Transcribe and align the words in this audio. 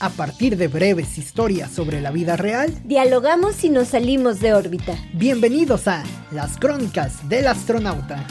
A 0.00 0.10
partir 0.10 0.56
de 0.56 0.66
breves 0.66 1.18
historias 1.18 1.70
sobre 1.70 2.00
la 2.00 2.10
vida 2.10 2.36
real, 2.36 2.74
dialogamos 2.84 3.62
y 3.62 3.70
nos 3.70 3.88
salimos 3.88 4.40
de 4.40 4.52
órbita. 4.52 4.96
Bienvenidos 5.12 5.86
a 5.86 6.02
Las 6.32 6.58
Crónicas 6.58 7.28
del 7.28 7.46
Astronauta. 7.46 8.26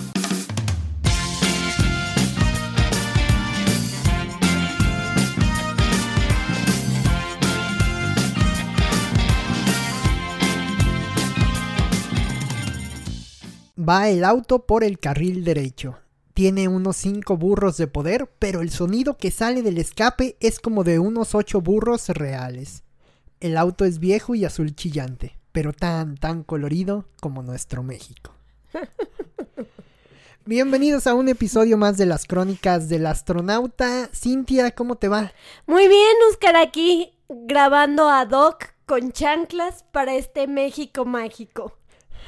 Va 13.79 14.09
el 14.09 14.25
auto 14.25 14.65
por 14.65 14.83
el 14.83 14.99
carril 14.99 15.45
derecho. 15.45 16.02
Tiene 16.33 16.67
unos 16.67 16.97
5 16.97 17.37
burros 17.37 17.77
de 17.77 17.85
poder, 17.85 18.27
pero 18.39 18.61
el 18.61 18.71
sonido 18.71 19.17
que 19.17 19.29
sale 19.29 19.61
del 19.61 19.77
escape 19.77 20.35
es 20.39 20.59
como 20.59 20.83
de 20.83 20.97
unos 20.97 21.35
8 21.35 21.61
burros 21.61 22.09
reales. 22.09 22.83
El 23.39 23.55
auto 23.55 23.85
es 23.85 23.99
viejo 23.99 24.33
y 24.33 24.43
azul 24.43 24.75
chillante, 24.75 25.37
pero 25.51 25.73
tan, 25.73 26.17
tan 26.17 26.43
colorido 26.43 27.05
como 27.21 27.43
nuestro 27.43 27.83
México. 27.83 28.33
Bienvenidos 30.45 31.05
a 31.05 31.13
un 31.13 31.29
episodio 31.29 31.77
más 31.77 31.97
de 31.97 32.07
las 32.07 32.25
crónicas 32.25 32.89
del 32.89 33.05
astronauta. 33.05 34.09
Cintia, 34.11 34.71
¿cómo 34.71 34.95
te 34.95 35.09
va? 35.09 35.31
Muy 35.67 35.87
bien, 35.87 36.15
Oscar, 36.31 36.55
aquí 36.55 37.13
grabando 37.29 38.09
a 38.09 38.25
Doc 38.25 38.73
con 38.87 39.11
chanclas 39.11 39.83
para 39.91 40.15
este 40.15 40.47
México 40.47 41.05
mágico. 41.05 41.77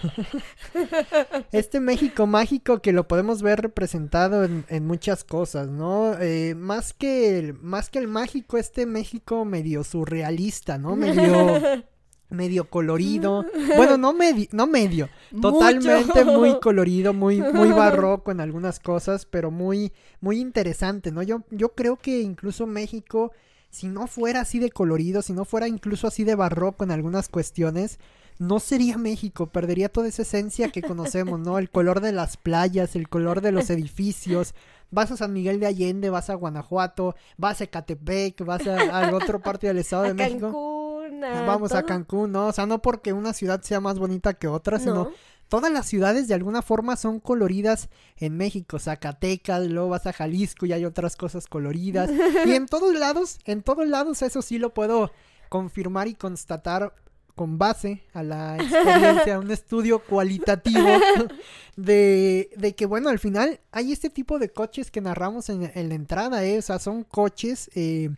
este 1.51 1.79
México 1.79 2.27
mágico 2.27 2.81
que 2.81 2.91
lo 2.91 3.07
podemos 3.07 3.41
ver 3.41 3.61
representado 3.61 4.43
en, 4.43 4.85
muchas 4.85 5.23
cosas, 5.23 5.69
¿no? 5.69 6.13
Eh, 6.19 6.55
más, 6.55 6.93
que 6.93 7.39
el, 7.39 7.53
más 7.53 7.89
que 7.89 7.99
el 7.99 8.07
mágico, 8.07 8.57
este 8.57 8.85
México 8.85 9.45
medio 9.45 9.83
surrealista, 9.83 10.77
¿no? 10.77 10.95
Medio... 10.95 11.61
medio 12.29 12.69
colorido. 12.69 13.45
Bueno, 13.77 13.97
no 13.97 14.13
medio, 14.13 14.47
no 14.51 14.67
medio. 14.67 15.09
Totalmente 15.41 16.23
muy 16.23 16.59
colorido, 16.59 17.13
muy, 17.13 17.41
muy 17.41 17.69
barroco 17.69 18.31
en 18.31 18.39
algunas 18.39 18.79
cosas, 18.79 19.25
pero 19.25 19.51
muy, 19.51 19.91
muy 20.21 20.39
interesante, 20.39 21.11
¿no? 21.11 21.23
Yo, 21.23 21.43
yo 21.51 21.73
creo 21.73 21.97
que 21.97 22.21
incluso 22.21 22.67
México, 22.67 23.31
si 23.69 23.87
no 23.87 24.07
fuera 24.07 24.41
así 24.41 24.59
de 24.59 24.69
colorido, 24.69 25.21
si 25.21 25.33
no 25.33 25.45
fuera 25.45 25.67
incluso 25.67 26.07
así 26.07 26.23
de 26.23 26.35
barroco 26.35 26.83
en 26.83 26.91
algunas 26.91 27.27
cuestiones, 27.27 27.99
no 28.37 28.59
sería 28.59 28.97
México, 28.97 29.47
perdería 29.47 29.89
toda 29.89 30.07
esa 30.07 30.23
esencia 30.23 30.69
que 30.69 30.81
conocemos, 30.81 31.39
¿no? 31.39 31.57
El 31.57 31.69
color 31.69 32.01
de 32.01 32.11
las 32.11 32.37
playas, 32.37 32.95
el 32.95 33.07
color 33.07 33.41
de 33.41 33.51
los 33.51 33.69
edificios. 33.69 34.53
Vas 34.91 35.11
a 35.11 35.17
San 35.17 35.33
Miguel 35.33 35.59
de 35.59 35.67
Allende, 35.67 36.09
vas 36.09 36.29
a 36.29 36.35
Guanajuato, 36.35 37.15
vas 37.37 37.61
a 37.61 37.65
Ecatepec, 37.65 38.43
vas 38.45 38.67
a, 38.67 39.07
a 39.07 39.15
otra 39.15 39.39
parte 39.39 39.67
del 39.67 39.79
Estado 39.79 40.03
de 40.03 40.13
México. 40.13 40.51
Cancún, 40.51 41.21
Vamos 41.47 41.73
a 41.73 41.83
Cancún, 41.83 42.31
¿no? 42.31 42.47
O 42.47 42.53
sea, 42.53 42.65
no 42.65 42.81
porque 42.81 43.13
una 43.13 43.33
ciudad 43.33 43.61
sea 43.61 43.79
más 43.79 43.99
bonita 43.99 44.33
que 44.33 44.47
otra, 44.47 44.79
sino 44.79 45.11
todas 45.47 45.71
las 45.71 45.85
ciudades 45.85 46.27
de 46.27 46.33
alguna 46.33 46.61
forma 46.61 46.95
son 46.95 47.19
coloridas 47.19 47.89
en 48.17 48.37
México. 48.37 48.79
Zacatecas, 48.79 49.67
luego 49.67 49.89
vas 49.89 50.07
a 50.07 50.13
Jalisco 50.13 50.65
y 50.65 50.73
hay 50.73 50.85
otras 50.85 51.15
cosas 51.15 51.47
coloridas. 51.47 52.09
y 52.45 52.51
en 52.51 52.65
todos 52.65 52.93
lados, 52.95 53.39
en 53.45 53.63
todos 53.63 53.87
lados, 53.87 54.21
eso 54.21 54.41
sí 54.41 54.57
lo 54.57 54.73
puedo 54.73 55.11
confirmar 55.49 56.07
y 56.07 56.15
constatar 56.15 56.93
con 57.35 57.57
base 57.57 58.01
a 58.13 58.23
la 58.23 58.55
experiencia, 58.55 59.39
un 59.39 59.51
estudio 59.51 59.99
cualitativo 59.99 60.87
de, 61.75 62.49
de, 62.55 62.75
que, 62.75 62.85
bueno, 62.85 63.09
al 63.09 63.19
final 63.19 63.59
hay 63.71 63.91
este 63.91 64.09
tipo 64.09 64.39
de 64.39 64.49
coches 64.49 64.89
que 64.89 65.01
narramos 65.01 65.49
en, 65.49 65.61
la 65.61 65.95
entrada, 65.95 66.45
¿eh? 66.45 66.57
o 66.57 66.61
sea, 66.61 66.79
son 66.79 67.03
coches 67.03 67.69
eh, 67.75 68.09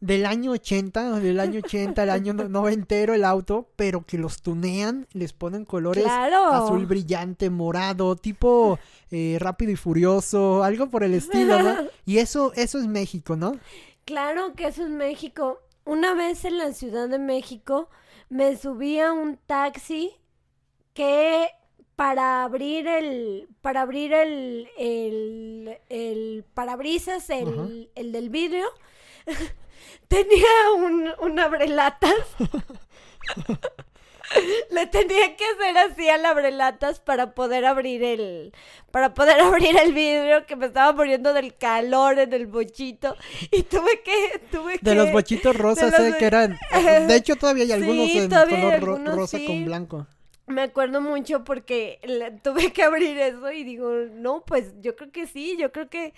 del 0.00 0.26
año 0.26 0.52
80, 0.52 1.20
del 1.20 1.38
año 1.38 1.60
80, 1.62 2.02
el 2.02 2.10
año 2.10 2.32
noventero 2.32 3.14
el 3.14 3.24
auto, 3.24 3.68
pero 3.76 4.04
que 4.04 4.18
los 4.18 4.42
tunean, 4.42 5.06
les 5.12 5.32
ponen 5.32 5.64
colores 5.64 6.06
azul 6.06 6.86
brillante, 6.86 7.50
morado, 7.50 8.16
tipo 8.16 8.78
eh, 9.10 9.36
rápido 9.38 9.70
y 9.72 9.76
furioso, 9.76 10.64
algo 10.64 10.88
por 10.88 11.04
el 11.04 11.14
estilo, 11.14 11.62
¿no? 11.62 11.76
Y 12.06 12.18
eso, 12.18 12.52
eso 12.56 12.78
es 12.78 12.86
México, 12.86 13.36
¿no? 13.36 13.52
Claro 14.06 14.54
que 14.54 14.66
eso 14.66 14.82
es 14.82 14.90
México. 14.90 15.60
Una 15.84 16.14
vez 16.14 16.44
en 16.44 16.58
la 16.58 16.72
Ciudad 16.72 17.08
de 17.08 17.18
México, 17.18 17.88
me 18.30 18.56
subí 18.56 18.98
a 18.98 19.12
un 19.12 19.36
taxi 19.36 20.16
que 20.94 21.50
para 21.96 22.44
abrir 22.44 22.86
el 22.86 23.48
para 23.60 23.82
abrir 23.82 24.14
el 24.14 24.68
el, 24.78 25.78
el 25.90 26.44
parabrisas 26.54 27.28
el, 27.28 27.90
el 27.94 28.12
del 28.12 28.30
vidrio 28.30 28.66
tenía 30.08 30.72
un, 30.76 31.10
un 31.20 31.38
abrelatas 31.38 32.14
Le 34.70 34.86
tenía 34.86 35.36
que 35.36 35.44
hacer 35.44 35.78
así 35.78 36.08
al 36.08 36.24
abrelatas 36.24 37.00
para 37.00 37.34
poder 37.34 37.64
abrir 37.64 38.02
el 38.02 38.52
para 38.90 39.14
poder 39.14 39.40
abrir 39.40 39.76
el 39.76 39.92
vidrio 39.92 40.46
que 40.46 40.56
me 40.56 40.66
estaba 40.66 40.92
muriendo 40.92 41.32
del 41.32 41.56
calor 41.56 42.18
en 42.18 42.32
el 42.32 42.46
bochito. 42.46 43.16
Y 43.50 43.62
tuve 43.64 44.02
que 44.04 44.40
tuve 44.50 44.78
de 44.80 44.94
los 44.94 45.12
bochitos 45.12 45.56
rosas 45.56 45.98
eh, 45.98 46.14
que 46.18 46.24
eran 46.24 46.58
de 47.08 47.16
hecho 47.16 47.36
todavía 47.36 47.64
hay 47.64 47.72
algunos 47.72 48.08
en 48.10 48.30
color 48.30 49.04
rosa 49.16 49.38
con 49.46 49.64
blanco. 49.64 50.06
Me 50.46 50.62
acuerdo 50.62 51.00
mucho 51.00 51.44
porque 51.44 52.00
tuve 52.42 52.72
que 52.72 52.82
abrir 52.82 53.16
eso 53.18 53.52
y 53.52 53.62
digo, 53.62 53.88
no, 54.12 54.42
pues 54.44 54.72
yo 54.80 54.96
creo 54.96 55.12
que 55.12 55.28
sí, 55.28 55.56
yo 55.56 55.70
creo 55.70 55.88
que 55.88 56.12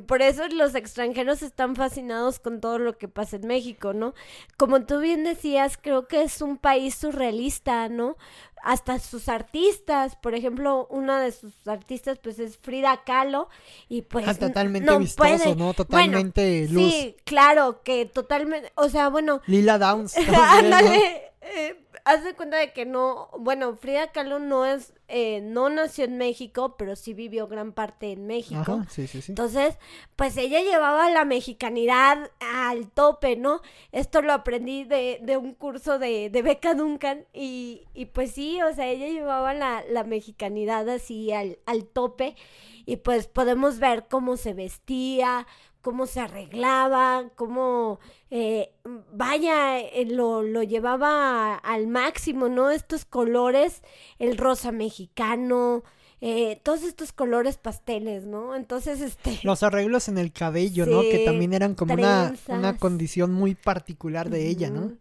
por 0.00 0.22
eso 0.22 0.48
los 0.48 0.74
extranjeros 0.74 1.42
están 1.42 1.76
fascinados 1.76 2.38
con 2.38 2.60
todo 2.60 2.78
lo 2.78 2.96
que 2.96 3.08
pasa 3.08 3.36
en 3.36 3.46
México, 3.46 3.92
¿no? 3.92 4.14
Como 4.56 4.84
tú 4.84 5.00
bien 5.00 5.24
decías, 5.24 5.78
creo 5.80 6.08
que 6.08 6.22
es 6.22 6.40
un 6.40 6.56
país 6.56 6.94
surrealista, 6.94 7.88
¿no? 7.88 8.16
Hasta 8.62 8.98
sus 8.98 9.28
artistas, 9.28 10.16
por 10.16 10.34
ejemplo, 10.34 10.86
una 10.88 11.20
de 11.20 11.32
sus 11.32 11.66
artistas 11.66 12.18
pues 12.22 12.38
es 12.38 12.56
Frida 12.56 13.02
Kahlo 13.04 13.48
y 13.88 14.02
pues 14.02 14.26
ah, 14.28 14.34
totalmente 14.34 14.96
vistoso, 14.98 15.54
¿no? 15.56 15.74
Totalmente 15.74 16.68
luz. 16.68 16.92
Sí, 16.92 17.16
claro, 17.24 17.82
que 17.82 18.06
totalmente, 18.06 18.72
o 18.76 18.88
sea, 18.88 19.08
bueno, 19.08 19.42
Lila 19.46 19.78
Downs. 19.78 20.16
Ándale, 20.34 21.32
eh, 21.42 21.81
haz 22.04 22.24
de 22.24 22.34
cuenta 22.34 22.56
de 22.58 22.72
que 22.72 22.84
no, 22.86 23.28
bueno, 23.38 23.76
Frida 23.76 24.12
Kahlo 24.12 24.38
no 24.38 24.64
es, 24.66 24.92
eh, 25.08 25.40
no 25.42 25.68
nació 25.70 26.04
en 26.04 26.18
México, 26.18 26.76
pero 26.76 26.96
sí 26.96 27.14
vivió 27.14 27.46
gran 27.46 27.72
parte 27.72 28.12
en 28.12 28.26
México. 28.26 28.82
sí, 28.88 29.06
sí, 29.06 29.22
sí. 29.22 29.30
Entonces, 29.32 29.78
pues 30.16 30.36
ella 30.36 30.60
llevaba 30.60 31.10
la 31.10 31.24
mexicanidad 31.24 32.30
al 32.40 32.90
tope, 32.90 33.36
¿no? 33.36 33.60
Esto 33.92 34.22
lo 34.22 34.32
aprendí 34.32 34.84
de, 34.84 35.18
de 35.22 35.36
un 35.36 35.54
curso 35.54 35.98
de, 35.98 36.30
de 36.30 36.42
Beca 36.42 36.74
Duncan 36.74 37.26
y, 37.32 37.82
y 37.94 38.06
pues 38.06 38.32
sí, 38.32 38.60
o 38.62 38.74
sea, 38.74 38.88
ella 38.88 39.08
llevaba 39.08 39.54
la, 39.54 39.84
la 39.88 40.04
mexicanidad 40.04 40.88
así 40.88 41.32
al, 41.32 41.58
al 41.66 41.84
tope 41.86 42.36
y 42.84 42.96
pues 42.96 43.26
podemos 43.26 43.78
ver 43.78 44.06
cómo 44.08 44.36
se 44.36 44.54
vestía, 44.54 45.46
cómo 45.82 46.06
se 46.06 46.20
arreglaba, 46.20 47.30
cómo, 47.34 47.98
eh, 48.30 48.72
vaya, 49.12 49.80
eh, 49.80 50.06
lo, 50.06 50.42
lo, 50.42 50.62
llevaba 50.62 51.56
al 51.56 51.88
máximo, 51.88 52.48
¿no? 52.48 52.70
Estos 52.70 53.04
colores, 53.04 53.82
el 54.18 54.38
rosa 54.38 54.72
mexicano, 54.72 55.82
eh, 56.20 56.60
todos 56.62 56.84
estos 56.84 57.12
colores 57.12 57.58
pasteles, 57.58 58.24
¿no? 58.24 58.54
Entonces, 58.54 59.00
este... 59.00 59.40
Los 59.42 59.64
arreglos 59.64 60.08
en 60.08 60.18
el 60.18 60.32
cabello, 60.32 60.86
¿no? 60.86 61.02
Que 61.02 61.24
también 61.26 61.52
eran 61.52 61.74
como 61.74 61.94
una, 61.94 62.32
una, 62.46 62.76
condición 62.76 63.32
muy 63.32 63.56
particular 63.56 64.30
de 64.30 64.48
ella, 64.48 64.70
¿no? 64.70 64.92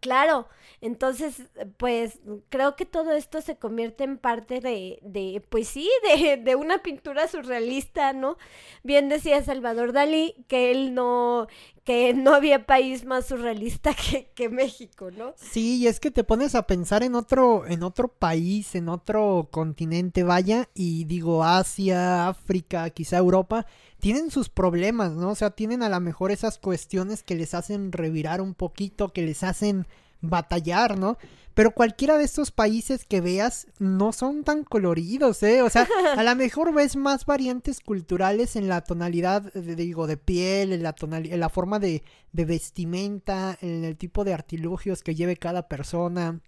Claro, 0.00 0.48
entonces, 0.80 1.42
pues 1.76 2.20
creo 2.50 2.76
que 2.76 2.84
todo 2.86 3.12
esto 3.12 3.40
se 3.40 3.56
convierte 3.58 4.04
en 4.04 4.16
parte 4.16 4.60
de, 4.60 5.00
de 5.02 5.42
pues 5.48 5.66
sí, 5.68 5.90
de, 6.16 6.36
de, 6.36 6.54
una 6.54 6.78
pintura 6.82 7.26
surrealista, 7.26 8.12
¿no? 8.12 8.38
Bien 8.84 9.08
decía 9.08 9.42
Salvador 9.42 9.92
Dalí 9.92 10.36
que 10.46 10.70
él 10.70 10.94
no, 10.94 11.48
que 11.88 12.12
no 12.12 12.34
había 12.34 12.66
país 12.66 13.06
más 13.06 13.28
surrealista 13.28 13.94
que, 14.10 14.30
que 14.34 14.50
México, 14.50 15.10
¿no? 15.10 15.32
Sí, 15.36 15.78
y 15.78 15.86
es 15.86 16.00
que 16.00 16.10
te 16.10 16.22
pones 16.22 16.54
a 16.54 16.66
pensar 16.66 17.02
en 17.02 17.14
otro, 17.14 17.66
en 17.66 17.82
otro 17.82 18.08
país, 18.08 18.74
en 18.74 18.90
otro 18.90 19.48
continente, 19.50 20.22
vaya, 20.22 20.68
y 20.74 21.04
digo 21.04 21.44
Asia, 21.44 22.28
África, 22.28 22.90
quizá 22.90 23.16
Europa, 23.16 23.64
tienen 24.00 24.30
sus 24.30 24.50
problemas, 24.50 25.12
¿no? 25.12 25.30
O 25.30 25.34
sea, 25.34 25.52
tienen 25.52 25.82
a 25.82 25.88
lo 25.88 25.98
mejor 25.98 26.30
esas 26.30 26.58
cuestiones 26.58 27.22
que 27.22 27.36
les 27.36 27.54
hacen 27.54 27.90
revirar 27.90 28.42
un 28.42 28.52
poquito, 28.52 29.14
que 29.14 29.22
les 29.22 29.42
hacen 29.42 29.86
batallar, 30.20 30.98
¿no? 30.98 31.18
Pero 31.54 31.72
cualquiera 31.72 32.16
de 32.18 32.24
estos 32.24 32.52
países 32.52 33.04
que 33.04 33.20
veas 33.20 33.66
no 33.80 34.12
son 34.12 34.44
tan 34.44 34.62
coloridos, 34.62 35.42
¿eh? 35.42 35.62
O 35.62 35.70
sea, 35.70 35.88
a 36.16 36.22
lo 36.22 36.36
mejor 36.36 36.72
ves 36.72 36.94
más 36.94 37.26
variantes 37.26 37.80
culturales 37.80 38.54
en 38.54 38.68
la 38.68 38.82
tonalidad, 38.82 39.52
digo, 39.54 40.06
de 40.06 40.16
piel, 40.16 40.72
en 40.72 40.84
la, 40.84 40.94
en 41.00 41.40
la 41.40 41.48
forma 41.48 41.80
de, 41.80 42.04
de 42.32 42.44
vestimenta, 42.44 43.58
en 43.60 43.84
el 43.84 43.96
tipo 43.96 44.24
de 44.24 44.34
artilugios 44.34 45.02
que 45.02 45.16
lleve 45.16 45.36
cada 45.36 45.66
persona 45.66 46.40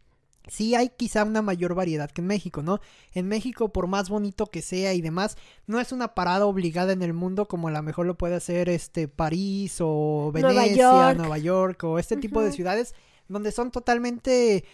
sí 0.48 0.74
hay 0.74 0.90
quizá 0.90 1.24
una 1.24 1.42
mayor 1.42 1.74
variedad 1.74 2.10
que 2.10 2.20
en 2.20 2.26
México, 2.26 2.62
¿no? 2.62 2.80
En 3.14 3.28
México, 3.28 3.72
por 3.72 3.86
más 3.86 4.08
bonito 4.08 4.46
que 4.46 4.62
sea 4.62 4.94
y 4.94 5.00
demás, 5.00 5.36
no 5.66 5.80
es 5.80 5.92
una 5.92 6.14
parada 6.14 6.46
obligada 6.46 6.92
en 6.92 7.02
el 7.02 7.12
mundo 7.12 7.46
como 7.46 7.68
a 7.68 7.70
lo 7.70 7.82
mejor 7.82 8.06
lo 8.06 8.16
puede 8.16 8.36
hacer 8.36 8.68
este 8.68 9.08
París 9.08 9.76
o 9.80 10.30
Venecia, 10.32 11.14
Nueva 11.14 11.38
York, 11.38 11.84
o 11.84 11.98
este 11.98 12.16
tipo 12.16 12.42
de 12.42 12.52
ciudades 12.52 12.94
donde 13.30 13.52
son 13.52 13.70
totalmente 13.70 14.64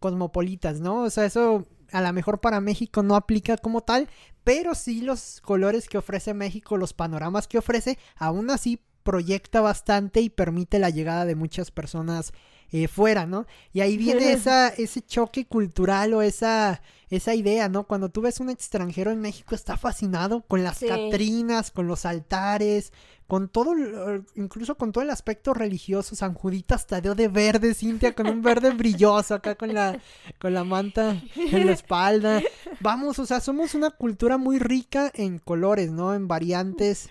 cosmopolitas, 0.00 0.80
¿no? 0.80 1.02
O 1.02 1.10
sea, 1.10 1.26
eso 1.26 1.66
a 1.92 2.00
lo 2.00 2.12
mejor 2.12 2.40
para 2.40 2.60
México 2.60 3.02
no 3.02 3.14
aplica 3.14 3.56
como 3.58 3.82
tal, 3.82 4.08
pero 4.44 4.74
sí 4.74 5.02
los 5.02 5.40
colores 5.42 5.88
que 5.88 5.98
ofrece 5.98 6.32
México, 6.34 6.76
los 6.76 6.94
panoramas 6.94 7.46
que 7.46 7.58
ofrece, 7.58 7.98
aún 8.16 8.50
así 8.50 8.80
proyecta 9.02 9.60
bastante 9.60 10.20
y 10.20 10.30
permite 10.30 10.78
la 10.78 10.90
llegada 10.90 11.24
de 11.26 11.34
muchas 11.34 11.70
personas 11.70 12.32
eh, 12.70 12.88
fuera, 12.88 13.26
¿no? 13.26 13.46
Y 13.72 13.80
ahí 13.80 13.96
viene 13.96 14.32
esa, 14.32 14.68
ese 14.68 15.00
choque 15.00 15.46
cultural 15.46 16.12
o 16.14 16.22
esa, 16.22 16.82
esa 17.08 17.34
idea, 17.34 17.68
¿no? 17.68 17.84
Cuando 17.84 18.10
tú 18.10 18.20
ves 18.20 18.40
un 18.40 18.50
extranjero 18.50 19.10
en 19.10 19.20
México 19.20 19.54
está 19.54 19.76
fascinado 19.76 20.42
con 20.42 20.62
las 20.62 20.80
catrinas, 20.80 21.70
con 21.70 21.86
los 21.86 22.04
altares, 22.04 22.92
con 23.26 23.48
todo, 23.48 23.74
incluso 24.34 24.76
con 24.76 24.92
todo 24.92 25.02
el 25.02 25.10
aspecto 25.10 25.54
religioso. 25.54 26.14
San 26.14 26.34
Juditas 26.34 26.86
Tadeo 26.86 27.14
de 27.14 27.28
verde, 27.28 27.74
Cintia, 27.74 28.14
con 28.14 28.26
un 28.26 28.42
verde 28.42 28.70
brilloso 28.70 29.34
acá 29.34 29.54
con 29.54 29.72
la, 29.72 29.98
con 30.38 30.52
la 30.52 30.64
manta 30.64 31.22
en 31.36 31.66
la 31.66 31.72
espalda. 31.72 32.42
Vamos, 32.80 33.18
o 33.18 33.26
sea, 33.26 33.40
somos 33.40 33.74
una 33.74 33.90
cultura 33.90 34.36
muy 34.36 34.58
rica 34.58 35.10
en 35.14 35.38
colores, 35.38 35.90
¿no? 35.90 36.14
En 36.14 36.28
variantes 36.28 37.10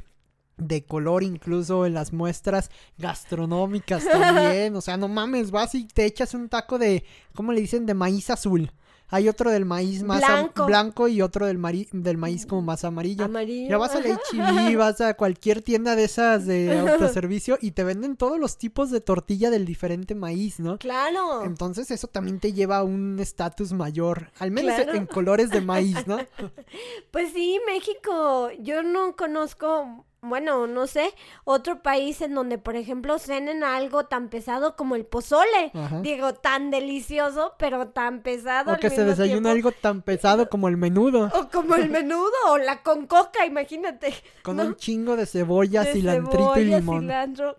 de 0.57 0.83
color 0.83 1.23
incluso 1.23 1.85
en 1.85 1.93
las 1.93 2.13
muestras 2.13 2.69
gastronómicas 2.97 4.05
también. 4.05 4.75
O 4.77 4.81
sea, 4.81 4.97
no 4.97 5.07
mames, 5.07 5.51
vas 5.51 5.75
y 5.75 5.85
te 5.85 6.05
echas 6.05 6.33
un 6.33 6.49
taco 6.49 6.77
de, 6.77 7.03
¿cómo 7.33 7.51
le 7.51 7.61
dicen? 7.61 7.85
De 7.85 7.93
maíz 7.93 8.29
azul. 8.29 8.71
Hay 9.09 9.29
otro 9.29 9.51
del 9.51 9.63
maíz 9.63 10.03
más 10.03 10.21
blanco, 10.65 11.07
y 11.07 11.21
otro 11.21 11.45
del, 11.45 11.61
del 11.93 12.17
maíz 12.17 12.45
como 12.45 12.61
más 12.61 12.83
amarillo. 12.83 13.23
Amarillo. 13.23 13.69
Ya 13.69 13.77
vas 13.77 13.95
a 13.95 14.01
la 14.01 14.19
vas 14.77 14.99
a 14.99 15.13
cualquier 15.13 15.61
tienda 15.61 15.95
de 15.95 16.03
esas 16.03 16.45
de 16.45 16.77
autoservicio 16.77 17.57
y 17.61 17.71
te 17.71 17.85
venden 17.85 18.17
todos 18.17 18.37
los 18.37 18.57
tipos 18.57 18.91
de 18.91 18.99
tortilla 18.99 19.49
del 19.49 19.65
diferente 19.65 20.13
maíz, 20.13 20.59
¿no? 20.59 20.77
Claro. 20.77 21.45
Entonces 21.45 21.89
eso 21.89 22.07
también 22.07 22.39
te 22.41 22.51
lleva 22.51 22.77
a 22.77 22.83
un 22.83 23.17
estatus 23.19 23.71
mayor, 23.71 24.29
al 24.39 24.51
menos 24.51 24.77
en 24.77 25.05
colores 25.05 25.51
de 25.51 25.61
maíz, 25.61 26.05
¿no? 26.05 26.17
pues 27.11 27.31
sí, 27.33 27.59
México, 27.65 28.51
yo 28.59 28.83
no 28.83 29.15
conozco 29.15 30.05
bueno, 30.21 30.65
no 30.67 30.87
sé, 30.87 31.13
otro 31.43 31.81
país 31.83 32.21
en 32.21 32.33
donde, 32.33 32.57
por 32.57 32.75
ejemplo, 32.75 33.19
cenen 33.19 33.63
algo 33.63 34.05
tan 34.05 34.29
pesado 34.29 34.75
como 34.75 34.95
el 34.95 35.05
pozole. 35.05 35.71
Digo, 36.01 36.33
tan 36.33 36.71
delicioso, 36.71 37.53
pero 37.57 37.89
tan 37.89 38.21
pesado. 38.21 38.73
O 38.73 38.77
que 38.77 38.89
se 38.89 39.03
desayuna 39.03 39.51
algo 39.51 39.71
tan 39.71 40.01
pesado 40.01 40.49
como 40.49 40.67
el 40.67 40.77
menudo. 40.77 41.31
O 41.33 41.49
como 41.49 41.75
el 41.75 41.89
menudo, 41.89 42.31
o 42.49 42.57
la 42.57 42.81
con 42.81 43.05
coca, 43.05 43.45
imagínate. 43.45 44.13
Con 44.43 44.59
un 44.59 44.75
chingo 44.75 45.15
de 45.15 45.25
cebolla, 45.25 45.85
cilantrito 45.85 46.59
y 46.59 46.65
limón. 46.65 47.07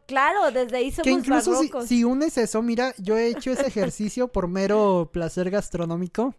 Claro, 0.07 0.51
desde 0.51 0.79
ahí 0.79 0.91
somos 0.91 1.05
Que 1.05 1.11
incluso 1.11 1.55
si, 1.63 1.71
si 1.87 2.05
unes 2.05 2.37
eso, 2.39 2.61
mira, 2.63 2.93
yo 2.99 3.17
he 3.17 3.29
hecho 3.29 3.51
ese 3.51 3.67
ejercicio 3.67 4.29
por 4.29 4.49
mero 4.49 5.11
placer 5.13 5.51
gastronómico. 5.51 6.35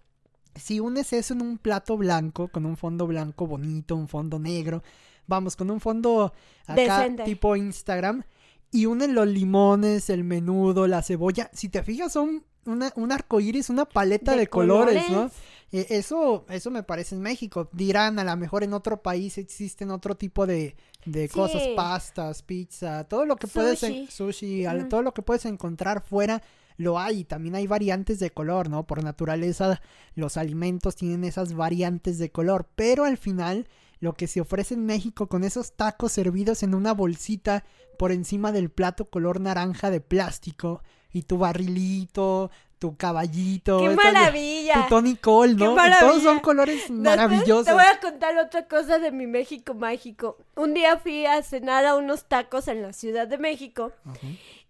Si 0.55 0.79
unes 0.79 1.13
eso 1.13 1.33
en 1.33 1.41
un 1.41 1.57
plato 1.57 1.95
blanco, 1.95 2.49
con 2.49 2.65
un 2.65 2.75
fondo 2.75 3.07
blanco 3.07 3.47
bonito, 3.47 3.95
un 3.95 4.07
fondo 4.07 4.39
negro, 4.39 4.83
vamos, 5.29 5.55
con 5.55 5.71
un 5.71 5.79
fondo 5.79 6.33
acá 6.67 7.07
tipo 7.23 7.55
Instagram 7.55 8.23
y 8.71 8.85
unen 8.85 9.15
los 9.15 9.27
limones, 9.27 10.09
el 10.09 10.23
menudo, 10.23 10.87
la 10.87 11.01
cebolla. 11.01 11.49
Si 11.53 11.69
te 11.69 11.83
fijas, 11.83 12.11
son 12.11 12.43
una, 12.65 12.91
un 12.95 13.11
arco 13.11 13.39
iris, 13.39 13.69
una 13.69 13.85
paleta 13.85 14.35
de, 14.35 14.47
colores, 14.47 15.09
¿no? 15.09 15.31
Eh, 15.71 15.87
eso, 15.89 16.45
eso 16.49 16.71
me 16.71 16.83
parece 16.83 17.15
en 17.15 17.21
México. 17.21 17.69
Dirán, 17.71 18.19
a 18.19 18.23
lo 18.23 18.35
mejor 18.37 18.63
en 18.63 18.73
otro 18.73 19.01
país 19.01 19.37
existen 19.37 19.91
otro 19.91 20.15
tipo 20.15 20.45
de, 20.45 20.75
de 21.05 21.29
cosas, 21.29 21.63
pastas, 21.75 22.43
pizza, 22.43 23.05
todo 23.05 23.25
lo 23.25 23.37
que 23.37 23.47
puedes, 23.47 23.79
sushi, 24.09 24.65
todo 24.89 25.01
lo 25.01 25.13
que 25.13 25.21
puedes 25.21 25.45
encontrar 25.45 26.03
fuera 26.03 26.41
lo 26.77 26.99
hay. 26.99 27.23
También 27.23 27.55
hay 27.55 27.67
variantes 27.67 28.19
de 28.19 28.31
color, 28.31 28.69
¿no? 28.69 28.85
Por 28.85 29.03
naturaleza, 29.03 29.81
los 30.15 30.37
alimentos 30.37 30.95
tienen 30.95 31.23
esas 31.23 31.53
variantes 31.53 32.19
de 32.19 32.31
color, 32.31 32.67
pero 32.75 33.03
al 33.03 33.17
final 33.17 33.67
lo 33.99 34.13
que 34.13 34.27
se 34.27 34.41
ofrece 34.41 34.73
en 34.73 34.85
México 34.85 35.27
con 35.27 35.43
esos 35.43 35.73
tacos 35.73 36.11
servidos 36.11 36.63
en 36.63 36.73
una 36.73 36.93
bolsita 36.93 37.63
por 37.97 38.11
encima 38.11 38.51
del 38.51 38.69
plato 38.69 39.09
color 39.09 39.41
naranja 39.41 39.91
de 39.91 39.99
plástico 39.99 40.81
y 41.11 41.23
tu 41.23 41.37
barrilito, 41.37 42.49
tu 42.79 42.95
caballito. 42.95 43.79
¡Qué 43.79 43.89
maravilla! 43.89 44.83
Tu 44.83 44.89
Tony 44.89 45.15
Cole, 45.17 45.55
¿no? 45.55 45.75
Todos 45.99 46.23
son 46.23 46.39
colores 46.39 46.89
maravillosos. 46.89 47.65
Te 47.65 47.73
voy 47.73 47.83
a 47.83 47.99
contar 47.99 48.37
otra 48.37 48.67
cosa 48.67 48.99
de 48.99 49.11
mi 49.11 49.27
México 49.27 49.73
mágico. 49.73 50.37
Un 50.55 50.73
día 50.73 50.97
fui 50.97 51.25
a 51.25 51.43
cenar 51.43 51.85
a 51.85 51.95
unos 51.95 52.25
tacos 52.25 52.67
en 52.69 52.81
la 52.81 52.93
Ciudad 52.93 53.27
de 53.27 53.37
México. 53.37 53.91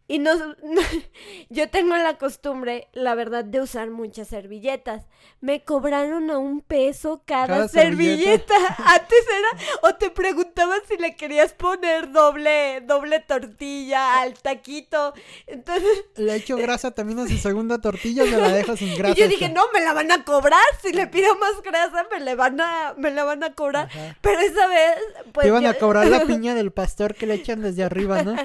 Y 0.09 0.17
no, 0.17 0.31
yo 1.49 1.69
tengo 1.69 1.95
la 1.95 2.17
costumbre, 2.17 2.87
la 2.93 3.13
verdad, 3.13 3.45
de 3.45 3.61
usar 3.61 3.91
muchas 3.91 4.27
servilletas. 4.27 5.05
Me 5.39 5.63
cobraron 5.63 6.31
a 6.31 6.39
un 6.39 6.61
peso 6.61 7.21
cada, 7.25 7.67
servilleta. 7.67 8.55
Antes 8.85 9.25
era, 9.27 9.63
o 9.83 9.95
te 9.95 10.09
preguntaban 10.09 10.79
si 10.87 10.97
le 10.97 11.15
querías 11.15 11.53
poner 11.53 12.11
doble, 12.11 12.81
doble 12.81 13.19
tortilla 13.19 14.19
al 14.19 14.33
taquito. 14.33 15.13
Entonces. 15.45 16.05
Le 16.15 16.37
echo 16.37 16.57
grasa 16.57 16.89
también 16.89 17.19
a 17.19 17.27
su 17.27 17.37
segunda 17.37 17.79
tortilla 17.79 18.23
me 18.25 18.37
la 18.37 18.49
dejo 18.49 18.75
sin 18.75 18.97
grasa. 18.97 19.13
Y 19.15 19.21
yo 19.21 19.27
dije, 19.27 19.49
no, 19.49 19.61
me 19.71 19.81
la 19.81 19.93
van 19.93 20.11
a 20.11 20.25
cobrar. 20.25 20.59
Si 20.81 20.91
le 20.91 21.05
pido 21.05 21.35
más 21.35 21.61
grasa, 21.63 22.07
me 22.11 22.19
la 22.19 22.33
van 22.33 22.59
a, 22.59 22.95
me 22.97 23.11
la 23.11 23.25
van 23.25 23.43
a 23.43 23.53
cobrar. 23.53 23.89
Pero 24.21 24.39
esa 24.39 24.65
vez, 24.65 24.95
pues. 25.33 25.43
Te 25.43 25.49
iban 25.49 25.67
a 25.67 25.75
cobrar 25.75 26.07
la 26.07 26.25
piña 26.25 26.55
del 26.55 26.71
pastor 26.71 27.13
que 27.13 27.27
le 27.27 27.35
echan 27.35 27.61
desde 27.61 27.83
arriba, 27.83 28.23
¿no? 28.23 28.35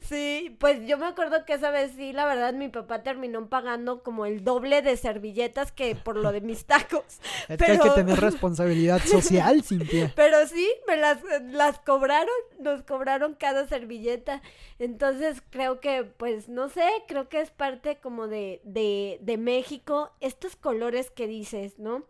sí, 0.00 0.56
pues 0.58 0.78
yo 0.86 0.93
yo 0.94 1.00
me 1.00 1.06
acuerdo 1.06 1.44
que 1.44 1.54
esa 1.54 1.72
vez 1.72 1.92
sí, 1.96 2.12
la 2.12 2.24
verdad, 2.24 2.52
mi 2.52 2.68
papá 2.68 3.02
terminó 3.02 3.48
pagando 3.48 4.04
como 4.04 4.26
el 4.26 4.44
doble 4.44 4.80
de 4.80 4.96
servilletas 4.96 5.72
que 5.72 5.96
por 5.96 6.16
lo 6.16 6.30
de 6.30 6.40
mis 6.40 6.64
tacos. 6.66 7.02
Es 7.48 7.58
que 7.58 7.72
hay 7.72 7.78
que 7.80 7.90
tener 7.90 8.20
responsabilidad 8.20 9.00
social, 9.00 9.64
Cintia. 9.64 10.12
Pero 10.14 10.46
sí, 10.46 10.68
me 10.86 10.96
las, 10.96 11.18
las 11.50 11.80
cobraron, 11.80 12.28
nos 12.60 12.82
cobraron 12.82 13.34
cada 13.34 13.66
servilleta. 13.66 14.40
Entonces 14.78 15.42
creo 15.50 15.80
que, 15.80 16.04
pues, 16.04 16.48
no 16.48 16.68
sé, 16.68 16.88
creo 17.08 17.28
que 17.28 17.40
es 17.40 17.50
parte 17.50 17.96
como 17.96 18.28
de, 18.28 18.60
de, 18.62 19.18
de 19.20 19.36
México, 19.36 20.12
estos 20.20 20.54
colores 20.54 21.10
que 21.10 21.26
dices, 21.26 21.80
¿no? 21.80 22.04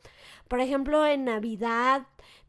Por 0.47 0.61
ejemplo, 0.61 1.07
en 1.07 1.25
Navidad 1.25 2.07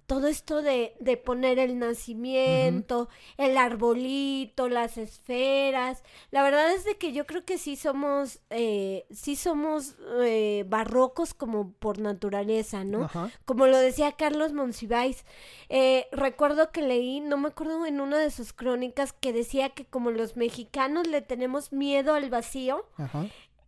todo 0.08 0.28
esto 0.28 0.62
de, 0.62 0.96
de 1.00 1.18
poner 1.18 1.58
el 1.58 1.80
nacimiento, 1.80 3.10
el 3.38 3.58
arbolito, 3.58 4.70
las 4.70 4.98
esferas. 4.98 6.04
La 6.32 6.44
verdad 6.44 6.72
es 6.74 6.86
de 6.86 6.98
que 6.98 7.12
yo 7.12 7.26
creo 7.26 7.44
que 7.44 7.58
sí 7.58 7.76
somos, 7.76 8.40
eh, 8.50 9.06
sí 9.12 9.36
somos 9.36 9.96
eh, 10.22 10.66
barrocos 10.68 11.34
como 11.34 11.72
por 11.74 12.00
naturaleza, 12.00 12.84
¿no? 12.84 13.10
Como 13.46 13.68
lo 13.68 13.78
decía 13.78 14.12
Carlos 14.12 14.54
Monsiváis. 14.54 15.26
Eh, 15.70 16.08
recuerdo 16.12 16.72
que 16.72 16.82
leí, 16.82 17.20
no 17.20 17.38
me 17.38 17.48
acuerdo 17.48 17.86
en 17.86 18.00
una 18.00 18.20
de 18.20 18.30
sus 18.30 18.54
crónicas, 18.54 19.14
que 19.14 19.34
decía 19.34 19.70
que 19.70 19.86
como 19.86 20.12
los 20.12 20.38
mexicanos 20.38 21.08
le 21.08 21.22
tenemos 21.22 21.72
miedo 21.72 22.14
al 22.14 22.30
vacío, 22.30 22.86
Ajá 22.98 23.26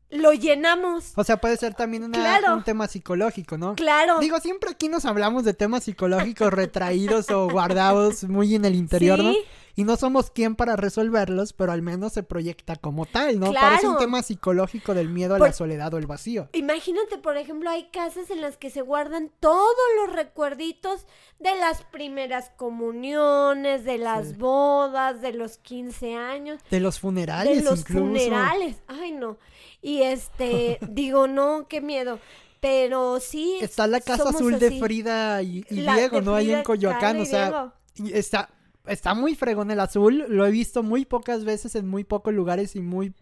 lo 0.09 0.33
llenamos. 0.33 1.11
O 1.15 1.23
sea, 1.23 1.37
puede 1.37 1.57
ser 1.57 1.73
también 1.73 2.03
un 2.03 2.63
tema 2.63 2.87
psicológico, 2.87 3.57
¿no? 3.57 3.75
Claro. 3.75 4.19
Digo, 4.19 4.39
siempre 4.39 4.71
aquí 4.71 4.87
nos 4.87 5.05
hablamos 5.05 5.43
de 5.43 5.53
temas 5.53 5.83
psicológicos 5.83 6.53
retraídos 6.53 7.29
o 7.29 7.49
guardados 7.49 8.23
muy 8.23 8.55
en 8.55 8.65
el 8.65 8.75
interior, 8.75 9.19
¿no? 9.23 9.33
Y 9.77 9.83
no 9.83 9.95
somos 9.95 10.31
quien 10.31 10.55
para 10.55 10.75
resolverlos, 10.75 11.53
pero 11.53 11.71
al 11.71 11.83
menos 11.83 12.11
se 12.11 12.23
proyecta 12.23 12.77
como 12.77 13.05
tal, 13.05 13.39
¿no? 13.39 13.53
Parece 13.53 13.87
un 13.87 13.99
tema 13.99 14.23
psicológico 14.23 14.95
del 14.95 15.07
miedo 15.07 15.35
a 15.35 15.39
la 15.39 15.53
soledad 15.53 15.93
o 15.93 15.99
el 15.99 16.07
vacío. 16.07 16.49
Imagínate, 16.53 17.19
por 17.19 17.37
ejemplo, 17.37 17.69
hay 17.69 17.87
casas 17.91 18.31
en 18.31 18.41
las 18.41 18.57
que 18.57 18.71
se 18.71 18.81
guardan 18.81 19.31
todos 19.39 19.75
los 19.97 20.15
recuerditos 20.15 21.05
de 21.37 21.55
las 21.57 21.83
primeras 21.83 22.49
comuniones, 22.57 23.85
de 23.85 23.99
las 23.99 24.39
bodas, 24.39 25.21
de 25.21 25.33
los 25.33 25.59
15 25.59 26.15
años. 26.15 26.59
De 26.71 26.79
los 26.79 26.99
funerales, 26.99 27.63
De 27.63 27.69
los 27.69 27.83
funerales. 27.83 28.77
Ay, 28.87 29.11
no. 29.11 29.37
Y 29.83 30.01
este, 30.01 30.79
digo, 30.89 31.27
no, 31.27 31.67
qué 31.67 31.81
miedo. 31.81 32.19
Pero 32.61 33.19
sí. 33.19 33.59
Está 33.61 33.85
la 33.85 34.01
casa 34.01 34.29
azul 34.29 34.57
de 34.57 34.79
Frida 34.79 35.43
y, 35.43 35.61
Diego, 35.69 36.21
¿no? 36.21 36.33
Ahí 36.33 36.51
en 36.51 36.63
Coyoacán, 36.63 37.21
o 37.21 37.25
sea, 37.25 37.75
está, 38.11 38.49
está 38.87 39.13
muy 39.13 39.35
fregón 39.35 39.71
el 39.71 39.79
azul. 39.79 40.25
Lo 40.29 40.45
he 40.45 40.51
visto 40.51 40.83
muy 40.83 41.05
pocas 41.05 41.43
veces 41.43 41.75
en 41.75 41.87
muy 41.87 42.03
pocos 42.03 42.33
lugares 42.33 42.75
y 42.75 42.81
muy 42.81 43.13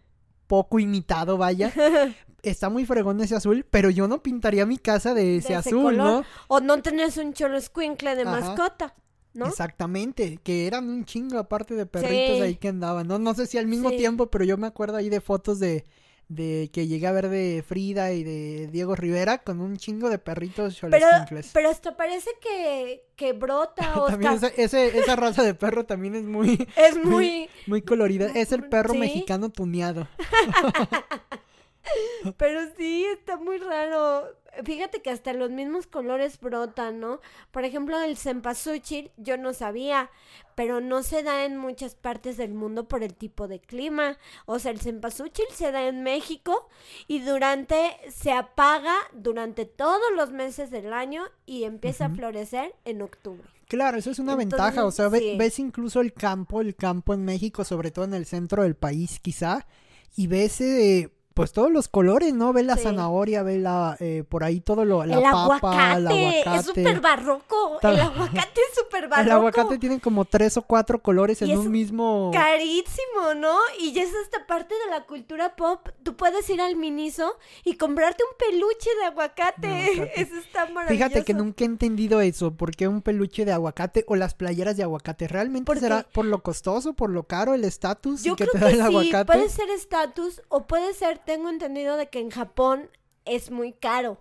poco 0.46 0.78
imitado, 0.78 1.38
vaya. 1.38 1.72
está 2.42 2.68
muy 2.68 2.86
fregón 2.86 3.20
ese 3.20 3.34
azul, 3.34 3.66
pero 3.70 3.90
yo 3.90 4.08
no 4.08 4.22
pintaría 4.22 4.66
mi 4.66 4.78
casa 4.78 5.14
de 5.14 5.36
ese, 5.36 5.54
azul, 5.54 5.96
¿no? 5.96 6.24
O 6.48 6.60
no 6.60 6.80
tenés 6.82 7.16
un 7.16 7.32
cholo 7.32 7.58
de 7.58 8.24
mascota. 8.24 8.94
¿No? 9.34 9.48
Exactamente, 9.48 10.38
que 10.42 10.66
eran 10.66 10.88
un 10.88 11.04
chingo 11.04 11.38
aparte 11.38 11.74
de 11.74 11.84
perritos 11.84 12.40
ahí 12.40 12.56
que 12.56 12.68
andaban, 12.68 13.06
¿no? 13.06 13.18
No 13.18 13.34
sé 13.34 13.46
si 13.46 13.58
al 13.58 13.66
mismo 13.66 13.90
tiempo, 13.90 14.30
pero 14.30 14.46
yo 14.46 14.56
me 14.56 14.66
acuerdo 14.66 14.96
ahí 14.96 15.10
de 15.10 15.20
fotos 15.20 15.60
de, 15.60 15.84
de 16.28 16.70
que 16.72 16.88
llegué 16.88 17.06
a 17.06 17.12
ver 17.12 17.28
de 17.28 17.64
Frida 17.66 18.12
y 18.12 18.24
de 18.24 18.68
Diego 18.68 18.96
Rivera 18.96 19.38
con 19.38 19.60
un 19.60 19.76
chingo 19.76 20.10
de 20.10 20.18
perritos 20.18 20.78
pero, 20.90 21.06
pero 21.52 21.70
esto 21.70 21.96
parece 21.96 22.30
que, 22.40 23.04
que 23.14 23.32
brota 23.32 23.94
o 24.00 24.06
también 24.06 24.38
ese, 24.56 24.98
esa 24.98 25.14
raza 25.14 25.44
de 25.44 25.54
perro 25.54 25.86
también 25.86 26.16
es 26.16 26.24
muy 26.24 26.66
es 26.76 26.96
muy 26.96 27.48
muy, 27.66 27.82
colorida. 27.82 28.26
Es 28.34 28.52
el 28.52 28.64
perro 28.68 28.94
mexicano 28.94 29.50
tuneado 29.50 30.08
pero 32.36 32.60
sí 32.76 33.04
está 33.04 33.36
muy 33.36 33.58
raro 33.58 34.36
fíjate 34.64 35.02
que 35.02 35.10
hasta 35.10 35.32
los 35.32 35.50
mismos 35.50 35.86
colores 35.86 36.40
brotan, 36.40 37.00
¿no? 37.00 37.20
Por 37.50 37.64
ejemplo, 37.64 38.00
el 38.00 38.16
cempasúchil 38.16 39.10
yo 39.16 39.36
no 39.36 39.52
sabía, 39.52 40.10
pero 40.54 40.80
no 40.80 41.02
se 41.02 41.22
da 41.22 41.44
en 41.44 41.56
muchas 41.56 41.94
partes 41.94 42.36
del 42.36 42.54
mundo 42.54 42.88
por 42.88 43.02
el 43.02 43.14
tipo 43.14 43.48
de 43.48 43.60
clima. 43.60 44.18
O 44.46 44.58
sea, 44.58 44.72
el 44.72 44.80
cempasúchil 44.80 45.46
se 45.52 45.72
da 45.72 45.86
en 45.86 46.02
México 46.02 46.68
y 47.06 47.20
durante 47.20 47.96
se 48.08 48.32
apaga 48.32 48.94
durante 49.12 49.66
todos 49.66 50.12
los 50.14 50.32
meses 50.32 50.70
del 50.70 50.92
año 50.92 51.24
y 51.44 51.64
empieza 51.64 52.06
a 52.06 52.10
florecer 52.10 52.74
en 52.84 53.02
octubre. 53.02 53.44
Claro, 53.68 53.98
eso 53.98 54.12
es 54.12 54.20
una 54.20 54.36
ventaja, 54.36 54.84
o 54.84 54.92
sea, 54.92 55.08
ves 55.08 55.58
incluso 55.58 56.00
el 56.00 56.12
campo, 56.12 56.60
el 56.60 56.76
campo 56.76 57.14
en 57.14 57.24
México, 57.24 57.64
sobre 57.64 57.90
todo 57.90 58.04
en 58.04 58.14
el 58.14 58.24
centro 58.24 58.62
del 58.62 58.76
país 58.76 59.18
quizá, 59.18 59.66
y 60.14 60.28
ves 60.28 60.60
eh, 60.60 61.10
pues 61.36 61.52
todos 61.52 61.70
los 61.70 61.88
colores, 61.88 62.32
¿no? 62.32 62.54
Ve 62.54 62.62
la 62.62 62.78
zanahoria, 62.78 63.42
ve 63.42 63.58
la, 63.58 63.94
eh, 64.00 64.24
por 64.26 64.42
ahí 64.42 64.60
todo 64.60 64.86
lo, 64.86 65.04
la 65.04 65.16
el 65.16 65.22
papa, 65.22 65.92
aguacate, 65.92 65.98
el 65.98 66.06
aguacate. 66.06 66.56
Es 66.56 66.64
súper 66.64 67.00
barroco. 67.02 67.78
El 67.82 68.00
aguacate 68.00 68.60
es 68.62 68.74
súper 68.74 69.08
barroco. 69.08 69.26
El 69.26 69.32
aguacate 69.32 69.78
tiene 69.78 70.00
como 70.00 70.24
tres 70.24 70.56
o 70.56 70.62
cuatro 70.62 71.02
colores 71.02 71.42
en 71.42 71.58
un 71.58 71.70
mismo. 71.70 72.30
Carísimo, 72.32 73.34
¿no? 73.36 73.54
Y 73.78 73.92
ya 73.92 74.04
es 74.04 74.14
esta 74.14 74.46
parte 74.46 74.74
de 74.86 74.90
la 74.90 75.04
cultura 75.04 75.56
pop. 75.56 75.86
Tú 76.02 76.16
puedes 76.16 76.48
ir 76.48 76.62
al 76.62 76.74
Miniso 76.74 77.36
y 77.64 77.76
comprarte 77.76 78.24
un 78.24 78.38
peluche 78.38 78.88
de 78.98 79.04
aguacate. 79.08 80.12
Eso 80.18 80.36
está 80.36 80.64
maravilloso. 80.70 80.88
Fíjate 80.88 81.22
que 81.22 81.34
nunca 81.34 81.64
he 81.64 81.66
entendido 81.66 82.22
eso. 82.22 82.54
¿Por 82.54 82.74
qué 82.74 82.88
un 82.88 83.02
peluche 83.02 83.44
de 83.44 83.52
aguacate 83.52 84.06
o 84.08 84.16
las 84.16 84.32
playeras 84.32 84.78
de 84.78 84.84
aguacate? 84.84 85.28
¿Realmente 85.28 85.78
será 85.78 86.06
por 86.14 86.24
lo 86.24 86.42
costoso, 86.42 86.94
por 86.94 87.10
lo 87.10 87.24
caro, 87.24 87.52
el 87.52 87.64
estatus 87.64 88.22
que 88.22 88.46
te 88.46 88.58
da 88.58 88.70
el 88.70 88.80
aguacate? 88.80 89.34
Puede 89.34 89.50
ser 89.50 89.68
estatus 89.68 90.40
o 90.48 90.66
puede 90.66 90.94
ser 90.94 91.25
tengo 91.26 91.50
entendido 91.50 91.96
de 91.96 92.08
que 92.08 92.20
en 92.20 92.30
Japón 92.30 92.88
es 93.26 93.50
muy 93.50 93.72
caro. 93.72 94.18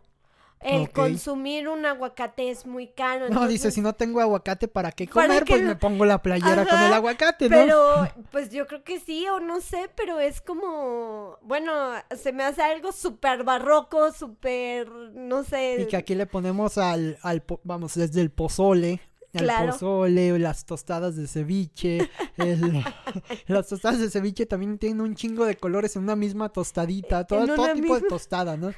El 0.62 0.90
consumir 0.90 1.68
un 1.68 1.86
aguacate 1.86 2.50
es 2.50 2.66
muy 2.66 2.88
caro. 2.88 3.30
No, 3.30 3.48
dice, 3.48 3.70
si 3.70 3.82
no 3.82 3.94
tengo 3.94 4.20
aguacate, 4.20 4.68
¿para 4.68 4.92
qué 4.92 5.08
comer? 5.08 5.46
pues 5.46 5.62
me 5.62 5.76
pongo 5.76 6.06
la 6.06 6.24
playera 6.24 6.66
con 6.66 6.82
el 6.82 6.92
aguacate, 6.92 7.50
¿no? 7.50 7.58
Pero, 7.58 8.08
pues 8.32 8.50
yo 8.50 8.66
creo 8.66 8.84
que 8.84 9.00
sí, 9.00 9.28
o 9.28 9.40
no 9.40 9.62
sé, 9.62 9.92
pero 9.96 10.20
es 10.20 10.42
como, 10.42 11.38
bueno, 11.44 11.72
se 12.18 12.32
me 12.34 12.44
hace 12.44 12.64
algo 12.64 12.92
súper 12.92 13.44
barroco, 13.44 14.12
súper, 14.12 14.90
no 14.90 15.44
sé. 15.44 15.82
Y 15.82 15.86
que 15.86 15.98
aquí 15.98 16.16
le 16.16 16.26
ponemos 16.26 16.80
al, 16.80 17.20
al, 17.22 17.44
vamos, 17.64 17.94
desde 17.94 18.22
el 18.22 18.32
pozole, 18.32 19.02
el 19.40 19.50
pozole, 19.68 20.38
las 20.40 20.66
tostadas 20.66 21.16
de 21.16 21.28
ceviche. 21.28 22.10
las 23.48 23.68
tostadas 23.68 24.00
de 24.00 24.10
ceviche 24.10 24.46
también 24.46 24.78
tienen 24.78 25.02
un 25.02 25.16
chingo 25.16 25.46
de 25.46 25.56
colores 25.56 25.96
en 25.96 26.04
una 26.04 26.16
misma 26.16 26.50
tostadita, 26.50 27.26
todo, 27.26 27.48
todo 27.48 27.74
tipo 27.74 28.00
de 28.00 28.08
tostada, 28.08 28.58
¿no? 28.58 28.72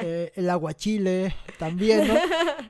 Eh, 0.00 0.32
el 0.34 0.50
aguachile 0.50 1.34
también, 1.58 2.08
¿no? 2.08 2.14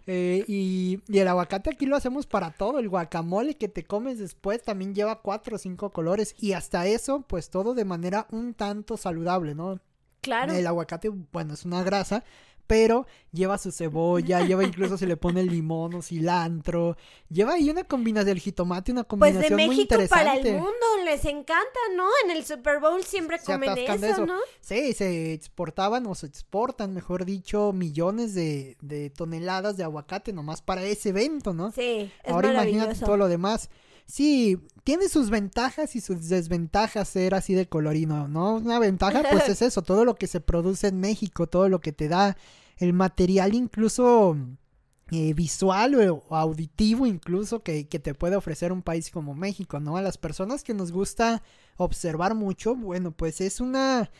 Eh, 0.09 0.45
y, 0.49 1.00
y, 1.07 1.19
el 1.21 1.29
aguacate 1.29 1.71
aquí 1.71 1.87
lo 1.87 1.95
hacemos 1.95 2.26
para 2.26 2.50
todo. 2.50 2.81
El 2.81 2.88
guacamole 2.88 3.57
que 3.57 3.69
te 3.69 3.85
comes 3.85 4.19
después 4.19 4.61
también 4.61 4.97
lleva 4.97 5.23
cuatro 5.23 5.55
o 5.55 5.59
cinco 5.59 5.91
colores. 5.91 6.35
Y 6.41 6.55
hasta 6.55 6.87
eso, 6.87 7.23
pues 7.23 7.50
todo 7.50 7.73
de 7.73 7.85
manera 7.85 8.26
un 8.33 8.52
tanto 8.52 8.97
saludable, 8.97 9.55
¿no? 9.55 9.79
Claro. 10.23 10.52
El 10.52 10.67
aguacate, 10.67 11.09
bueno, 11.09 11.55
es 11.55 11.64
una 11.64 11.83
grasa, 11.83 12.23
pero 12.73 13.07
lleva 13.33 13.59
su 13.59 13.71
cebolla, 13.71 14.41
lleva 14.47 14.64
incluso 14.64 14.97
se 14.97 15.07
le 15.07 15.19
pone 15.19 15.43
limón 15.43 15.93
o 15.93 16.00
cilantro, 16.00 16.97
lleva 17.29 17.52
ahí 17.52 17.69
una 17.69 17.85
combinación 17.85 18.25
del 18.29 18.38
jitomate, 18.38 18.93
una 18.93 19.05
combinación 19.05 19.43
pues 19.43 19.50
de 19.50 19.57
México 19.57 19.95
para 20.09 20.37
el 20.37 20.55
mundo, 20.55 20.87
les 21.05 21.23
encanta, 21.26 21.81
¿no? 21.95 22.07
En 22.25 22.31
el 22.31 22.47
Super 22.47 22.81
Bowl 22.81 23.05
siempre 23.05 23.38
comen 23.41 23.76
eso, 23.76 24.25
¿no? 24.25 24.38
Sí, 24.62 24.95
se 24.95 25.35
exportaban 25.35 26.07
o 26.07 26.14
se 26.14 26.25
exportan, 26.25 26.95
mejor 26.95 27.26
dicho, 27.26 27.75
millones 27.75 28.35
de, 28.35 28.79
de 28.81 29.11
toneladas 29.11 29.76
de 29.76 29.85
aguacate 29.85 30.33
nomás 30.33 30.62
para 30.62 30.83
ese 30.83 31.11
evento, 31.11 31.52
¿no? 31.52 31.73
Sí, 31.73 32.11
es 32.25 32.33
Ahora 32.33 32.55
imagínate 32.55 32.99
todo 33.00 33.19
lo 33.19 33.29
demás. 33.29 33.69
Sí, 34.07 34.59
tiene 34.85 35.09
sus 35.09 35.31
ventajas 35.31 35.95
y 35.97 36.00
sus 36.00 36.29
desventajas 36.29 37.09
ser 37.09 37.35
así 37.35 37.55
de 37.55 37.69
colorino, 37.69 38.29
¿no? 38.29 38.57
Una 38.57 38.79
ventaja 38.79 39.23
pues 39.31 39.49
es 39.49 39.62
eso, 39.62 39.83
todo 39.83 40.05
lo 40.05 40.17
que 40.17 40.26
se 40.26 40.41
produce 40.41 40.88
en 40.88 41.00
México, 41.00 41.47
todo 41.47 41.69
lo 41.69 41.81
que 41.81 41.93
te 41.93 42.09
da 42.09 42.37
el 42.79 42.93
material 42.93 43.55
incluso 43.55 44.37
eh, 45.11 45.35
visual 45.35 45.95
o, 45.95 46.25
auditivo 46.31 47.07
incluso 47.07 47.62
que, 47.62 47.87
que, 47.87 47.99
te 47.99 48.14
puede 48.14 48.37
ofrecer 48.37 48.73
un 48.73 48.83
país 48.83 49.11
como 49.11 49.35
México, 49.35 49.81
¿no? 49.81 49.97
A 49.97 50.02
las 50.02 50.19
personas 50.19 50.64
que 50.64 50.75
nos 50.75 50.93
gusta 50.93 51.43
observar 51.76 52.35
mucho, 52.35 52.75
bueno, 52.75 53.12
pues 53.12 53.41
es 53.41 53.61
una 53.61 54.11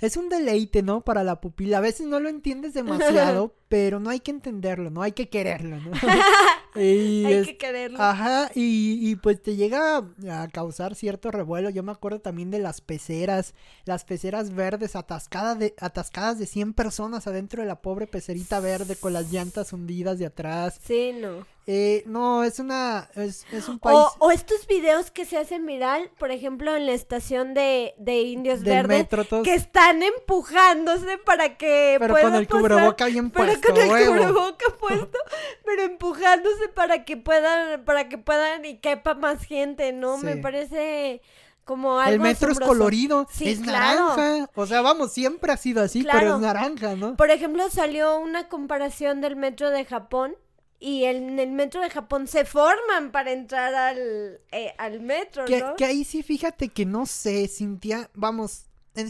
es 0.00 0.16
un 0.16 0.28
deleite, 0.28 0.82
¿no? 0.82 1.02
Para 1.02 1.24
la 1.24 1.40
pupila. 1.40 1.78
A 1.78 1.82
veces 1.82 2.06
no 2.06 2.20
lo 2.20 2.28
entiendes 2.28 2.74
demasiado, 2.74 3.54
pero 3.68 4.00
no 4.00 4.10
hay 4.10 4.20
que 4.20 4.30
entenderlo, 4.30 4.90
no 4.90 5.02
hay 5.02 5.12
que 5.12 5.28
quererlo, 5.28 5.78
¿no? 5.78 5.90
hay 6.74 7.42
que 7.44 7.56
quererlo. 7.56 8.00
Ajá, 8.00 8.50
y, 8.54 9.16
pues 9.16 9.42
te 9.42 9.56
llega 9.56 9.98
a, 9.98 10.48
causar 10.48 10.94
cierto 10.94 11.30
revuelo. 11.30 11.70
Yo 11.70 11.82
me 11.82 11.92
acuerdo 11.92 12.20
también 12.20 12.50
de 12.50 12.58
las 12.58 12.80
peceras, 12.80 13.54
las 13.84 14.04
peceras 14.04 14.54
verdes 14.54 14.96
atascadas 14.96 15.58
de, 15.58 15.74
atascadas 15.78 16.38
de 16.38 16.46
100 16.46 16.74
personas 16.74 17.26
adentro 17.26 17.62
de 17.62 17.68
la 17.68 17.80
pobre 17.80 18.06
pecerita 18.06 18.60
verde 18.60 18.96
con 18.96 19.12
las 19.12 19.32
llantas 19.32 19.72
hundidas 19.72 20.18
de 20.18 20.26
atrás. 20.26 20.80
Sí, 20.82 21.12
no. 21.12 21.46
Eh, 21.66 22.02
no, 22.06 22.42
es 22.42 22.58
una. 22.58 23.08
Es, 23.14 23.44
un 23.68 23.78
país. 23.78 23.98
O, 24.18 24.30
estos 24.30 24.66
videos 24.66 25.10
que 25.10 25.24
se 25.24 25.36
hacen 25.36 25.66
viral, 25.66 26.10
por 26.18 26.30
ejemplo, 26.30 26.74
en 26.74 26.86
la 26.86 26.92
estación 26.92 27.54
de, 27.54 27.94
de 27.98 28.22
Indios 28.22 28.62
Verdes. 28.62 29.06
Que 29.44 29.54
están 29.54 30.02
empujándose 30.02 31.18
para 31.18 31.56
que. 31.56 31.96
Pero 32.00 32.16
con 32.20 32.34
el 32.34 32.48
cubreboca 32.48 33.06
bien 33.06 33.30
puesto. 33.30 33.60
Pero 33.74 33.88
con 33.88 33.98
el 34.00 34.06
cubreboca 34.06 34.64
puesto. 34.80 35.18
pero 35.64 35.82
empujándose 35.82 36.68
para 36.68 37.04
que 37.04 37.16
puedan. 37.16 37.84
Para 37.84 38.08
que 38.08 38.18
puedan 38.18 38.64
y 38.64 38.78
quepa 38.78 39.14
más 39.14 39.44
gente, 39.44 39.92
¿no? 39.92 40.18
Me 40.18 40.36
parece 40.36 41.20
como 41.64 42.00
algo 42.00 42.14
El 42.14 42.20
metro 42.20 42.50
es 42.50 42.58
colorido, 42.58 43.28
es 43.38 43.60
naranja. 43.60 44.50
O 44.56 44.66
sea, 44.66 44.80
vamos, 44.80 45.12
siempre 45.12 45.52
ha 45.52 45.56
sido 45.56 45.82
así, 45.82 46.04
pero 46.10 46.34
es 46.34 46.40
naranja, 46.40 46.96
¿no? 46.96 47.16
Por 47.16 47.30
ejemplo, 47.30 47.70
salió 47.70 48.18
una 48.18 48.48
comparación 48.48 49.20
del 49.20 49.36
metro 49.36 49.70
de 49.70 49.84
Japón 49.84 50.34
y 50.80 51.04
en 51.04 51.38
el 51.38 51.52
metro 51.52 51.82
de 51.82 51.90
Japón 51.90 52.26
se 52.26 52.46
forman 52.46 53.12
para 53.12 53.32
entrar 53.32 53.74
al, 53.74 54.40
eh, 54.50 54.72
al 54.78 55.00
metro, 55.00 55.44
que, 55.44 55.60
¿no? 55.60 55.76
Que 55.76 55.84
ahí 55.84 56.04
sí, 56.04 56.22
fíjate 56.22 56.70
que 56.70 56.86
no 56.86 57.04
sé, 57.04 57.46
Cintia, 57.48 58.10
vamos, 58.14 58.64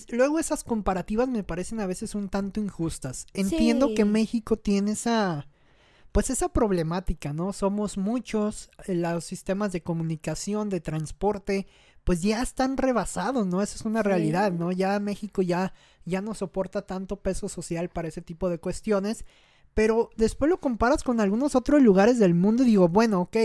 luego 0.09 0.41
esas 0.41 0.65
comparativas 0.65 1.29
me 1.29 1.45
parecen 1.45 1.79
a 1.79 1.87
veces 1.87 2.17
un 2.17 2.29
tanto 2.29 2.61
injustas. 2.61 3.27
Entiendo 3.35 3.95
que 3.95 4.05
México 4.05 4.57
tiene 4.57 4.93
esa, 4.93 5.47
pues 6.11 6.29
esa 6.29 6.49
problemática, 6.49 7.33
¿no? 7.33 7.53
Somos 7.53 7.97
muchos, 7.97 8.69
eh, 8.87 8.95
los 8.97 9.25
sistemas 9.25 9.71
de 9.71 9.83
comunicación, 9.83 10.71
de 10.71 10.81
transporte, 10.81 11.69
pues 12.03 12.21
ya 12.21 12.43
están 12.43 12.79
rebasados, 12.79 13.47
¿no? 13.47 13.63
Esa 13.63 13.77
es 13.77 13.83
una 13.83 14.03
realidad, 14.03 14.51
¿no? 14.51 14.73
Ya 14.73 14.99
México 14.99 15.41
ya, 15.41 15.73
ya 16.05 16.21
no 16.21 16.35
soporta 16.35 16.83
tanto 16.83 17.21
peso 17.21 17.49
social 17.49 17.91
para 17.91 18.09
ese 18.09 18.23
tipo 18.23 18.49
de 18.49 18.59
cuestiones. 18.59 19.25
Pero 19.75 20.11
después 20.17 20.49
lo 20.49 20.61
comparas 20.61 21.03
con 21.03 21.21
algunos 21.21 21.55
otros 21.55 21.83
lugares 21.83 22.19
del 22.19 22.35
mundo 22.35 22.63
y 22.63 22.67
digo, 22.67 22.89
bueno, 22.89 23.21
ok. 23.21 23.37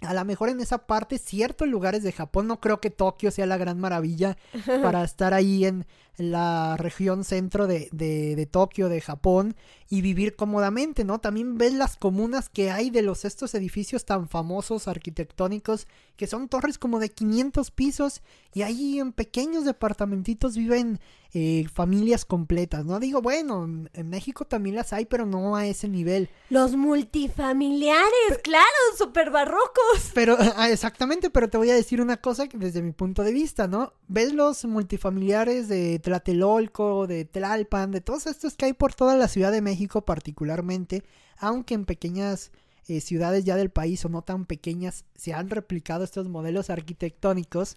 A 0.00 0.14
lo 0.14 0.24
mejor 0.24 0.48
en 0.48 0.60
esa 0.60 0.86
parte, 0.86 1.18
ciertos 1.18 1.68
lugares 1.68 2.02
de 2.02 2.10
Japón, 2.10 2.48
no 2.48 2.60
creo 2.60 2.80
que 2.80 2.90
Tokio 2.90 3.30
sea 3.30 3.46
la 3.46 3.56
gran 3.56 3.78
maravilla 3.78 4.36
para 4.82 5.04
estar 5.04 5.32
ahí 5.32 5.64
en 5.64 5.86
la 6.16 6.76
región 6.76 7.24
centro 7.24 7.66
de, 7.66 7.88
de, 7.92 8.36
de, 8.36 8.46
Tokio, 8.46 8.88
de 8.88 9.00
Japón, 9.00 9.56
y 9.88 10.00
vivir 10.00 10.36
cómodamente, 10.36 11.04
¿no? 11.04 11.20
También 11.20 11.58
ves 11.58 11.74
las 11.74 11.96
comunas 11.96 12.48
que 12.48 12.70
hay 12.70 12.90
de 12.90 13.02
los 13.02 13.24
estos 13.24 13.54
edificios 13.54 14.04
tan 14.04 14.28
famosos 14.28 14.88
arquitectónicos, 14.88 15.86
que 16.16 16.26
son 16.26 16.48
torres 16.48 16.78
como 16.78 16.98
de 16.98 17.10
500 17.10 17.70
pisos, 17.70 18.22
y 18.54 18.62
ahí 18.62 18.98
en 18.98 19.12
pequeños 19.12 19.64
departamentitos 19.64 20.56
viven 20.56 21.00
eh, 21.34 21.66
familias 21.72 22.26
completas, 22.26 22.84
¿no? 22.84 23.00
Digo, 23.00 23.22
bueno, 23.22 23.64
en 23.64 24.08
México 24.10 24.44
también 24.44 24.76
las 24.76 24.92
hay, 24.92 25.06
pero 25.06 25.24
no 25.24 25.56
a 25.56 25.66
ese 25.66 25.88
nivel. 25.88 26.28
Los 26.50 26.76
multifamiliares, 26.76 28.38
claro, 28.44 28.66
súper 28.98 29.30
barrocos. 29.30 30.10
Pero, 30.12 30.36
ah, 30.56 30.68
exactamente, 30.68 31.30
pero 31.30 31.48
te 31.48 31.56
voy 31.56 31.70
a 31.70 31.74
decir 31.74 32.02
una 32.02 32.18
cosa 32.18 32.44
desde 32.52 32.82
mi 32.82 32.92
punto 32.92 33.22
de 33.24 33.32
vista, 33.32 33.66
¿no? 33.66 33.94
Ves 34.08 34.34
los 34.34 34.66
multifamiliares 34.66 35.68
de 35.68 35.98
Tlatelolco, 36.02 37.06
de 37.06 37.24
Tlalpan, 37.24 37.90
de 37.90 38.00
todos 38.00 38.26
estos 38.26 38.56
que 38.56 38.66
hay 38.66 38.72
por 38.72 38.94
toda 38.94 39.16
la 39.16 39.28
Ciudad 39.28 39.52
de 39.52 39.62
México 39.62 40.04
particularmente, 40.04 41.02
aunque 41.38 41.74
en 41.74 41.84
pequeñas 41.84 42.52
eh, 42.88 43.00
ciudades 43.00 43.44
ya 43.44 43.56
del 43.56 43.70
país 43.70 44.04
o 44.04 44.08
no 44.08 44.22
tan 44.22 44.44
pequeñas 44.44 45.04
se 45.14 45.32
han 45.32 45.48
replicado 45.48 46.04
estos 46.04 46.28
modelos 46.28 46.68
arquitectónicos, 46.68 47.76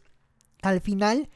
al 0.62 0.82
final 0.82 1.29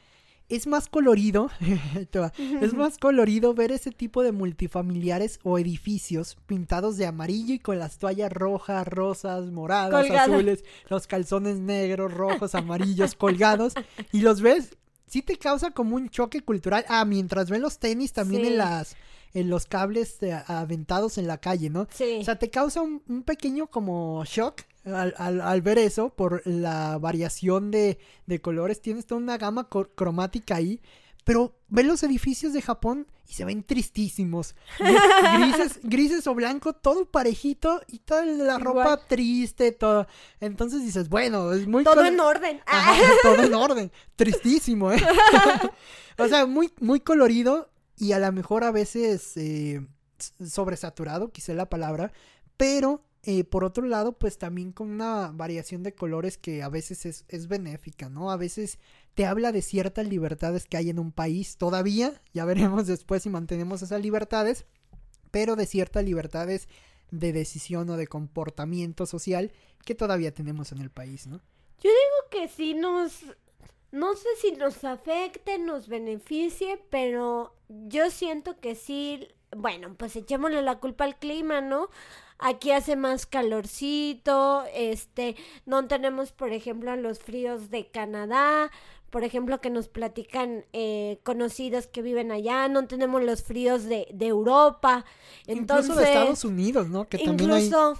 es 0.50 0.66
más 0.66 0.88
colorido, 0.88 1.48
es 2.60 2.74
más 2.74 2.98
colorido 2.98 3.54
ver 3.54 3.70
ese 3.70 3.92
tipo 3.92 4.24
de 4.24 4.32
multifamiliares 4.32 5.38
o 5.44 5.58
edificios 5.58 6.36
pintados 6.46 6.96
de 6.96 7.06
amarillo 7.06 7.54
y 7.54 7.60
con 7.60 7.78
las 7.78 7.98
toallas 7.98 8.32
rojas, 8.32 8.86
rosas, 8.86 9.46
moradas, 9.52 10.10
azules, 10.10 10.64
los 10.88 11.06
calzones 11.06 11.60
negros, 11.60 12.12
rojos, 12.12 12.56
amarillos 12.56 13.14
colgados 13.14 13.74
y 14.12 14.20
los 14.22 14.42
ves, 14.42 14.76
sí 15.10 15.22
te 15.22 15.36
causa 15.36 15.72
como 15.72 15.96
un 15.96 16.08
choque 16.08 16.40
cultural. 16.40 16.84
Ah, 16.88 17.04
mientras 17.04 17.50
ven 17.50 17.60
los 17.60 17.78
tenis 17.78 18.12
también 18.12 18.44
en 18.44 18.56
las 18.56 18.96
en 19.32 19.48
los 19.48 19.66
cables 19.66 20.18
aventados 20.46 21.18
en 21.18 21.28
la 21.28 21.38
calle, 21.38 21.70
¿no? 21.70 21.86
Sí. 21.92 22.18
O 22.20 22.24
sea, 22.24 22.38
te 22.38 22.50
causa 22.50 22.80
un, 22.80 23.02
un 23.08 23.22
pequeño 23.22 23.68
como 23.68 24.24
shock 24.24 24.62
al, 24.84 25.62
ver 25.62 25.78
eso, 25.78 26.10
por 26.10 26.46
la 26.46 26.98
variación 26.98 27.70
de, 27.70 27.98
colores, 28.40 28.80
tienes 28.80 29.06
toda 29.06 29.20
una 29.20 29.38
gama 29.38 29.68
cromática 29.68 30.56
ahí. 30.56 30.80
Pero 31.30 31.54
ven 31.68 31.86
los 31.86 32.02
edificios 32.02 32.52
de 32.52 32.60
Japón 32.60 33.06
y 33.28 33.34
se 33.34 33.44
ven 33.44 33.62
tristísimos. 33.62 34.56
Grises, 35.38 35.78
grises 35.84 36.26
o 36.26 36.34
blanco, 36.34 36.72
todo 36.72 37.04
parejito 37.04 37.80
y 37.86 38.00
toda 38.00 38.26
la 38.26 38.58
ropa 38.58 38.96
triste, 39.06 39.70
todo. 39.70 40.08
Entonces 40.40 40.82
dices, 40.82 41.08
bueno, 41.08 41.52
es 41.52 41.68
muy... 41.68 41.84
Todo 41.84 42.04
en 42.04 42.18
orden. 42.18 42.60
todo 43.22 43.44
en 43.44 43.54
orden. 43.54 43.92
Tristísimo, 44.16 44.90
¿eh? 44.90 45.00
o 46.18 46.26
sea, 46.26 46.46
muy, 46.46 46.72
muy 46.80 46.98
colorido 46.98 47.70
y 47.96 48.10
a 48.10 48.18
lo 48.18 48.32
mejor 48.32 48.64
a 48.64 48.72
veces 48.72 49.36
eh, 49.36 49.86
sobresaturado, 50.44 51.30
quizá 51.30 51.54
la 51.54 51.70
palabra, 51.70 52.10
pero 52.56 53.04
eh, 53.22 53.44
por 53.44 53.64
otro 53.64 53.84
lado, 53.86 54.12
pues 54.12 54.38
también 54.38 54.72
con 54.72 54.90
una 54.90 55.30
variación 55.32 55.82
de 55.82 55.94
colores 55.94 56.38
que 56.38 56.62
a 56.62 56.70
veces 56.70 57.04
es, 57.04 57.24
es, 57.28 57.48
benéfica, 57.48 58.08
¿no? 58.08 58.30
A 58.30 58.36
veces 58.36 58.78
te 59.14 59.26
habla 59.26 59.52
de 59.52 59.60
ciertas 59.60 60.06
libertades 60.08 60.66
que 60.66 60.78
hay 60.78 60.88
en 60.88 60.98
un 60.98 61.12
país 61.12 61.58
todavía, 61.58 62.22
ya 62.32 62.44
veremos 62.46 62.86
después 62.86 63.22
si 63.22 63.28
mantenemos 63.28 63.82
esas 63.82 64.00
libertades, 64.00 64.64
pero 65.30 65.54
de 65.54 65.66
ciertas 65.66 66.04
libertades 66.04 66.68
de 67.10 67.32
decisión 67.32 67.90
o 67.90 67.96
de 67.96 68.06
comportamiento 68.06 69.04
social 69.04 69.52
que 69.84 69.94
todavía 69.94 70.32
tenemos 70.32 70.72
en 70.72 70.78
el 70.78 70.90
país, 70.90 71.26
¿no? 71.26 71.40
Yo 71.82 71.90
digo 71.90 72.30
que 72.30 72.48
sí 72.48 72.74
nos, 72.74 73.24
no 73.90 74.14
sé 74.14 74.28
si 74.40 74.52
nos 74.52 74.84
afecte, 74.84 75.58
nos 75.58 75.88
beneficie, 75.88 76.82
pero 76.90 77.54
yo 77.68 78.10
siento 78.10 78.58
que 78.60 78.74
sí, 78.74 79.28
bueno, 79.56 79.94
pues 79.96 80.16
echémosle 80.16 80.62
la 80.62 80.78
culpa 80.78 81.04
al 81.04 81.18
clima, 81.18 81.60
¿no? 81.60 81.90
Aquí 82.42 82.72
hace 82.72 82.96
más 82.96 83.26
calorcito, 83.26 84.64
este, 84.74 85.36
no 85.66 85.86
tenemos, 85.86 86.32
por 86.32 86.52
ejemplo, 86.52 86.96
los 86.96 87.18
fríos 87.18 87.70
de 87.70 87.88
Canadá, 87.88 88.70
por 89.10 89.24
ejemplo, 89.24 89.60
que 89.60 89.68
nos 89.68 89.88
platican 89.88 90.64
eh, 90.72 91.18
conocidos 91.22 91.86
que 91.86 92.00
viven 92.00 92.32
allá, 92.32 92.68
no 92.68 92.86
tenemos 92.86 93.22
los 93.22 93.42
fríos 93.42 93.84
de, 93.84 94.08
de 94.12 94.26
Europa. 94.28 95.04
Entonces, 95.46 95.90
incluso 95.90 96.00
de 96.00 96.06
Estados 96.06 96.44
Unidos, 96.44 96.88
¿no? 96.88 97.08
Que 97.08 97.18
incluso, 97.22 97.98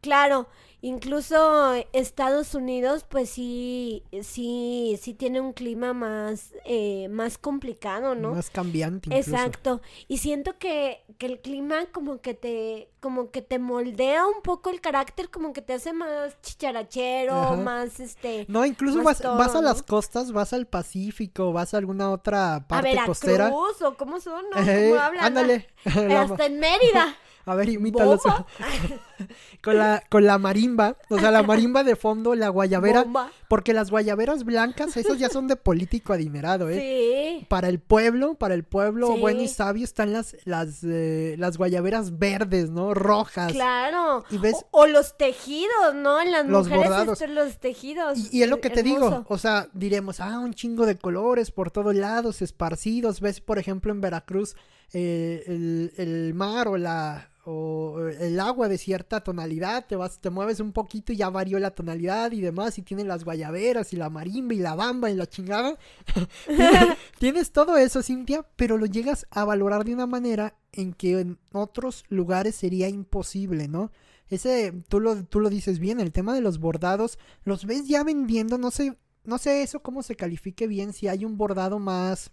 claro, 0.00 0.48
Incluso 0.84 1.74
Estados 1.92 2.56
Unidos, 2.56 3.06
pues 3.08 3.30
sí, 3.30 4.02
sí, 4.22 4.98
sí 5.00 5.14
tiene 5.14 5.40
un 5.40 5.52
clima 5.52 5.92
más, 5.92 6.52
eh, 6.64 7.06
más 7.08 7.38
complicado, 7.38 8.16
¿no? 8.16 8.34
Más 8.34 8.50
cambiante. 8.50 9.08
Incluso. 9.08 9.30
Exacto. 9.30 9.80
Y 10.08 10.18
siento 10.18 10.58
que, 10.58 11.04
que 11.18 11.26
el 11.26 11.40
clima 11.40 11.86
como 11.92 12.20
que 12.20 12.34
te, 12.34 12.90
como 12.98 13.30
que 13.30 13.42
te 13.42 13.60
moldea 13.60 14.26
un 14.26 14.42
poco 14.42 14.70
el 14.70 14.80
carácter, 14.80 15.30
como 15.30 15.52
que 15.52 15.62
te 15.62 15.72
hace 15.72 15.92
más 15.92 16.40
chicharachero, 16.42 17.56
más 17.58 18.00
este. 18.00 18.44
No, 18.48 18.66
incluso 18.66 19.04
vas, 19.04 19.22
vas 19.22 19.54
a 19.54 19.62
las 19.62 19.84
costas, 19.84 20.32
vas 20.32 20.52
al 20.52 20.66
Pacífico, 20.66 21.52
vas 21.52 21.74
a 21.74 21.78
alguna 21.78 22.10
otra 22.10 22.64
parte 22.66 22.98
a 22.98 23.06
costera. 23.06 23.52
o 23.52 23.96
cómo 23.96 24.18
son, 24.18 24.46
¿no? 24.50 24.56
¿Cómo 24.56 25.00
hablan? 25.00 25.24
Ándale. 25.26 25.68
Hasta 25.84 26.46
en 26.46 26.58
Mérida. 26.58 27.16
A 27.44 27.54
ver, 27.54 27.68
imítalo. 27.68 28.20
con 29.62 29.76
la 29.76 30.02
con 30.08 30.24
la 30.24 30.38
marimba, 30.38 30.96
o 31.08 31.18
sea, 31.18 31.30
la 31.30 31.42
marimba 31.42 31.82
de 31.82 31.96
fondo, 31.96 32.34
la 32.34 32.48
guayabera, 32.48 33.04
porque 33.48 33.72
las 33.72 33.90
guayaberas 33.90 34.44
blancas, 34.44 34.96
esas 34.96 35.18
ya 35.18 35.28
son 35.28 35.48
de 35.48 35.56
político 35.56 36.12
adinerado, 36.12 36.68
¿eh? 36.70 37.40
Sí. 37.40 37.46
Para 37.48 37.68
el 37.68 37.80
pueblo, 37.80 38.34
para 38.34 38.54
el 38.54 38.64
pueblo 38.64 39.16
bueno 39.16 39.42
y 39.42 39.48
sabio 39.48 39.84
están 39.84 40.12
las 40.12 40.36
las 40.44 40.84
eh, 40.84 41.34
las 41.38 41.58
guayaberas 41.58 42.18
verdes, 42.18 42.70
¿no? 42.70 42.94
Rojas. 42.94 43.52
Claro. 43.52 44.24
Y 44.30 44.38
ves 44.38 44.64
o, 44.70 44.86
los 44.86 45.16
tejidos, 45.16 45.94
¿no? 45.94 46.20
En 46.20 46.30
las 46.30 46.46
los 46.46 46.68
mujeres 46.68 46.88
bordados. 46.88 47.20
los 47.28 47.58
tejidos. 47.58 48.32
Y, 48.32 48.42
es 48.42 48.48
lo 48.48 48.60
que 48.60 48.70
te 48.70 48.82
digo, 48.82 49.24
o 49.28 49.38
sea, 49.38 49.68
diremos, 49.72 50.20
ah, 50.20 50.38
un 50.38 50.54
chingo 50.54 50.86
de 50.86 50.96
colores 50.96 51.50
por 51.50 51.70
todos 51.70 51.94
lados, 51.94 52.42
esparcidos, 52.42 53.20
ves 53.20 53.40
por 53.40 53.58
ejemplo 53.58 53.92
en 53.92 54.00
Veracruz 54.00 54.54
eh, 54.92 55.42
el, 55.46 55.92
el 55.96 56.34
mar 56.34 56.68
o 56.68 56.76
la 56.76 57.31
o 57.44 57.98
el 58.20 58.38
agua 58.38 58.68
de 58.68 58.78
cierta 58.78 59.20
tonalidad, 59.20 59.86
te 59.86 59.96
vas, 59.96 60.20
te 60.20 60.30
mueves 60.30 60.60
un 60.60 60.72
poquito 60.72 61.12
y 61.12 61.16
ya 61.16 61.28
varió 61.28 61.58
la 61.58 61.72
tonalidad 61.72 62.30
y 62.32 62.40
demás, 62.40 62.78
y 62.78 62.82
tienes 62.82 63.06
las 63.06 63.24
guayaberas 63.24 63.92
y 63.92 63.96
la 63.96 64.10
marimba 64.10 64.54
y 64.54 64.58
la 64.58 64.74
bamba 64.76 65.10
y 65.10 65.16
la 65.16 65.26
chingada. 65.26 65.76
tienes 67.18 67.50
todo 67.50 67.76
eso, 67.76 68.02
Cintia, 68.02 68.46
pero 68.56 68.78
lo 68.78 68.86
llegas 68.86 69.26
a 69.30 69.44
valorar 69.44 69.84
de 69.84 69.94
una 69.94 70.06
manera 70.06 70.54
en 70.72 70.92
que 70.92 71.18
en 71.20 71.38
otros 71.52 72.04
lugares 72.08 72.54
sería 72.54 72.88
imposible, 72.88 73.66
¿no? 73.66 73.90
Ese, 74.28 74.72
tú 74.88 75.00
lo, 75.00 75.24
tú 75.24 75.40
lo 75.40 75.50
dices 75.50 75.78
bien, 75.78 76.00
el 76.00 76.12
tema 76.12 76.34
de 76.34 76.40
los 76.40 76.58
bordados, 76.58 77.18
los 77.44 77.66
ves 77.66 77.86
ya 77.88 78.04
vendiendo, 78.04 78.56
no 78.56 78.70
sé, 78.70 78.96
no 79.24 79.38
sé 79.38 79.62
eso 79.62 79.82
cómo 79.82 80.02
se 80.02 80.16
califique 80.16 80.66
bien, 80.66 80.92
si 80.92 81.08
hay 81.08 81.24
un 81.24 81.36
bordado 81.36 81.78
más 81.78 82.30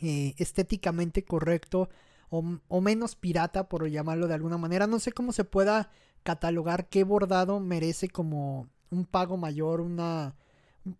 eh, 0.00 0.34
estéticamente 0.38 1.24
correcto, 1.24 1.88
o, 2.30 2.80
menos 2.80 3.16
pirata, 3.16 3.68
por 3.68 3.88
llamarlo 3.88 4.28
de 4.28 4.34
alguna 4.34 4.58
manera. 4.58 4.86
No 4.86 4.98
sé 4.98 5.12
cómo 5.12 5.32
se 5.32 5.44
pueda 5.44 5.90
catalogar 6.22 6.88
qué 6.88 7.04
bordado 7.04 7.60
merece 7.60 8.08
como 8.08 8.68
un 8.90 9.04
pago 9.04 9.36
mayor, 9.36 9.80
una... 9.80 10.34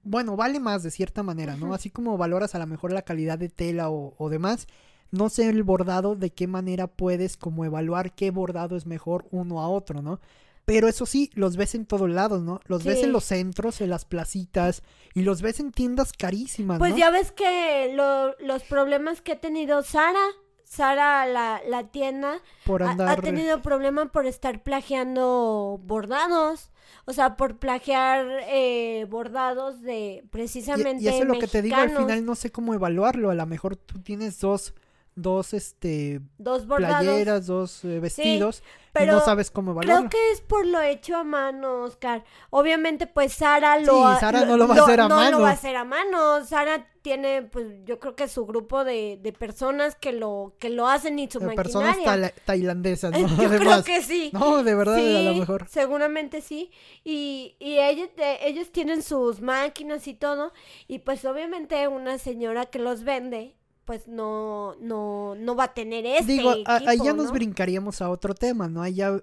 Bueno, 0.03 0.37
vale 0.37 0.61
más 0.61 0.83
de 0.83 0.91
cierta 0.91 1.23
manera, 1.23 1.57
¿no? 1.57 1.73
Así 1.73 1.91
como 1.91 2.19
valoras 2.19 2.55
a 2.55 2.59
lo 2.59 2.67
mejor 2.67 2.93
la 2.93 3.03
calidad 3.03 3.39
de 3.39 3.49
tela 3.49 3.89
o, 3.91 4.15
o 4.19 4.29
demás, 4.29 4.67
no 5.11 5.31
sé 5.31 5.49
el 5.49 5.63
bordado 5.63 6.15
de 6.15 6.31
qué 6.31 6.47
manera 6.47 6.87
puedes 6.87 7.37
como 7.39 7.65
evaluar 7.65 8.13
qué 8.13 8.31
bordado 8.31 8.77
es 8.77 8.87
mejor 8.87 9.27
uno 9.31 9.61
a 9.61 9.69
otro, 9.69 10.03
¿no? 10.03 10.21
Pero 10.69 10.87
eso 10.87 11.07
sí, 11.07 11.31
los 11.33 11.57
ves 11.57 11.75
en 11.75 11.87
todos 11.87 12.11
lados, 12.11 12.43
¿no? 12.43 12.61
Los 12.67 12.85
ves 12.85 13.03
en 13.03 13.11
los 13.11 13.25
centros, 13.25 13.81
en 13.81 13.89
las 13.89 14.05
placitas 14.05 14.83
y 15.15 15.23
los 15.23 15.41
ves 15.41 15.61
en 15.61 15.73
tiendas 15.73 16.13
carísimas. 16.13 16.79
Pues 16.79 16.95
ya 16.95 17.09
ves 17.09 17.33
que 17.33 17.97
los 18.39 18.63
problemas 18.65 19.23
que 19.23 19.33
ha 19.33 19.41
tenido 19.41 19.83
Sara 19.83 20.27
Sara, 20.69 21.25
la, 21.25 21.63
la 21.67 21.85
tienda, 21.85 22.43
ha, 22.67 23.17
tenido 23.17 23.63
problema 23.63 24.13
por 24.13 24.27
estar 24.27 24.63
plagiando 24.63 25.81
bordados. 25.83 26.71
O 27.07 27.15
sea, 27.15 27.37
por 27.37 27.57
plagiar 27.57 28.27
eh, 28.49 29.07
bordados 29.09 29.81
de 29.81 30.25
precisamente. 30.31 31.03
Y, 31.03 31.07
y 31.07 31.09
eso 31.09 31.23
es 31.23 31.29
lo 31.29 31.39
que 31.39 31.47
te 31.47 31.63
digo, 31.63 31.77
al 31.77 31.97
final 31.97 32.25
no 32.25 32.35
sé 32.35 32.53
cómo 32.53 32.75
evaluarlo. 32.75 33.31
A 33.31 33.35
lo 33.35 33.47
mejor 33.47 33.77
tú 33.77 34.03
tienes 34.03 34.41
dos 34.41 34.75
dos 35.19 35.55
este 35.55 36.21
dos 36.39 36.65
playeras, 36.67 37.47
dos 37.47 37.85
eh, 37.85 38.01
vestidos 38.01 38.63
pero 38.93 39.13
no 39.13 39.21
sabes 39.21 39.51
cómo 39.51 39.73
evaluarlo. 39.73 40.09
Creo 40.09 40.11
que 40.11 40.33
es 40.33 40.41
por 40.41 40.67
lo 40.67 40.81
hecho 40.81 41.17
a 41.17 41.25
mano, 41.25 41.85
Oscar. 41.85 42.25
Obviamente 42.51 43.07
pues 43.07 43.33
Sara 43.33 43.79
lo 43.79 44.13
Sí, 44.15 44.21
Sara 44.21 44.45
no 44.45 44.57
lo 44.57 44.69
va 44.69 44.77
a 44.77 44.83
hacer 44.83 45.01
a 45.01 45.09
mano. 45.09 45.25
No 45.25 45.31
lo 45.31 45.41
va 45.43 45.51
a 45.51 45.53
hacer 45.53 45.77
a 45.77 45.85
mano. 45.85 46.45
Sara 46.45 46.87
tiene 47.03 47.43
pues 47.43 47.67
yo 47.85 47.99
creo 48.01 48.17
que 48.17 48.29
su 48.29 48.45
grupo 48.45 48.85
de, 48.85 49.19
de 49.23 49.33
personas 49.33 49.95
que 49.95 50.13
lo 50.13 50.55
que 50.59 50.69
lo 50.69 50.89
hacen 50.89 51.19
y 51.19 51.31
su 51.31 51.39
de 51.39 51.55
personas 51.55 51.97
tailandesas, 52.45 53.13
¿no? 53.13 53.29
Yo 53.43 53.49
creo 53.59 53.85
que 53.85 54.03
sí. 54.03 54.31
No, 54.33 54.63
de 54.63 54.75
verdad, 54.75 54.99
a 54.99 55.23
lo 55.23 55.35
mejor. 55.35 55.67
Seguramente 55.69 56.41
sí. 56.41 56.71
Y, 57.05 57.57
y 57.59 57.79
ellos, 57.79 58.09
ellos 58.43 58.73
tienen 58.73 59.03
sus 59.03 59.41
máquinas 59.41 60.07
y 60.07 60.15
todo. 60.15 60.53
Y 60.87 61.01
pues 61.01 61.25
obviamente 61.25 61.87
una 61.89 62.19
señora 62.19 62.67
que 62.67 62.79
los 62.79 63.05
vende 63.05 63.58
pues 63.89 64.07
no, 64.07 64.75
no, 64.83 65.35
no 65.35 65.57
va 65.57 65.65
a 65.65 65.73
tener 65.73 66.05
este 66.05 66.31
Digo, 66.31 66.53
ahí 66.67 66.99
ya 67.03 67.15
nos 67.15 67.33
brincaríamos 67.33 68.03
a 68.03 68.11
otro 68.11 68.35
tema, 68.35 68.69
¿no? 68.69 68.83
Ahí 68.83 68.97
ya 68.97 69.19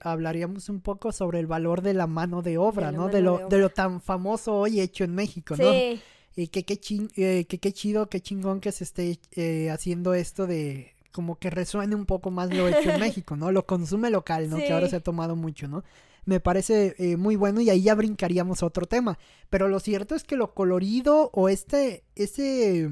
hablaríamos 0.00 0.68
un 0.68 0.80
poco 0.80 1.12
sobre 1.12 1.38
el 1.38 1.46
valor 1.46 1.82
de 1.82 1.94
la 1.94 2.08
mano 2.08 2.42
de 2.42 2.58
obra, 2.58 2.90
¿no? 2.90 3.06
De 3.06 3.22
lo, 3.22 3.46
de, 3.48 3.58
lo 3.58 3.70
tan 3.70 4.00
famoso 4.00 4.54
hoy 4.54 4.80
hecho 4.80 5.04
en 5.04 5.14
México, 5.14 5.54
¿no? 5.56 5.70
Sí. 5.70 6.02
Y 6.34 6.48
que 6.48 6.64
qué 6.64 6.80
eh, 7.14 7.44
que, 7.44 7.60
qué 7.60 7.72
chido, 7.72 8.08
qué 8.08 8.20
chingón 8.20 8.58
que 8.58 8.72
se 8.72 8.82
esté 8.82 9.20
eh, 9.36 9.70
haciendo 9.70 10.14
esto 10.14 10.48
de 10.48 10.96
como 11.12 11.36
que 11.36 11.50
resuene 11.50 11.94
un 11.94 12.04
poco 12.04 12.32
más 12.32 12.52
lo 12.52 12.66
hecho 12.66 12.90
en 12.90 12.98
México, 12.98 13.36
¿no? 13.36 13.52
Lo 13.52 13.66
consume 13.66 14.10
local, 14.10 14.50
¿no? 14.50 14.56
Que 14.56 14.72
ahora 14.72 14.88
se 14.88 14.96
ha 14.96 15.00
tomado 15.00 15.36
mucho, 15.36 15.68
¿no? 15.68 15.84
Me 16.24 16.40
parece 16.40 16.96
eh, 16.98 17.16
muy 17.16 17.36
bueno 17.36 17.60
y 17.60 17.70
ahí 17.70 17.82
ya 17.82 17.94
brincaríamos 17.94 18.64
a 18.64 18.66
otro 18.66 18.86
tema. 18.86 19.16
Pero 19.48 19.68
lo 19.68 19.78
cierto 19.78 20.16
es 20.16 20.24
que 20.24 20.34
lo 20.34 20.54
colorido 20.54 21.30
o 21.32 21.48
este, 21.48 22.02
ese 22.16 22.90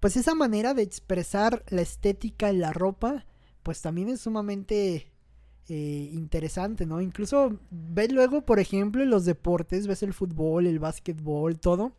pues 0.00 0.16
esa 0.16 0.34
manera 0.34 0.74
de 0.74 0.82
expresar 0.82 1.62
la 1.68 1.82
estética 1.82 2.48
en 2.48 2.60
la 2.60 2.72
ropa, 2.72 3.26
pues 3.62 3.82
también 3.82 4.08
es 4.08 4.22
sumamente 4.22 5.12
eh, 5.68 6.10
interesante, 6.12 6.86
¿no? 6.86 7.00
Incluso 7.00 7.58
ves 7.70 8.10
luego, 8.10 8.40
por 8.44 8.58
ejemplo, 8.58 9.02
en 9.02 9.10
los 9.10 9.24
deportes, 9.24 9.86
ves 9.86 10.02
el 10.02 10.14
fútbol, 10.14 10.66
el 10.66 10.78
básquetbol, 10.78 11.60
todo, 11.60 11.92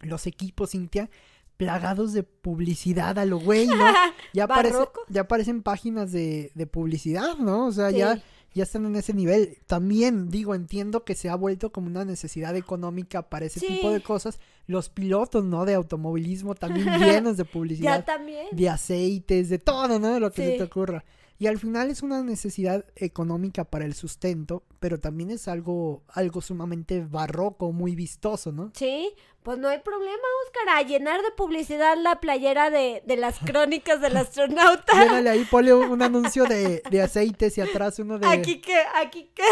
los 0.00 0.26
equipos, 0.26 0.70
Cintia, 0.70 1.10
plagados 1.56 2.12
de 2.14 2.22
publicidad 2.22 3.18
a 3.18 3.26
lo 3.26 3.38
güey, 3.38 3.66
¿no? 3.66 3.76
Ya, 4.32 4.44
aparece, 4.44 4.88
ya 5.08 5.20
aparecen 5.20 5.62
páginas 5.62 6.10
de, 6.10 6.50
de 6.54 6.66
publicidad, 6.66 7.36
¿no? 7.36 7.66
O 7.66 7.72
sea, 7.72 7.90
ya 7.90 8.22
ya 8.54 8.64
están 8.64 8.86
en 8.86 8.96
ese 8.96 9.14
nivel. 9.14 9.58
También 9.66 10.28
digo, 10.28 10.54
entiendo 10.54 11.04
que 11.04 11.14
se 11.14 11.28
ha 11.28 11.34
vuelto 11.34 11.72
como 11.72 11.86
una 11.86 12.04
necesidad 12.04 12.54
económica 12.56 13.28
para 13.28 13.46
ese 13.46 13.60
tipo 13.60 13.90
de 13.90 14.02
cosas. 14.02 14.40
Los 14.66 14.88
pilotos, 14.88 15.44
¿no? 15.44 15.64
De 15.64 15.74
automovilismo 15.74 16.54
también 16.54 16.86
llenos 17.00 17.36
de 17.36 17.44
publicidad. 17.44 17.98
ya 17.98 18.04
también. 18.04 18.46
De 18.52 18.68
aceites, 18.68 19.48
de 19.48 19.58
todo, 19.58 19.98
¿no? 19.98 20.12
De 20.14 20.20
lo 20.20 20.30
que 20.30 20.52
se 20.52 20.56
te 20.58 20.62
ocurra. 20.62 21.04
Y 21.38 21.48
al 21.48 21.58
final 21.58 21.90
es 21.90 22.04
una 22.04 22.22
necesidad 22.22 22.84
económica 22.94 23.64
para 23.64 23.84
el 23.84 23.94
sustento, 23.94 24.62
pero 24.78 25.00
también 25.00 25.30
es 25.30 25.48
algo, 25.48 26.04
algo 26.06 26.40
sumamente 26.40 27.04
barroco, 27.04 27.72
muy 27.72 27.96
vistoso, 27.96 28.52
¿no? 28.52 28.70
Sí, 28.76 29.12
pues 29.42 29.58
no 29.58 29.68
hay 29.68 29.80
problema, 29.80 30.22
Oscar, 30.46 30.76
a 30.76 30.82
llenar 30.82 31.20
de 31.22 31.32
publicidad 31.32 31.96
la 31.98 32.20
playera 32.20 32.70
de, 32.70 33.02
de 33.04 33.16
las 33.16 33.38
crónicas 33.44 34.00
del 34.00 34.16
astronauta. 34.16 34.92
Llénale 34.92 35.30
ahí, 35.30 35.44
ponle 35.44 35.74
un, 35.74 36.00
anuncio 36.02 36.44
de, 36.44 36.82
de, 36.90 37.02
aceites 37.02 37.58
y 37.58 37.60
atrás 37.60 37.98
uno 37.98 38.18
de... 38.18 38.26
Aquí 38.26 38.60
que, 38.60 38.76
aquí 38.94 39.30
que... 39.34 39.42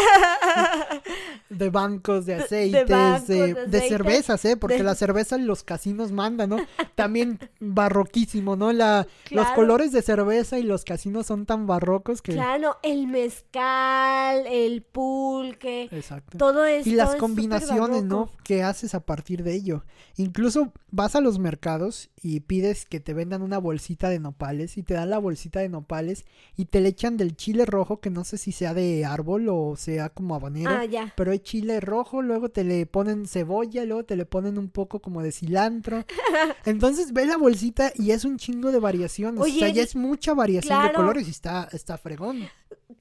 de 1.49 1.69
bancos 1.69 2.25
de 2.25 2.35
aceites, 2.35 2.87
de, 3.27 3.81
cervezas, 3.81 4.45
¿eh? 4.45 4.55
Porque 4.55 4.83
la 4.83 4.95
cerveza 4.95 5.37
los 5.37 5.63
casinos 5.63 6.11
mandan, 6.11 6.51
¿no? 6.51 6.57
También 6.95 7.39
barroquísimo, 7.59 8.55
¿no? 8.55 8.71
La, 8.71 9.07
Los 9.29 9.47
colores 9.51 9.91
de 9.91 10.01
cerveza 10.01 10.57
y 10.57 10.63
los 10.63 10.85
casinos 10.85 11.27
son 11.27 11.45
tan 11.45 11.67
barrocos 11.67 12.21
que... 12.21 12.33
Claro, 12.33 12.77
el 12.83 13.07
mezcal, 13.07 14.47
el 14.47 14.83
pulque, 14.83 15.89
Exacto. 15.91 16.37
todo 16.37 16.65
eso. 16.65 16.89
Y 16.89 16.93
las 16.93 17.15
combinaciones, 17.15 18.03
¿no? 18.03 18.31
Que 18.43 18.63
haces 18.63 18.95
a 18.95 19.01
partir 19.01 19.43
de 19.43 19.53
ello. 19.53 19.80
Incluso 20.17 20.73
vas 20.91 21.15
a 21.15 21.21
los 21.21 21.39
mercados 21.39 22.09
y 22.21 22.41
pides 22.41 22.85
que 22.85 22.99
te 22.99 23.13
vendan 23.13 23.41
una 23.41 23.57
bolsita 23.57 24.09
de 24.09 24.19
nopales 24.19 24.77
y 24.77 24.83
te 24.83 24.93
dan 24.93 25.09
la 25.09 25.17
bolsita 25.17 25.59
de 25.59 25.69
nopales 25.69 26.25
y 26.55 26.65
te 26.65 26.81
le 26.81 26.89
echan 26.89 27.17
del 27.17 27.35
chile 27.35 27.65
rojo 27.65 27.99
que 27.99 28.09
no 28.09 28.23
sé 28.23 28.37
si 28.37 28.51
sea 28.51 28.73
de 28.73 29.05
árbol 29.05 29.47
o 29.49 29.75
sea 29.77 30.09
como 30.09 30.35
habanero, 30.35 30.71
ah, 30.71 30.85
ya. 30.85 31.13
pero 31.15 31.31
hay 31.31 31.39
chile 31.39 31.79
rojo, 31.79 32.21
luego 32.21 32.49
te 32.49 32.63
le 32.63 32.85
ponen 32.85 33.25
cebolla, 33.25 33.85
luego 33.85 34.03
te 34.03 34.15
le 34.15 34.25
ponen 34.25 34.57
un 34.57 34.69
poco 34.69 34.99
como 34.99 35.21
de 35.23 35.31
cilantro. 35.31 36.05
Entonces 36.65 37.13
ve 37.13 37.25
la 37.25 37.37
bolsita 37.37 37.91
y 37.95 38.11
es 38.11 38.25
un 38.25 38.37
chingo 38.37 38.71
de 38.71 38.79
variaciones, 38.79 39.41
o 39.41 39.45
sea, 39.45 39.69
ya 39.69 39.83
es 39.83 39.95
mucha 39.95 40.33
variación 40.33 40.83
de 40.87 40.93
colores 40.93 41.27
y 41.27 41.31
está 41.31 41.69
está 41.71 41.97
fregón. 41.97 42.47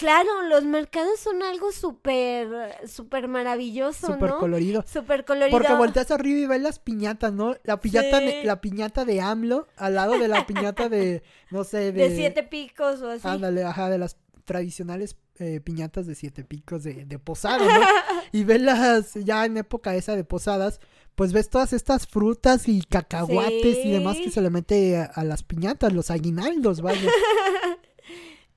Claro, 0.00 0.44
los 0.48 0.64
mercados 0.64 1.20
son 1.20 1.42
algo 1.42 1.72
súper, 1.72 2.48
súper 2.88 3.28
maravilloso, 3.28 4.06
súper 4.06 4.30
colorido. 4.30 4.82
Súper 4.90 5.26
colorido. 5.26 5.58
Porque 5.58 5.74
volteas 5.74 6.10
arriba 6.10 6.40
y 6.40 6.46
ves 6.46 6.62
las 6.62 6.78
piñatas, 6.78 7.34
¿no? 7.34 7.54
La 7.64 7.80
piñata, 7.82 8.18
la 8.42 8.62
piñata 8.62 9.04
de 9.04 9.20
AMLO 9.20 9.68
al 9.76 9.96
lado 9.96 10.18
de 10.18 10.26
la 10.26 10.46
piñata 10.46 10.88
de, 10.88 11.22
no 11.50 11.64
sé, 11.64 11.92
de... 11.92 12.08
De 12.08 12.16
siete 12.16 12.42
picos 12.42 13.02
o 13.02 13.10
así. 13.10 13.28
Ándale, 13.28 13.62
ajá, 13.62 13.90
de 13.90 13.98
las 13.98 14.16
tradicionales 14.46 15.18
eh, 15.38 15.60
piñatas 15.60 16.06
de 16.06 16.14
siete 16.14 16.44
picos 16.44 16.82
de, 16.82 17.04
de 17.04 17.18
posada, 17.18 17.58
¿no? 17.62 17.86
y 18.32 18.44
ves 18.44 18.62
las, 18.62 19.12
ya 19.12 19.44
en 19.44 19.58
época 19.58 19.94
esa 19.96 20.16
de 20.16 20.24
posadas, 20.24 20.80
pues 21.14 21.34
ves 21.34 21.50
todas 21.50 21.74
estas 21.74 22.06
frutas 22.06 22.68
y 22.68 22.80
cacahuates 22.80 23.84
y 23.84 23.90
demás 23.90 24.16
que 24.16 24.30
se 24.30 24.40
le 24.40 24.48
mete 24.48 24.96
a, 24.96 25.04
a 25.04 25.24
las 25.24 25.42
piñatas, 25.42 25.92
los 25.92 26.10
aguinaldos, 26.10 26.80
vaya. 26.80 27.10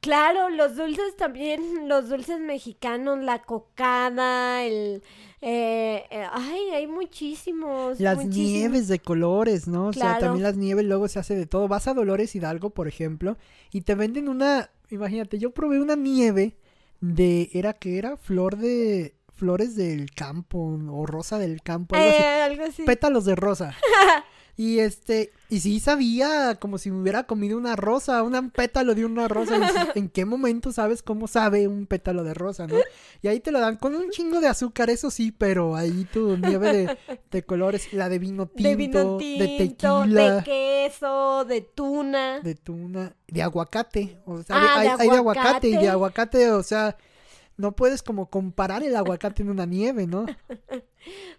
Claro, 0.04 0.50
los 0.50 0.76
dulces 0.76 1.16
también, 1.16 1.88
los 1.88 2.10
dulces 2.10 2.38
mexicanos, 2.38 3.20
la 3.24 3.42
cocada, 3.42 4.62
el... 4.66 5.02
Eh, 5.40 6.04
eh, 6.12 6.28
ay, 6.30 6.72
hay 6.74 6.88
muchísimos. 6.88 8.02
Las 8.02 8.26
nieves 8.26 8.90
de 8.90 9.00
colores, 9.00 9.66
¿no? 9.66 9.88
O 9.88 9.94
sea, 9.94 10.20
también 10.20 10.44
las 10.44 10.58
nieves 10.58 10.84
luego 10.86 11.08
se 11.08 11.20
hace 11.20 11.36
de 11.36 11.46
todo. 11.46 11.70
Vas 11.70 11.88
a 11.88 11.94
Dolores 11.94 12.36
Hidalgo, 12.36 12.72
por 12.72 12.90
ejemplo, 12.90 13.38
y 13.72 13.82
te 13.82 13.96
venden 13.96 14.28
una, 14.28 14.72
imagínate, 14.90 15.40
yo 15.40 15.52
probé 15.52 15.80
una 15.80 15.96
nieve 15.96 16.58
de, 17.00 17.50
¿era 17.54 17.72
qué 17.72 17.98
era? 17.98 18.18
Flor 18.18 18.58
de, 18.58 19.16
flores 19.34 19.78
del 19.78 20.12
campo 20.12 20.80
o 20.92 21.06
rosa 21.06 21.40
del 21.40 21.62
campo, 21.62 21.96
algo, 21.96 22.10
eh, 22.10 22.42
algo 22.42 22.64
así. 22.66 22.84
Pétalos 22.84 23.24
de 23.24 23.38
rosa. 23.38 23.74
Y 24.56 24.80
este, 24.80 25.32
y 25.50 25.62
sí 25.62 25.80
sabía 25.80 26.56
como 26.60 26.78
si 26.78 26.92
me 26.92 27.02
hubiera 27.02 27.24
comido 27.24 27.58
una 27.58 27.76
rosa, 27.76 28.22
un 28.22 28.52
pétalo 28.52 28.94
de 28.94 29.04
una 29.04 29.28
rosa. 29.28 29.60
¿En 29.96 30.10
qué 30.10 30.26
momento 30.26 30.72
sabes 30.72 31.02
cómo 31.02 31.28
sabe 31.28 31.68
un 31.68 31.88
pétalo 31.88 32.24
de 32.24 32.36
rosa, 32.36 32.68
no? 32.68 32.76
Y 33.24 33.30
ahí 33.30 33.40
te 33.40 33.52
lo 33.52 33.60
dan 33.60 33.78
con 33.78 33.96
un 33.96 34.12
chingo 34.12 34.40
de 34.42 34.48
azúcar, 34.48 34.92
eso 34.92 35.10
sí, 35.10 35.32
pero 35.32 35.76
ahí 35.76 36.08
tu 36.12 36.38
nieve 36.38 36.98
de, 37.32 37.44
colores, 37.44 37.92
la 37.94 38.10
de 38.10 38.20
vino 38.20 38.46
tinto, 38.46 38.70
de, 38.70 38.76
vino 38.76 39.18
tinto, 39.18 39.44
de 39.44 39.58
tequila, 39.58 40.36
de 40.36 40.44
queso, 40.44 41.46
de 41.46 41.62
tuna, 41.62 42.40
de 42.42 42.54
tuna, 42.54 43.16
de 43.28 43.42
aguacate, 43.42 44.20
o 44.26 44.44
sea, 44.44 44.56
ah, 44.56 44.80
hay, 44.80 44.88
hay 45.00 45.10
de 45.10 45.16
aguacate 45.16 45.68
y 45.68 45.78
de 45.78 45.90
aguacate, 45.90 46.52
o 46.52 46.62
sea, 46.62 46.96
no 47.58 47.76
puedes 47.76 48.02
como 48.04 48.30
comparar 48.30 48.84
el 48.84 48.96
aguacate 48.96 49.44
en 49.44 49.50
una 49.50 49.66
nieve, 49.66 50.08
¿no? 50.08 50.26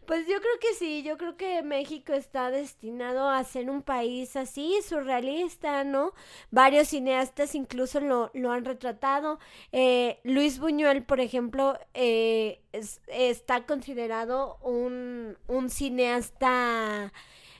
Pues 0.07 0.27
yo 0.27 0.39
creo 0.39 0.59
que 0.61 0.75
sí, 0.75 1.03
yo 1.03 1.17
creo 1.17 1.39
que 1.39 1.63
México 1.63 2.13
está 2.13 2.51
destinado 2.51 3.31
a 3.31 3.43
ser 3.45 3.71
un 3.71 3.81
país 3.81 4.37
así, 4.37 4.79
surrealista, 4.87 5.85
¿no? 5.85 6.13
Varios 6.51 6.89
cineastas 6.89 7.55
incluso 7.55 8.01
lo, 8.01 8.31
lo 8.35 8.53
han 8.53 8.67
retratado. 8.67 9.39
Eh, 9.73 10.21
Luis 10.23 10.59
Buñuel, 10.59 11.03
por 11.05 11.21
ejemplo, 11.21 11.79
eh, 11.95 12.61
está 13.09 13.65
considerado 13.65 14.59
un, 14.63 15.39
un 15.47 15.71
cineasta 15.71 17.13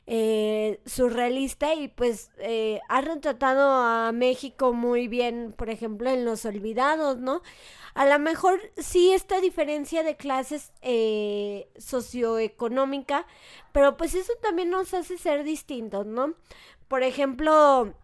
eh, 0.07 0.81
surrealista 0.85 1.75
y 1.75 1.89
pues 1.89 2.31
eh, 2.39 2.81
ha 2.89 3.01
retratado 3.01 3.73
a 3.73 4.13
México 4.13 4.73
muy 4.73 5.09
bien, 5.09 5.55
por 5.57 5.71
ejemplo, 5.71 6.11
en 6.11 6.25
Los 6.25 6.45
Olvidados, 6.45 7.19
¿no? 7.19 7.43
A 7.95 8.07
lo 8.07 8.19
mejor 8.19 8.61
sí 8.77 9.13
esta 9.13 9.41
diferencia 9.41 10.03
de 10.03 10.17
clases 10.17 10.73
eh, 10.83 11.69
socioeconómica, 11.79 13.27
pero 13.73 13.97
pues 13.97 14.15
eso 14.15 14.33
también 14.43 14.71
nos 14.71 14.93
hace 14.95 15.17
ser 15.17 15.45
distintos, 15.45 16.05
¿no? 16.05 16.35
Por 16.89 17.03
ejemplo, 17.03 17.95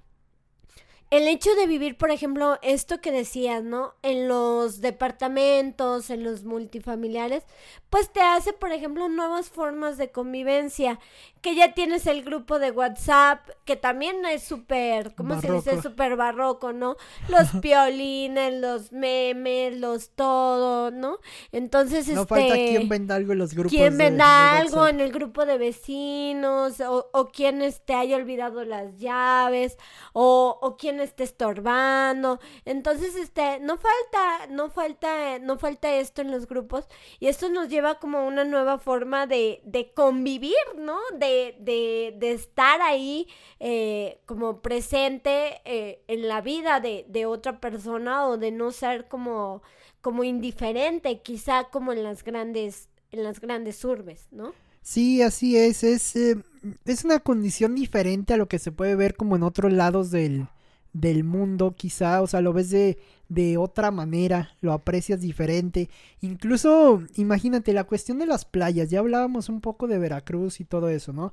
el 1.11 1.27
hecho 1.27 1.53
de 1.57 1.67
vivir, 1.67 1.99
por 1.99 2.13
ejemplo, 2.13 2.59
esto 2.63 3.01
que 3.01 3.11
decías, 3.11 3.65
¿no? 3.65 3.95
En 4.03 4.29
los 4.29 4.81
departamentos, 4.81 6.09
en 6.09 6.23
los 6.23 6.45
multifamiliares, 6.45 7.43
pues 7.91 8.13
te 8.13 8.21
hace, 8.21 8.53
por 8.53 8.71
ejemplo, 8.71 9.09
nuevas 9.09 9.51
formas 9.51 9.99
de 9.99 10.13
convivencia, 10.13 11.01
que 11.41 11.55
ya 11.55 11.73
tienes 11.73 12.07
el 12.07 12.23
grupo 12.23 12.59
de 12.59 12.71
WhatsApp, 12.71 13.49
que 13.65 13.77
también 13.77 14.25
es 14.27 14.43
súper, 14.43 15.15
¿cómo 15.15 15.41
se 15.41 15.51
dice? 15.51 15.81
Súper 15.81 16.17
barroco, 16.17 16.73
¿no? 16.73 16.97
Los 17.29 17.49
piolines, 17.63 18.61
los 18.61 18.93
memes, 18.93 19.79
los 19.79 20.11
todo, 20.11 20.91
¿no? 20.91 21.19
Entonces, 21.51 22.09
no 22.09 22.23
este... 22.23 22.27
falta 22.35 22.55
quien 22.55 22.89
venda 22.89 23.15
algo 23.15 23.33
en 23.33 23.39
los 23.39 23.55
grupos 23.55 23.73
Quien 23.73 23.97
venda 23.97 24.59
algo 24.59 24.87
en 24.87 25.01
el 25.01 25.13
grupo 25.13 25.47
de 25.47 25.57
vecinos, 25.57 26.81
o, 26.81 27.09
o 27.13 27.29
quien 27.29 27.61
te 27.61 27.67
este, 27.67 27.95
haya 27.95 28.17
olvidado 28.17 28.65
las 28.65 28.99
llaves, 28.99 29.79
o, 30.13 30.59
o 30.61 30.77
quien 30.77 31.01
esté 31.01 31.25
estorbando. 31.25 32.39
Entonces, 32.67 33.15
este, 33.17 33.61
no 33.61 33.79
falta, 33.79 34.47
no 34.51 34.69
falta, 34.69 35.39
no 35.39 35.59
falta 35.59 35.95
esto 35.95 36.21
en 36.21 36.31
los 36.31 36.47
grupos, 36.47 36.85
y 37.19 37.29
esto 37.29 37.49
nos 37.49 37.69
lleva 37.71 37.99
como 37.99 38.27
una 38.27 38.45
nueva 38.45 38.79
forma 38.79 39.27
de, 39.27 39.63
de 39.65 39.93
convivir, 39.95 40.55
¿no? 40.77 40.99
De, 41.19 41.30
de, 41.61 42.15
de 42.19 42.33
estar 42.33 42.81
ahí 42.81 43.27
eh, 43.59 44.19
como 44.27 44.61
presente 44.61 45.61
eh, 45.65 46.03
en 46.09 46.29
la 46.29 46.41
vida 46.41 46.81
de, 46.81 47.05
de, 47.09 47.27
otra 47.27 47.61
persona 47.61 48.27
o 48.27 48.39
de 48.39 48.51
no 48.51 48.73
ser 48.73 49.09
como, 49.09 49.63
como 50.01 50.25
indiferente, 50.25 51.21
quizá 51.21 51.65
como 51.65 51.93
en 51.93 52.03
las 52.03 52.25
grandes, 52.25 52.89
en 53.13 53.23
las 53.23 53.41
grandes 53.41 53.85
urbes, 53.85 54.29
¿no? 54.31 54.53
Sí, 54.83 55.23
así 55.23 55.57
es, 55.57 55.85
es, 55.85 56.17
eh, 56.17 56.37
es 56.85 57.05
una 57.05 57.19
condición 57.21 57.75
diferente 57.75 58.35
a 58.35 58.37
lo 58.37 58.49
que 58.49 58.59
se 58.59 58.73
puede 58.73 58.97
ver 58.97 59.15
como 59.15 59.37
en 59.37 59.43
otros 59.43 59.73
lados 59.73 60.11
del, 60.11 60.47
del 60.93 61.25
mundo, 61.25 61.75
quizá, 61.77 62.21
o 62.23 62.27
sea, 62.27 62.41
lo 62.41 62.53
ves 62.53 62.71
de, 62.71 62.99
de 63.29 63.57
otra 63.57 63.91
manera, 63.91 64.57
lo 64.61 64.73
aprecias 64.73 65.21
diferente. 65.21 65.89
Incluso, 66.21 67.03
imagínate, 67.17 67.73
la 67.73 67.85
cuestión 67.85 68.19
de 68.19 68.27
las 68.27 68.45
playas, 68.45 68.91
ya 68.91 68.99
hablábamos 68.99 69.49
un 69.49 69.61
poco 69.61 69.87
de 69.87 69.99
Veracruz 69.99 70.61
y 70.61 70.65
todo 70.65 70.89
eso, 70.89 71.13
¿no? 71.13 71.33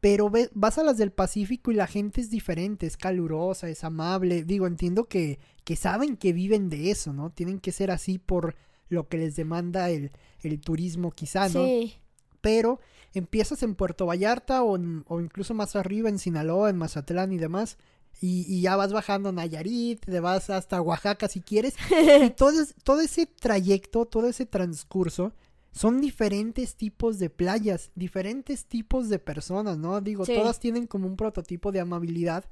Pero 0.00 0.30
vas 0.54 0.78
a 0.78 0.84
las 0.84 0.96
del 0.96 1.10
Pacífico 1.10 1.72
y 1.72 1.74
la 1.74 1.88
gente 1.88 2.20
es 2.20 2.30
diferente, 2.30 2.86
es 2.86 2.96
calurosa, 2.96 3.68
es 3.68 3.82
amable. 3.82 4.44
Digo, 4.44 4.66
entiendo 4.66 5.06
que, 5.06 5.40
que 5.64 5.74
saben 5.74 6.16
que 6.16 6.32
viven 6.32 6.68
de 6.68 6.90
eso, 6.92 7.12
¿no? 7.12 7.30
Tienen 7.30 7.58
que 7.58 7.72
ser 7.72 7.90
así 7.90 8.18
por 8.18 8.54
lo 8.88 9.08
que 9.08 9.18
les 9.18 9.34
demanda 9.34 9.90
el, 9.90 10.12
el 10.42 10.60
turismo, 10.60 11.10
quizá, 11.10 11.48
¿no? 11.48 11.64
Sí. 11.64 11.96
Pero 12.40 12.78
empiezas 13.12 13.64
en 13.64 13.74
Puerto 13.74 14.06
Vallarta 14.06 14.62
o, 14.62 14.78
o 15.06 15.20
incluso 15.20 15.54
más 15.54 15.74
arriba 15.74 16.08
en 16.08 16.20
Sinaloa, 16.20 16.70
en 16.70 16.76
Mazatlán 16.76 17.32
y 17.32 17.38
demás 17.38 17.76
y, 18.20 18.60
ya 18.60 18.76
vas 18.76 18.92
bajando 18.92 19.32
Nayarit, 19.32 20.04
te 20.04 20.20
vas 20.20 20.50
hasta 20.50 20.82
Oaxaca 20.82 21.28
si 21.28 21.40
quieres. 21.40 21.74
y 22.24 22.30
todo, 22.30 22.52
todo 22.82 23.00
ese 23.00 23.26
trayecto, 23.26 24.06
todo 24.06 24.28
ese 24.28 24.46
transcurso, 24.46 25.32
son 25.72 26.00
diferentes 26.00 26.74
tipos 26.74 27.18
de 27.18 27.30
playas, 27.30 27.90
diferentes 27.94 28.64
tipos 28.64 29.08
de 29.08 29.18
personas, 29.18 29.78
¿no? 29.78 30.00
Digo, 30.00 30.24
todas 30.26 30.58
tienen 30.58 30.86
como 30.86 31.06
un 31.06 31.16
prototipo 31.16 31.70
de 31.70 31.80
amabilidad, 31.80 32.44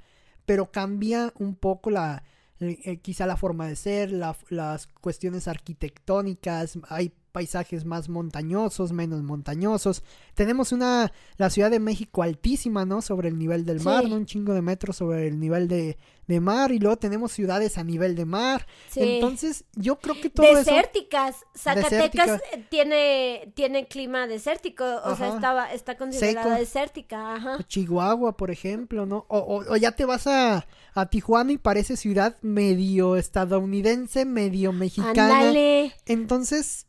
pero 0.45 0.71
cambia 0.71 1.33
un 1.37 1.55
poco 1.55 1.89
la, 1.89 2.23
eh, 2.59 2.97
quizá 3.01 3.25
la 3.25 3.37
forma 3.37 3.67
de 3.67 3.75
ser, 3.75 4.11
las 4.11 4.87
cuestiones 5.01 5.47
arquitectónicas, 5.47 6.79
hay 6.89 7.13
paisajes 7.37 7.85
más 7.85 8.09
montañosos, 8.09 8.91
menos 8.93 9.21
montañosos. 9.21 10.01
Tenemos 10.33 10.71
una, 10.71 11.11
la 11.37 11.51
Ciudad 11.51 11.69
de 11.69 11.79
México 11.79 12.23
altísima, 12.23 12.83
¿no? 12.83 13.03
Sobre 13.03 13.29
el 13.29 13.37
nivel 13.37 13.63
del 13.63 13.79
mar, 13.81 14.09
¿no? 14.09 14.15
Un 14.15 14.25
chingo 14.25 14.55
de 14.55 14.63
metros 14.63 14.97
sobre 14.97 15.27
el 15.27 15.39
nivel 15.39 15.67
de, 15.67 15.97
de 16.27 16.39
mar 16.41 16.71
y 16.71 16.79
luego 16.79 16.97
tenemos 16.97 17.31
ciudades 17.31 17.77
a 17.77 17.83
nivel 17.83 18.15
de 18.15 18.25
mar. 18.25 18.65
Entonces, 18.95 19.65
yo 19.75 19.97
creo 19.99 20.19
que 20.19 20.29
todo 20.29 20.47
Desérticas. 20.55 21.45
Zacatecas 21.55 22.41
tiene 22.69 23.51
tiene 23.55 23.87
clima 23.87 24.27
desértico, 24.27 24.83
o 25.03 25.15
sea, 25.15 25.29
estaba 25.35 25.71
está 25.73 25.95
considerada 25.95 26.57
desértica, 26.57 27.35
Ajá. 27.35 27.63
Chihuahua, 27.67 28.35
por 28.35 28.51
ejemplo, 28.51 29.05
¿no? 29.05 29.25
O, 29.27 29.63
o, 29.69 29.77
ya 29.77 29.91
te 29.91 30.05
vas 30.05 30.27
a, 30.27 30.65
a, 30.99 31.09
Tijuana 31.09 31.53
y 31.53 31.57
parece 31.57 31.97
ciudad 31.97 32.37
medio 32.41 33.15
estadounidense, 33.15 34.25
medio 34.25 34.73
mexicana. 34.73 35.39
Ándale. 35.39 35.93
Entonces, 36.05 36.87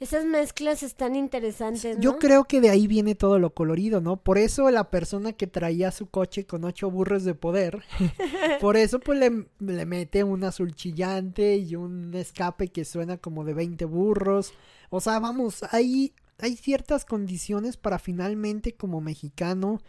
esas 0.00 0.24
mezclas 0.24 0.82
están 0.82 1.14
interesantes. 1.14 1.96
¿no? 1.96 2.02
Yo 2.02 2.18
creo 2.18 2.44
que 2.44 2.60
de 2.60 2.70
ahí 2.70 2.86
viene 2.86 3.14
todo 3.14 3.38
lo 3.38 3.54
colorido, 3.54 4.00
¿no? 4.00 4.16
Por 4.16 4.36
eso 4.36 4.68
la 4.70 4.90
persona 4.90 5.32
que 5.32 5.46
traía 5.46 5.92
su 5.92 6.06
coche 6.06 6.44
con 6.44 6.64
ocho 6.64 6.90
burros 6.90 7.24
de 7.24 7.34
poder, 7.34 7.84
por 8.60 8.76
eso 8.76 8.98
pues 8.98 9.18
le, 9.18 9.46
le, 9.60 9.86
mete 9.86 10.24
un 10.24 10.42
azul 10.42 10.74
chillante 10.74 11.56
y 11.56 11.76
un 11.76 12.14
escape 12.14 12.68
que 12.68 12.84
suena 12.84 13.18
como 13.18 13.44
de 13.44 13.54
20 13.54 13.84
burros. 13.84 14.52
O 14.90 15.00
sea, 15.00 15.20
vamos, 15.20 15.62
hay, 15.70 16.14
hay 16.38 16.56
ciertas 16.56 17.04
condiciones 17.04 17.76
para 17.76 18.00
finalmente 18.00 18.74
como 18.74 19.00
mexicano 19.00 19.80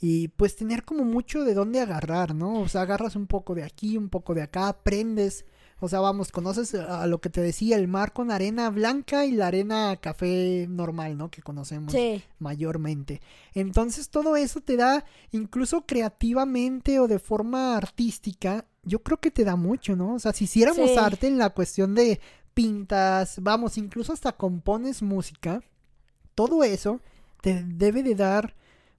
y 0.00 0.28
pues 0.28 0.56
tener 0.56 0.84
como 0.84 1.04
mucho 1.04 1.44
de 1.44 1.54
dónde 1.54 1.80
agarrar, 1.80 2.34
¿no? 2.34 2.60
O 2.60 2.68
sea, 2.68 2.82
agarras 2.82 3.16
un 3.16 3.26
poco 3.26 3.54
de 3.54 3.64
aquí, 3.64 3.96
un 3.96 4.08
poco 4.08 4.34
de 4.34 4.42
acá, 4.42 4.68
aprendes 4.68 5.44
o 5.78 5.88
sea, 5.88 6.00
vamos, 6.00 6.32
conoces 6.32 6.74
a 6.74 7.06
lo 7.06 7.20
que 7.20 7.28
te 7.28 7.42
decía, 7.42 7.76
el 7.76 7.86
mar 7.86 8.14
con 8.14 8.30
arena 8.30 8.70
blanca 8.70 9.26
y 9.26 9.32
la 9.32 9.48
arena 9.48 9.94
café 10.00 10.66
normal, 10.70 11.18
¿no? 11.18 11.30
Que 11.30 11.42
conocemos 11.42 11.94
mayormente. 12.38 13.20
Entonces 13.52 14.08
todo 14.08 14.36
eso 14.36 14.62
te 14.62 14.76
da, 14.76 15.04
incluso 15.32 15.84
creativamente 15.84 16.98
o 16.98 17.06
de 17.06 17.18
forma 17.18 17.76
artística, 17.76 18.64
yo 18.84 19.02
creo 19.02 19.20
que 19.20 19.30
te 19.30 19.44
da 19.44 19.56
mucho, 19.56 19.96
¿no? 19.96 20.14
O 20.14 20.18
sea, 20.18 20.32
si 20.32 20.44
hiciéramos 20.44 20.96
arte 20.96 21.26
en 21.26 21.36
la 21.36 21.50
cuestión 21.50 21.94
de 21.94 22.20
pintas, 22.54 23.42
vamos, 23.42 23.76
incluso 23.76 24.14
hasta 24.14 24.32
compones 24.32 25.02
música, 25.02 25.60
todo 26.34 26.64
eso 26.64 27.00
te 27.42 27.62
debe 27.62 28.02
de 28.02 28.14
dar 28.14 28.54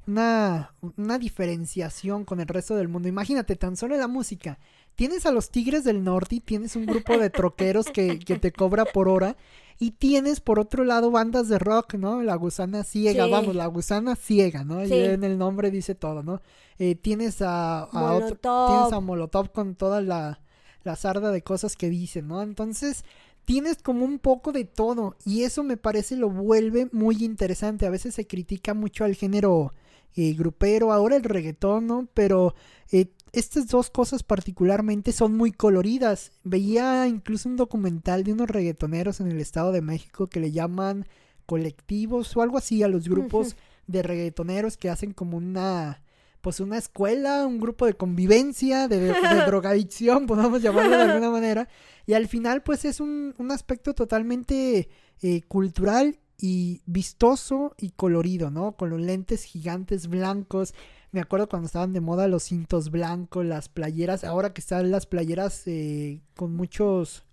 una, 0.07 0.73
una 0.97 1.19
diferenciación 1.19 2.25
con 2.25 2.39
el 2.39 2.47
resto 2.47 2.75
del 2.75 2.87
mundo. 2.87 3.07
Imagínate, 3.07 3.55
tan 3.55 3.75
solo 3.75 3.97
la 3.97 4.07
música 4.07 4.57
tienes 4.97 5.27
a 5.27 5.31
los 5.31 5.51
Tigres 5.51 5.83
del 5.83 6.03
Norte 6.03 6.35
y 6.35 6.39
tienes 6.41 6.75
un 6.75 6.85
grupo 6.85 7.17
de 7.17 7.29
troqueros 7.29 7.85
que, 7.85 8.19
que 8.19 8.37
te 8.37 8.51
cobra 8.51 8.83
por 8.83 9.07
hora. 9.07 9.37
Y 9.79 9.91
tienes 9.91 10.39
por 10.39 10.57
otro 10.57 10.83
lado 10.83 11.11
bandas 11.11 11.49
de 11.49 11.59
rock, 11.59 11.93
¿no? 11.93 12.23
La 12.23 12.33
gusana 12.33 12.83
ciega, 12.83 13.27
vamos, 13.27 13.55
la 13.55 13.67
gusana 13.67 14.15
ciega, 14.15 14.63
¿no? 14.63 14.83
Y 14.83 14.91
en 14.91 15.23
el 15.23 15.37
nombre 15.37 15.69
dice 15.69 15.93
todo, 15.93 16.23
¿no? 16.23 16.41
Eh, 16.79 16.95
tienes 16.95 17.43
a, 17.43 17.87
Molotov. 17.93 18.69
tienes 18.69 18.93
a 18.93 18.99
Molotov 18.99 19.51
con 19.51 19.75
toda 19.75 20.01
la, 20.01 20.41
la 20.83 20.95
sarda 20.95 21.31
de 21.31 21.43
cosas 21.43 21.75
que 21.75 21.91
dicen, 21.91 22.27
¿no? 22.27 22.41
Entonces, 22.41 23.05
tienes 23.45 23.77
como 23.83 24.03
un 24.03 24.17
poco 24.17 24.51
de 24.51 24.65
todo 24.65 25.15
y 25.23 25.43
eso 25.43 25.61
me 25.61 25.77
parece 25.77 26.15
lo 26.15 26.31
vuelve 26.31 26.89
muy 26.91 27.23
interesante. 27.23 27.85
A 27.85 27.91
veces 27.91 28.15
se 28.15 28.25
critica 28.25 28.73
mucho 28.73 29.03
al 29.03 29.13
género 29.13 29.75
eh, 30.15 30.33
grupero, 30.33 30.91
ahora 30.91 31.15
el 31.15 31.23
reggaetón, 31.23 31.87
¿no? 31.87 32.07
Pero 32.13 32.55
eh, 32.91 33.11
estas 33.31 33.67
dos 33.67 33.89
cosas 33.89 34.23
particularmente 34.23 35.11
son 35.11 35.35
muy 35.35 35.51
coloridas. 35.51 36.31
Veía 36.43 37.07
incluso 37.07 37.49
un 37.49 37.55
documental 37.55 38.23
de 38.23 38.33
unos 38.33 38.49
reggaetoneros 38.49 39.19
en 39.19 39.31
el 39.31 39.39
Estado 39.39 39.71
de 39.71 39.81
México 39.81 40.27
que 40.27 40.39
le 40.39 40.51
llaman 40.51 41.07
colectivos 41.45 42.35
o 42.35 42.41
algo 42.41 42.57
así 42.57 42.83
a 42.83 42.87
los 42.87 43.07
grupos 43.07 43.55
de 43.87 44.03
reggaetoneros 44.03 44.77
que 44.77 44.89
hacen 44.89 45.13
como 45.13 45.37
una 45.37 46.01
pues 46.41 46.59
una 46.59 46.77
escuela, 46.77 47.45
un 47.45 47.59
grupo 47.59 47.85
de 47.85 47.95
convivencia, 47.95 48.87
de, 48.87 49.13
drogadicción, 49.45 50.27
podemos 50.27 50.61
llamarlo 50.61 50.95
de 50.95 51.03
alguna 51.03 51.29
manera. 51.31 51.67
Y 52.05 52.13
al 52.13 52.27
final, 52.27 52.63
pues 52.63 52.85
es 52.85 53.01
un, 53.01 53.35
un 53.37 53.51
aspecto 53.51 53.93
totalmente 53.93 54.87
eh, 55.21 55.41
cultural 55.47 56.19
y 56.39 56.81
vistoso 56.85 57.73
y 57.77 57.89
colorido, 57.91 58.51
¿no? 58.51 58.73
Con 58.73 58.89
los 58.89 59.01
lentes 59.01 59.43
gigantes 59.43 60.07
blancos 60.07 60.73
me 61.11 61.21
acuerdo 61.21 61.47
cuando 61.47 61.67
estaban 61.67 61.93
de 61.93 62.01
moda 62.01 62.27
los 62.27 62.43
cintos 62.43 62.91
blancos, 62.91 63.45
las 63.45 63.69
playeras. 63.69 64.23
Ahora 64.23 64.53
que 64.53 64.61
están 64.61 64.91
las 64.91 65.05
playeras 65.05 65.63
eh, 65.65 66.21
con 66.35 66.55
muchos 66.55 67.23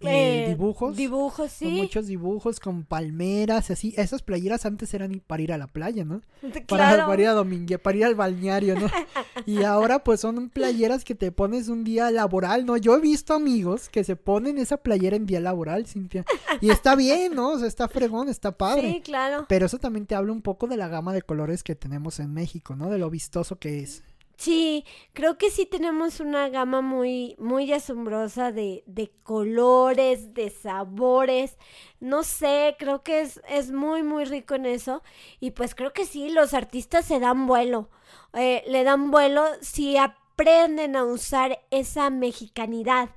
eh, 0.00 0.46
dibujos. 0.48 0.96
Dibujos, 0.96 1.50
sí. 1.50 1.64
Con 1.64 1.74
muchos 1.74 2.06
dibujos, 2.06 2.60
con 2.60 2.84
palmeras, 2.84 3.70
así. 3.70 3.94
Esas 3.96 4.22
playeras 4.22 4.66
antes 4.66 4.92
eran 4.94 5.22
para 5.26 5.42
ir 5.42 5.52
a 5.52 5.58
la 5.58 5.66
playa, 5.66 6.04
¿no? 6.04 6.20
Para, 6.68 7.06
para 7.06 7.22
ir 7.22 7.28
a 7.28 7.32
Domingue, 7.32 7.78
para 7.78 7.96
ir 7.96 8.04
al 8.04 8.14
balneario, 8.14 8.78
¿no? 8.78 8.86
y 9.46 9.62
ahora 9.64 10.04
pues 10.04 10.20
son 10.20 10.50
playeras 10.50 11.04
que 11.04 11.14
te 11.14 11.32
pones 11.32 11.68
un 11.68 11.84
día 11.84 12.10
laboral, 12.10 12.66
¿no? 12.66 12.76
Yo 12.76 12.96
he 12.96 13.00
visto 13.00 13.34
amigos 13.34 13.88
que 13.88 14.04
se 14.04 14.16
ponen 14.16 14.58
esa 14.58 14.76
playera 14.76 15.16
en 15.16 15.26
día 15.26 15.40
laboral, 15.40 15.86
Cintia. 15.86 16.24
Y 16.60 16.70
está 16.70 16.94
bien, 16.96 17.34
¿no? 17.34 17.50
O 17.50 17.58
sea, 17.58 17.68
está 17.68 17.88
fregón, 17.88 18.28
está 18.28 18.52
padre. 18.52 18.92
Sí, 18.92 19.00
claro. 19.00 19.46
Pero 19.48 19.66
eso 19.66 19.78
también 19.78 20.06
te 20.06 20.14
habla 20.14 20.32
un 20.32 20.42
poco 20.42 20.66
de 20.66 20.76
la 20.76 20.88
gama 20.88 21.12
de 21.12 21.22
colores 21.22 21.62
que 21.62 21.74
tenemos 21.74 22.20
en 22.20 22.32
México, 22.32 22.76
¿no? 22.76 22.90
De 22.90 22.98
lo 22.98 23.10
vistoso 23.10 23.56
que 23.56 23.80
es. 23.80 24.02
Sí, 24.36 24.84
creo 25.12 25.38
que 25.38 25.50
sí 25.50 25.64
tenemos 25.64 26.20
una 26.20 26.48
gama 26.48 26.80
muy, 26.80 27.36
muy 27.38 27.72
asombrosa 27.72 28.52
de, 28.52 28.82
de 28.86 29.10
colores, 29.22 30.34
de 30.34 30.50
sabores. 30.50 31.56
No 32.00 32.24
sé, 32.24 32.76
creo 32.78 33.02
que 33.02 33.20
es, 33.20 33.40
es 33.48 33.70
muy, 33.70 34.02
muy 34.02 34.24
rico 34.24 34.54
en 34.54 34.66
eso. 34.66 35.02
Y 35.40 35.52
pues 35.52 35.74
creo 35.74 35.92
que 35.92 36.04
sí, 36.04 36.30
los 36.30 36.52
artistas 36.52 37.06
se 37.06 37.20
dan 37.20 37.46
vuelo. 37.46 37.88
Eh, 38.34 38.64
le 38.66 38.84
dan 38.84 39.10
vuelo 39.10 39.44
si 39.60 39.96
aprenden 39.96 40.96
a 40.96 41.04
usar 41.04 41.60
esa 41.70 42.10
mexicanidad 42.10 43.10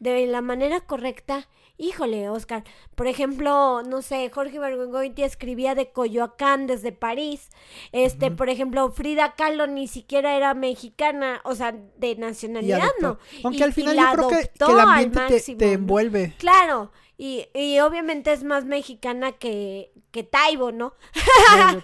de 0.00 0.26
la 0.26 0.42
manera 0.42 0.80
correcta 0.80 1.48
híjole, 1.76 2.28
Oscar, 2.28 2.64
por 2.94 3.06
ejemplo, 3.06 3.82
no 3.82 4.02
sé, 4.02 4.30
Jorge 4.30 4.58
Bergoglio 4.58 5.12
escribía 5.24 5.74
de 5.74 5.90
Coyoacán 5.90 6.66
desde 6.66 6.92
París. 6.92 7.50
Este, 7.92 8.30
por 8.30 8.48
ejemplo, 8.48 8.90
Frida 8.90 9.34
Kahlo 9.34 9.66
ni 9.66 9.88
siquiera 9.88 10.36
era 10.36 10.54
mexicana, 10.54 11.40
o 11.44 11.54
sea, 11.54 11.72
de 11.72 12.16
nacionalidad, 12.16 12.90
¿no? 13.00 13.18
Aunque 13.44 13.64
al 13.64 13.72
final 13.72 13.96
yo 13.96 14.12
creo 14.12 14.28
que, 14.28 14.50
el 14.72 14.80
ambiente 14.80 15.40
te, 15.56 15.72
envuelve. 15.72 16.34
Claro, 16.38 16.92
y, 17.24 17.46
y 17.54 17.78
obviamente 17.78 18.32
es 18.32 18.42
más 18.42 18.64
mexicana 18.64 19.30
que, 19.30 19.92
que 20.10 20.24
Taibo, 20.24 20.72
¿no? 20.72 20.94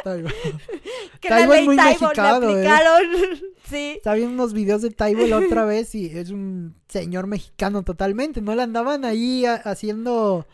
Taibo. 0.03 0.29
que 1.21 1.29
Taibo 1.29 1.55
es 1.55 1.65
muy 1.65 1.77
Taibo 1.77 2.09
mexicano, 2.09 2.51
¿eh? 2.51 3.41
sí. 3.71 3.93
Estaba 3.99 4.17
viendo 4.17 4.35
unos 4.35 4.53
videos 4.53 4.83
de 4.83 4.91
Taibo 4.91 5.29
la 5.29 5.39
otra 5.39 5.65
vez 5.65 5.95
y 5.95 6.07
es 6.07 6.31
un 6.31 6.75
señor 6.89 7.29
mexicano 7.29 7.85
totalmente. 7.85 8.41
No 8.41 8.57
le 8.57 8.63
andaban 8.63 9.05
ahí 9.05 9.45
haciendo 9.47 10.45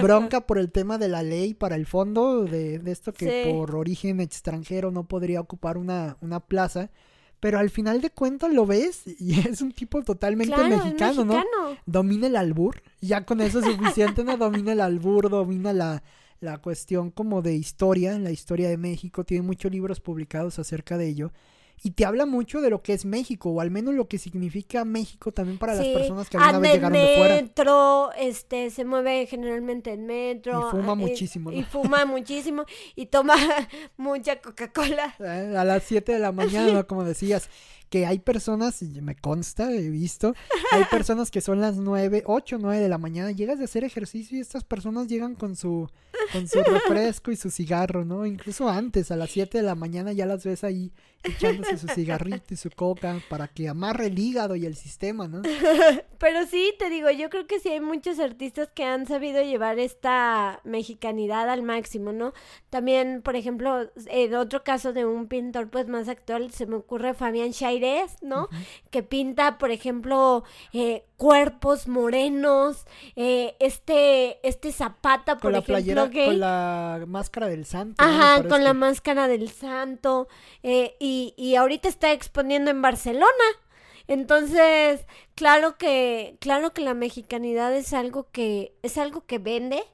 bronca 0.00 0.46
por 0.46 0.56
el 0.56 0.72
tema 0.72 0.96
de 0.96 1.08
la 1.08 1.22
ley 1.22 1.52
para 1.52 1.76
el 1.76 1.84
fondo 1.84 2.44
de, 2.44 2.78
de 2.78 2.92
esto 2.92 3.12
que 3.12 3.52
por 3.52 3.76
origen 3.76 4.20
extranjero 4.20 4.90
no 4.90 5.06
podría 5.06 5.42
ocupar 5.42 5.76
una, 5.76 6.16
una 6.22 6.40
plaza. 6.40 6.88
Pero 7.40 7.58
al 7.58 7.70
final 7.70 8.00
de 8.02 8.10
cuentas 8.10 8.52
lo 8.52 8.66
ves 8.66 9.02
y 9.18 9.40
es 9.40 9.62
un 9.62 9.72
tipo 9.72 10.02
totalmente 10.02 10.56
mexicano, 10.56 11.24
¿no? 11.24 11.42
Domina 11.86 12.26
el 12.26 12.36
albur. 12.36 12.82
Ya 13.00 13.24
con 13.24 13.40
eso 13.40 13.60
es 13.60 13.64
suficiente, 13.64 14.24
¿no? 14.24 14.36
Domina 14.36 14.72
el 14.72 14.80
albur, 14.80 15.30
domina 15.30 15.72
la, 15.72 16.02
la 16.40 16.58
cuestión 16.58 17.10
como 17.10 17.40
de 17.42 17.54
historia, 17.54 18.18
la 18.18 18.30
historia 18.30 18.68
de 18.68 18.76
México. 18.76 19.24
Tiene 19.24 19.46
muchos 19.46 19.72
libros 19.72 20.00
publicados 20.00 20.58
acerca 20.58 20.98
de 20.98 21.08
ello 21.08 21.32
y 21.82 21.92
te 21.92 22.04
habla 22.04 22.26
mucho 22.26 22.60
de 22.60 22.68
lo 22.68 22.82
que 22.82 22.92
es 22.92 23.04
México, 23.04 23.50
o 23.50 23.60
al 23.60 23.70
menos 23.70 23.94
lo 23.94 24.06
que 24.06 24.18
significa 24.18 24.84
México 24.84 25.32
también 25.32 25.58
para 25.58 25.74
las 25.74 25.86
personas 25.86 26.28
que 26.28 26.36
alguna 26.36 26.58
vez 26.58 26.72
llegaron 26.74 26.92
de 26.92 27.16
fuera. 27.16 27.34
metro, 27.36 28.12
este, 28.18 28.70
se 28.70 28.84
mueve 28.84 29.26
generalmente 29.26 29.92
en 29.92 30.06
metro. 30.06 30.68
Y 30.68 30.70
fuma 30.70 30.92
ah, 30.92 30.94
muchísimo. 30.94 31.52
Y 31.52 31.62
fuma 31.62 32.04
muchísimo, 32.06 32.64
y 32.94 33.06
toma 33.06 33.34
mucha 33.96 34.40
Coca-Cola. 34.40 35.14
Eh, 35.20 35.54
a 35.56 35.64
las 35.64 35.84
7 35.84 36.12
de 36.12 36.18
la 36.18 36.32
mañana, 36.32 36.82
como 36.84 37.04
decías 37.04 37.48
que 37.88 38.06
hay 38.06 38.18
personas, 38.20 38.82
y 38.82 39.00
me 39.00 39.16
consta, 39.16 39.72
he 39.72 39.88
visto, 39.88 40.34
hay 40.72 40.84
personas 40.84 41.30
que 41.30 41.40
son 41.40 41.60
las 41.60 41.76
9, 41.76 42.22
8, 42.26 42.58
9 42.60 42.78
de 42.78 42.88
la 42.88 42.98
mañana, 42.98 43.32
llegas 43.32 43.58
de 43.58 43.64
hacer 43.64 43.84
ejercicio 43.84 44.38
y 44.38 44.40
estas 44.40 44.62
personas 44.62 45.08
llegan 45.08 45.34
con 45.34 45.56
su 45.56 45.88
con 46.32 46.46
su 46.46 46.62
refresco 46.62 47.32
y 47.32 47.36
su 47.36 47.50
cigarro, 47.50 48.04
¿no? 48.04 48.26
Incluso 48.26 48.68
antes, 48.68 49.10
a 49.10 49.16
las 49.16 49.30
7 49.30 49.58
de 49.58 49.64
la 49.64 49.74
mañana 49.74 50.12
ya 50.12 50.26
las 50.26 50.44
ves 50.44 50.62
ahí 50.62 50.92
echándose 51.22 51.78
su 51.78 51.88
cigarrito 51.88 52.54
y 52.54 52.56
su 52.56 52.70
coca 52.70 53.20
para 53.28 53.48
que 53.48 53.68
amarre 53.68 54.06
el 54.06 54.18
hígado 54.18 54.56
y 54.56 54.66
el 54.66 54.76
sistema, 54.76 55.28
¿no? 55.28 55.42
Pero 56.18 56.46
sí, 56.46 56.74
te 56.78 56.90
digo, 56.90 57.10
yo 57.10 57.30
creo 57.30 57.46
que 57.46 57.60
sí 57.60 57.68
hay 57.70 57.80
muchos 57.80 58.18
artistas 58.18 58.70
que 58.74 58.84
han 58.84 59.06
sabido 59.06 59.42
llevar 59.42 59.78
esta 59.78 60.60
mexicanidad 60.64 61.48
al 61.48 61.62
máximo, 61.62 62.12
¿no? 62.12 62.32
También, 62.68 63.22
por 63.22 63.36
ejemplo, 63.36 63.90
en 64.06 64.34
otro 64.34 64.62
caso 64.64 64.92
de 64.92 65.04
un 65.04 65.26
pintor 65.26 65.70
pues 65.70 65.88
más 65.88 66.08
actual, 66.08 66.50
se 66.52 66.66
me 66.66 66.76
ocurre 66.76 67.14
Fabián 67.14 67.52
Chairés, 67.52 68.16
¿no? 68.22 68.48
Que 68.90 69.02
pinta, 69.02 69.58
por 69.58 69.70
ejemplo, 69.70 70.44
eh, 70.72 71.04
cuerpos 71.20 71.86
morenos, 71.86 72.86
eh, 73.14 73.54
este, 73.60 74.38
este 74.48 74.72
Zapata, 74.72 75.34
por 75.34 75.42
con 75.42 75.52
la 75.52 75.58
ejemplo, 75.58 76.08
playera, 76.08 76.24
con 76.24 76.40
la 76.40 77.04
máscara 77.06 77.46
del 77.46 77.66
santo. 77.66 78.02
Ajá, 78.02 78.42
con 78.48 78.64
la 78.64 78.72
máscara 78.72 79.28
del 79.28 79.50
santo, 79.50 80.28
eh, 80.62 80.96
y, 80.98 81.34
y 81.36 81.56
ahorita 81.56 81.90
está 81.90 82.12
exponiendo 82.12 82.70
en 82.70 82.80
Barcelona. 82.80 83.26
Entonces, 84.08 85.04
claro 85.34 85.76
que, 85.76 86.38
claro 86.40 86.72
que 86.72 86.80
la 86.80 86.94
mexicanidad 86.94 87.76
es 87.76 87.92
algo 87.92 88.30
que, 88.32 88.72
es 88.82 88.96
algo 88.96 89.26
que 89.26 89.38
vende, 89.38 89.84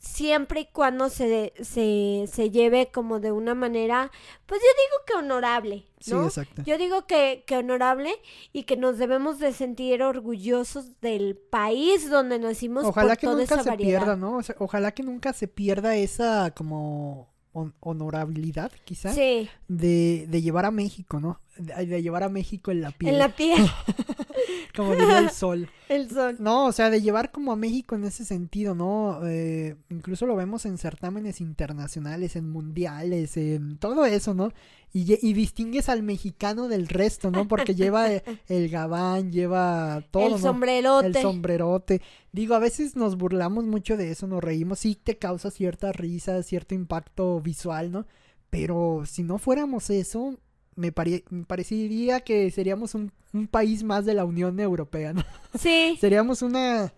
siempre 0.00 0.60
y 0.62 0.66
cuando 0.66 1.10
se, 1.10 1.52
se, 1.60 2.24
se 2.32 2.50
lleve 2.50 2.90
como 2.90 3.20
de 3.20 3.32
una 3.32 3.54
manera, 3.54 4.10
pues 4.46 4.60
yo 4.60 4.66
digo 4.66 5.04
que 5.06 5.24
honorable, 5.24 5.84
¿no? 6.08 6.22
Sí, 6.22 6.26
exacto. 6.40 6.62
Yo 6.64 6.78
digo 6.78 7.06
que, 7.06 7.44
que 7.46 7.58
honorable 7.58 8.10
y 8.52 8.64
que 8.64 8.76
nos 8.76 8.98
debemos 8.98 9.38
de 9.38 9.52
sentir 9.52 10.02
orgullosos 10.02 11.00
del 11.00 11.36
país 11.36 12.08
donde 12.10 12.38
nacimos 12.38 12.84
Ojalá 12.86 13.10
por 13.10 13.18
que 13.18 13.26
toda 13.26 13.38
nunca 13.38 13.54
esa 13.54 13.62
se 13.62 13.68
variedad. 13.70 14.00
pierda, 14.00 14.16
¿no? 14.16 14.38
O 14.38 14.42
sea, 14.42 14.56
ojalá 14.58 14.92
que 14.92 15.02
nunca 15.02 15.32
se 15.34 15.46
pierda 15.46 15.94
esa 15.94 16.50
como 16.52 17.29
honorabilidad, 17.52 18.70
quizá, 18.84 19.12
Sí, 19.12 19.48
de, 19.68 20.26
de 20.28 20.42
llevar 20.42 20.66
a 20.66 20.70
México, 20.70 21.20
¿no? 21.20 21.40
De, 21.56 21.86
de 21.86 22.02
llevar 22.02 22.22
a 22.22 22.28
México 22.28 22.70
en 22.70 22.80
la 22.80 22.90
piel, 22.90 23.14
en 23.14 23.18
la 23.18 23.34
piel, 23.34 23.60
como 24.76 24.94
diría 24.94 25.18
el 25.18 25.30
sol. 25.30 25.68
el 25.88 26.08
sol. 26.08 26.36
No, 26.38 26.66
o 26.66 26.72
sea, 26.72 26.90
de 26.90 27.02
llevar 27.02 27.32
como 27.32 27.52
a 27.52 27.56
México 27.56 27.94
en 27.94 28.04
ese 28.04 28.24
sentido, 28.24 28.74
¿no? 28.74 29.20
Eh, 29.26 29.76
incluso 29.90 30.26
lo 30.26 30.36
vemos 30.36 30.64
en 30.64 30.78
certámenes 30.78 31.40
internacionales, 31.40 32.36
en 32.36 32.50
mundiales, 32.50 33.36
en 33.36 33.78
todo 33.78 34.04
eso, 34.06 34.32
¿no? 34.34 34.52
Y, 34.92 35.04
distingues 35.34 35.88
al 35.88 36.02
mexicano 36.02 36.66
del 36.66 36.88
resto, 36.88 37.30
¿no? 37.30 37.46
Porque 37.46 37.76
lleva 37.76 38.10
el, 38.10 38.22
el 38.48 38.68
gabán, 38.68 39.30
lleva 39.30 40.02
todo, 40.10 40.24
el 40.26 40.32
¿no? 40.32 40.38
sombrerote. 40.38 41.06
El 41.06 41.14
sombrerote. 41.14 42.02
Digo, 42.32 42.54
a 42.56 42.58
veces 42.58 42.96
nos 42.96 43.16
burlamos 43.16 43.64
mucho 43.66 43.96
de 43.96 44.10
eso, 44.10 44.26
nos 44.26 44.42
reímos, 44.42 44.80
sí 44.80 44.96
te 44.96 45.16
causa 45.16 45.52
cierta 45.52 45.92
risa, 45.92 46.42
cierto 46.42 46.74
impacto 46.74 47.40
visual, 47.40 47.92
¿no? 47.92 48.06
Pero 48.50 49.04
si 49.06 49.22
no 49.22 49.38
fuéramos 49.38 49.90
eso, 49.90 50.36
me, 50.74 50.90
pare- 50.90 51.24
me 51.30 51.44
parecería 51.44 52.20
que 52.20 52.50
seríamos 52.50 52.96
un, 52.96 53.12
un 53.32 53.46
país 53.46 53.84
más 53.84 54.04
de 54.06 54.14
la 54.14 54.24
Unión 54.24 54.58
Europea, 54.58 55.12
¿no? 55.12 55.22
Sí, 55.56 55.96
Seríamos 56.00 56.42
una, 56.42 56.92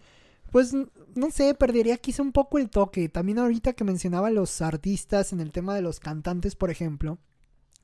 pues, 0.50 0.72
no 1.14 1.30
sé, 1.30 1.52
perdería 1.54 1.98
quizá 1.98 2.22
un 2.22 2.32
poco 2.32 2.56
el 2.58 2.70
toque. 2.70 3.10
También 3.10 3.38
ahorita 3.38 3.74
que 3.74 3.84
mencionaba 3.84 4.30
los 4.30 4.62
artistas 4.62 5.34
en 5.34 5.40
el 5.40 5.52
tema 5.52 5.74
de 5.74 5.82
los 5.82 6.00
cantantes, 6.00 6.56
por 6.56 6.70
ejemplo. 6.70 7.18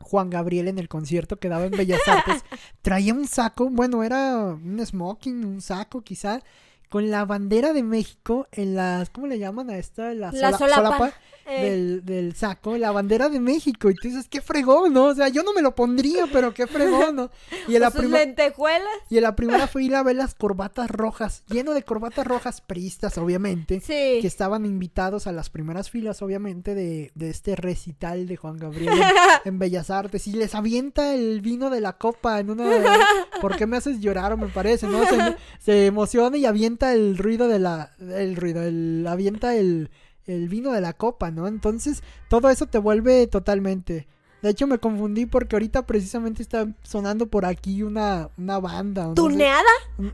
Juan 0.01 0.31
Gabriel 0.31 0.69
en 0.69 0.79
el 0.79 0.89
concierto 0.89 1.39
que 1.39 1.49
daba 1.49 1.67
en 1.67 1.73
Bellas 1.73 2.01
Artes 2.07 2.45
traía 2.83 3.15
un 3.15 3.27
saco, 3.27 3.69
bueno, 3.71 4.03
era 4.03 4.37
un 4.37 4.85
smoking, 4.85 5.45
un 5.45 5.61
saco 5.61 6.03
quizá, 6.03 6.43
con 6.89 7.11
la 7.11 7.25
bandera 7.25 7.73
de 7.73 7.83
México 7.83 8.47
en 8.53 8.75
las, 8.75 9.11
¿cómo 9.11 9.27
le 9.27 9.39
llaman 9.39 9.71
a 9.71 9.79
esta? 9.79 10.15
La, 10.15 10.33
La 10.33 10.53
sola- 10.57 10.75
solapa. 10.77 11.13
eh, 11.51 11.63
del, 11.71 12.05
del 12.05 12.35
saco, 12.35 12.77
la 12.77 12.91
bandera 12.93 13.29
de 13.31 13.41
México. 13.41 13.89
Y 13.91 13.95
tú 13.95 14.09
dices, 14.09 14.27
qué 14.29 14.41
fregón, 14.43 14.93
¿no? 14.93 15.07
O 15.07 15.15
sea, 15.15 15.29
yo 15.29 15.43
no 15.43 15.53
me 15.55 15.63
lo 15.63 15.75
pondría, 15.75 16.27
pero 16.31 16.53
qué 16.53 16.67
fregón, 16.67 17.17
¿no? 17.17 17.31
Y 17.67 17.75
en 17.77 17.81
la 17.83 17.91
prima- 17.91 18.19
lentejuelas. 18.19 18.87
y 19.09 19.17
en 19.17 19.23
la 19.23 19.35
primera 19.35 19.67
fila 19.67 20.03
ver 20.03 20.17
las 20.17 20.35
corbatas 20.35 20.91
rojas, 20.91 21.45
lleno 21.49 21.73
de 21.73 21.83
corbatas 21.83 22.27
rojas 22.27 22.61
priistas, 22.61 23.17
obviamente, 23.17 23.81
Sí. 23.81 24.19
que 24.21 24.27
estaban 24.27 24.67
invitados 24.67 25.27
a 25.27 25.33
las 25.33 25.49
primeras 25.49 25.89
filas, 25.91 26.21
obviamente, 26.21 26.75
de, 26.75 27.13
de 27.15 27.31
este 27.31 27.57
recital 27.57 28.27
de 28.27 28.37
Juan 28.37 28.59
Gabriel 28.59 28.93
en, 28.93 29.03
en 29.47 29.59
Bellas 29.59 29.89
Artes. 29.91 30.27
Y 30.27 30.33
les 30.33 30.55
avienta 30.55 31.15
el 31.15 31.41
vino 31.41 31.71
de 31.71 31.81
la 31.81 31.95
copa 31.95 32.41
en 32.41 32.51
una... 32.51 32.65
¿Por 33.41 33.57
qué 33.57 33.67
me 33.67 33.77
haces 33.79 34.01
llorar? 34.01 34.37
Me 34.37 34.49
parece, 34.49 34.87
¿no? 34.87 35.03
Se, 35.07 35.37
se 35.61 35.87
emociona 35.87 36.37
y 36.37 36.45
avienta 36.45 36.78
el 36.95 37.19
ruido 37.19 37.49
de 37.49 37.59
la... 37.59 37.93
El 38.01 38.37
ruido, 38.37 38.63
el, 38.63 39.07
avienta 39.09 39.55
el, 39.57 39.91
el 40.27 40.49
vino 40.49 40.73
de 40.73 40.81
la 40.81 40.93
copa, 40.93 41.31
¿no? 41.31 41.47
Entonces, 41.49 42.03
todo 42.29 42.49
eso 42.51 42.67
te 42.67 42.79
vuelve 42.79 43.27
totalmente... 43.27 44.07
De 44.41 44.51
hecho, 44.51 44.69
me 44.69 44.79
confundí 44.79 45.27
porque 45.27 45.57
ahorita 45.57 45.85
precisamente 45.85 46.43
está 46.43 46.69
sonando 46.85 47.27
por 47.27 47.45
aquí 47.45 47.83
una, 47.83 48.31
una 48.39 48.61
banda. 48.61 49.07
o 49.07 49.09
no 49.09 49.15
sé, 49.17 49.21
¿Tuneada? 49.23 49.65
un- 49.99 50.13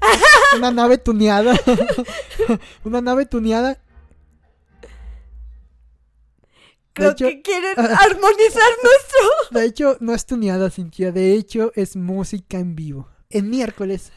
una 0.57 0.71
nave 0.71 0.97
tuneada. 0.97 1.55
una 2.85 3.03
nave 3.03 3.27
tuneada. 3.27 3.77
Creo 6.95 7.11
hecho- 7.11 7.27
que 7.27 7.43
quieren 7.43 7.75
armonizar 7.79 8.63
nuestro. 8.83 9.29
De 9.51 9.65
hecho, 9.67 9.97
no 10.01 10.15
es 10.15 10.25
tuneada, 10.27 10.71
Cintia. 10.71 11.13
De 11.13 11.35
hecho, 11.35 11.73
es 11.75 11.97
música 11.97 12.59
en 12.59 12.75
vivo. 12.77 13.09
En 13.31 13.51
miércoles, 13.51 14.13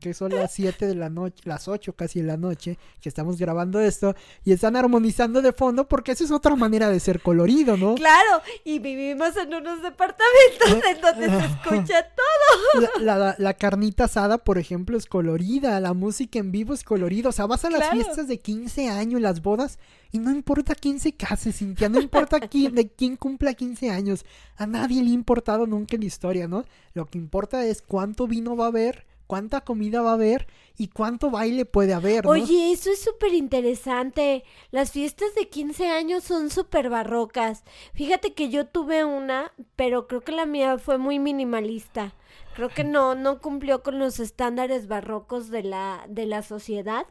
que 0.00 0.14
son 0.14 0.32
las 0.34 0.52
7 0.52 0.86
de 0.86 0.94
la 0.94 1.10
noche, 1.10 1.42
las 1.44 1.68
8 1.68 1.94
casi 1.94 2.20
de 2.20 2.26
la 2.26 2.36
noche, 2.36 2.78
que 3.00 3.08
estamos 3.08 3.38
grabando 3.38 3.80
esto, 3.80 4.14
y 4.44 4.52
están 4.52 4.76
armonizando 4.76 5.42
de 5.42 5.52
fondo 5.52 5.88
porque 5.88 6.12
esa 6.12 6.24
es 6.24 6.30
otra 6.30 6.54
manera 6.56 6.88
de 6.90 7.00
ser 7.00 7.20
colorido, 7.20 7.76
¿no? 7.76 7.94
Claro, 7.96 8.42
y 8.64 8.78
vivimos 8.78 9.36
en 9.36 9.52
unos 9.54 9.82
departamentos 9.82 10.68
en 10.90 11.00
donde 11.00 11.26
se 11.26 11.46
escucha 11.46 12.06
todo. 12.14 12.88
La, 13.00 13.16
la- 13.16 13.34
la 13.38 13.54
carnita 13.54 14.04
asada, 14.04 14.38
por 14.38 14.58
ejemplo, 14.58 14.96
es 14.96 15.06
colorida, 15.06 15.78
la 15.80 15.92
música 15.94 16.38
en 16.38 16.52
vivo 16.52 16.74
es 16.74 16.84
colorida. 16.84 17.28
O 17.28 17.32
sea, 17.32 17.46
vas 17.46 17.64
a 17.64 17.70
las 17.70 17.80
Claro. 17.80 17.94
fiestas 17.96 18.28
de 18.28 18.38
15 18.38 18.88
años, 18.88 19.20
las 19.20 19.42
bodas, 19.42 19.78
y 20.12 20.18
no 20.18 20.30
importa 20.30 20.74
quién 20.74 20.98
se 21.00 21.12
case, 21.12 21.52
Cintia, 21.52 21.88
no 21.88 22.00
importa 22.00 22.40
quién, 22.40 22.74
de 22.74 22.88
quién 22.88 23.16
cumpla 23.16 23.54
15 23.54 23.90
años. 23.90 24.24
A 24.56 24.66
nadie 24.66 25.02
le 25.02 25.10
ha 25.10 25.14
importado 25.14 25.66
nunca 25.66 25.96
en 25.96 26.00
la 26.02 26.06
historia, 26.06 26.48
¿no? 26.48 26.64
Lo 26.94 27.06
que 27.06 27.18
importa 27.18 27.64
es 27.64 27.82
cuánto 27.82 28.26
vino 28.26 28.56
va 28.56 28.64
a 28.66 28.68
haber, 28.68 29.06
cuánta 29.28 29.60
comida 29.60 30.02
va 30.02 30.10
a 30.10 30.14
haber 30.14 30.48
y 30.76 30.88
cuánto 30.88 31.30
baile 31.30 31.64
puede 31.64 31.92
haber, 31.92 32.24
¿no? 32.24 32.30
Oye, 32.30 32.72
eso 32.72 32.90
es 32.90 33.00
súper 33.00 33.34
interesante. 33.34 34.42
Las 34.70 34.90
fiestas 34.90 35.34
de 35.36 35.48
15 35.48 35.90
años 35.90 36.24
son 36.24 36.50
súper 36.50 36.88
barrocas. 36.88 37.62
Fíjate 37.94 38.32
que 38.32 38.48
yo 38.48 38.66
tuve 38.66 39.04
una, 39.04 39.52
pero 39.76 40.08
creo 40.08 40.22
que 40.22 40.32
la 40.32 40.46
mía 40.46 40.78
fue 40.78 40.98
muy 40.98 41.18
minimalista. 41.18 42.14
Creo 42.58 42.70
que 42.70 42.82
no, 42.82 43.14
no 43.14 43.38
cumplió 43.40 43.84
con 43.84 44.00
los 44.00 44.18
estándares 44.18 44.88
barrocos 44.88 45.48
de 45.48 45.62
la, 45.62 46.04
de 46.08 46.26
la 46.26 46.42
sociedad 46.42 47.06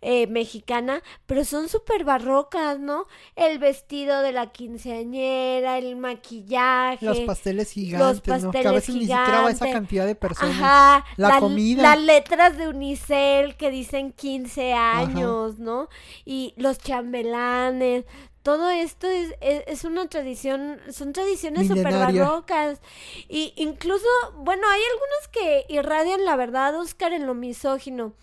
eh, 0.00 0.26
mexicana, 0.26 1.04
pero 1.24 1.44
son 1.44 1.68
súper 1.68 2.02
barrocas, 2.02 2.80
¿no? 2.80 3.04
El 3.36 3.60
vestido 3.60 4.22
de 4.22 4.32
la 4.32 4.50
quinceañera, 4.50 5.78
el 5.78 5.94
maquillaje. 5.94 7.06
Los 7.06 7.20
pasteles 7.20 7.70
gigantes, 7.70 8.42
¿no? 8.42 8.50
Que 8.50 8.58
a 8.58 8.62
pasteles 8.64 8.72
veces 8.72 8.94
ni 8.96 9.00
siquiera 9.02 9.42
va 9.42 9.50
esa 9.52 9.70
cantidad 9.70 10.04
de 10.04 10.16
personas. 10.16 10.56
Ajá, 10.60 11.04
La 11.16 11.38
comida. 11.38 11.80
Las 11.80 12.00
letras 12.00 12.58
de 12.58 12.66
Unicel 12.66 13.54
que 13.54 13.70
dicen 13.70 14.10
15 14.10 14.72
años, 14.72 15.60
¿no? 15.60 15.88
Y 16.24 16.54
los 16.56 16.78
chambelanes. 16.78 18.04
Todo 18.48 18.70
esto 18.70 19.06
es, 19.06 19.34
es, 19.42 19.62
es 19.66 19.84
una 19.84 20.08
tradición, 20.08 20.80
son 20.90 21.12
tradiciones 21.12 21.68
súper 21.68 21.92
barrocas. 21.92 22.80
Y 23.28 23.52
incluso, 23.56 24.06
bueno, 24.36 24.66
hay 24.66 24.80
algunos 24.90 25.28
que 25.30 25.66
irradian 25.68 26.24
la 26.24 26.34
verdad, 26.34 26.74
Oscar, 26.80 27.12
en 27.12 27.26
lo 27.26 27.34
misógino. 27.34 28.14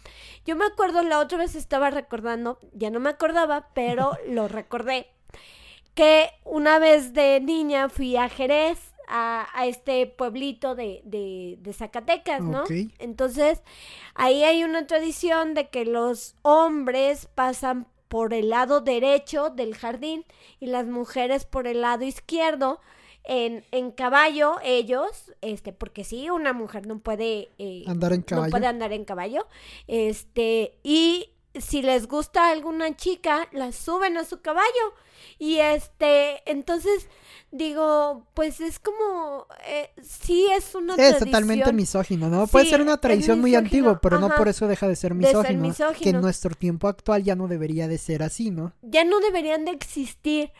Yo 0.43 0.55
me 0.55 0.65
acuerdo, 0.65 1.03
la 1.03 1.19
otra 1.19 1.37
vez 1.37 1.53
estaba 1.53 1.91
recordando, 1.91 2.57
ya 2.73 2.89
no 2.89 2.99
me 2.99 3.11
acordaba, 3.11 3.69
pero 3.75 4.17
lo 4.27 4.47
recordé, 4.47 5.11
que 5.93 6.31
una 6.43 6.79
vez 6.79 7.13
de 7.13 7.39
niña 7.39 7.87
fui 7.87 8.17
a 8.17 8.27
Jerez, 8.27 8.79
a, 9.07 9.47
a 9.53 9.67
este 9.67 10.07
pueblito 10.07 10.73
de, 10.73 11.01
de, 11.05 11.57
de 11.59 11.73
Zacatecas, 11.73 12.41
¿no? 12.41 12.63
Ok. 12.63 12.71
Entonces, 12.97 13.61
ahí 14.15 14.43
hay 14.43 14.63
una 14.63 14.87
tradición 14.87 15.53
de 15.53 15.69
que 15.69 15.85
los 15.85 16.33
hombres 16.41 17.27
pasan 17.35 17.85
por 18.07 18.33
el 18.33 18.49
lado 18.49 18.81
derecho 18.81 19.49
del 19.49 19.75
jardín 19.75 20.25
y 20.59 20.67
las 20.67 20.85
mujeres 20.85 21.45
por 21.45 21.67
el 21.67 21.81
lado 21.81 22.03
izquierdo. 22.05 22.79
En, 23.27 23.65
en 23.71 23.89
caballo, 23.89 24.57
ellos, 24.63 25.31
este, 25.41 25.73
porque 25.73 26.03
sí, 26.03 26.29
una 26.29 26.53
mujer 26.53 26.85
no 26.85 26.99
puede 26.99 27.49
eh, 27.57 27.83
Andar 27.87 28.13
en 28.13 28.19
no 28.19 28.25
caballo. 28.27 28.51
puede 28.51 28.67
andar 28.67 28.93
en 28.93 29.03
caballo. 29.03 29.47
Este, 29.87 30.77
y 30.83 31.31
si 31.59 31.81
les 31.81 32.07
gusta 32.07 32.49
alguna 32.49 32.95
chica, 32.95 33.47
la 33.51 33.71
suben 33.71 34.17
a 34.17 34.23
su 34.23 34.41
caballo. 34.41 34.93
Y 35.39 35.57
este, 35.57 36.49
entonces 36.49 37.07
digo, 37.51 38.27
pues 38.33 38.59
es 38.59 38.79
como, 38.79 39.47
eh, 39.67 39.89
sí 40.01 40.47
es 40.55 40.75
una 40.75 40.95
es 40.95 41.19
totalmente 41.19 41.71
misógino, 41.73 42.29
¿no? 42.29 42.47
Puede 42.47 42.65
ser 42.65 42.81
una 42.81 42.97
tradición 42.97 43.39
muy 43.39 43.55
antigua, 43.55 43.99
pero 44.01 44.19
no 44.19 44.29
por 44.35 44.47
eso 44.47 44.67
deja 44.67 44.87
de 44.87 44.95
ser 44.95 45.13
misógino, 45.13 45.73
Que 45.99 46.09
en 46.09 46.21
nuestro 46.21 46.53
tiempo 46.55 46.87
actual 46.87 47.23
ya 47.23 47.35
no 47.35 47.47
debería 47.47 47.87
de 47.87 47.97
ser 47.97 48.23
así, 48.23 48.51
¿no? 48.51 48.73
Ya 48.81 49.03
no 49.03 49.19
deberían 49.19 49.65
de 49.65 49.71
existir. 49.71 50.51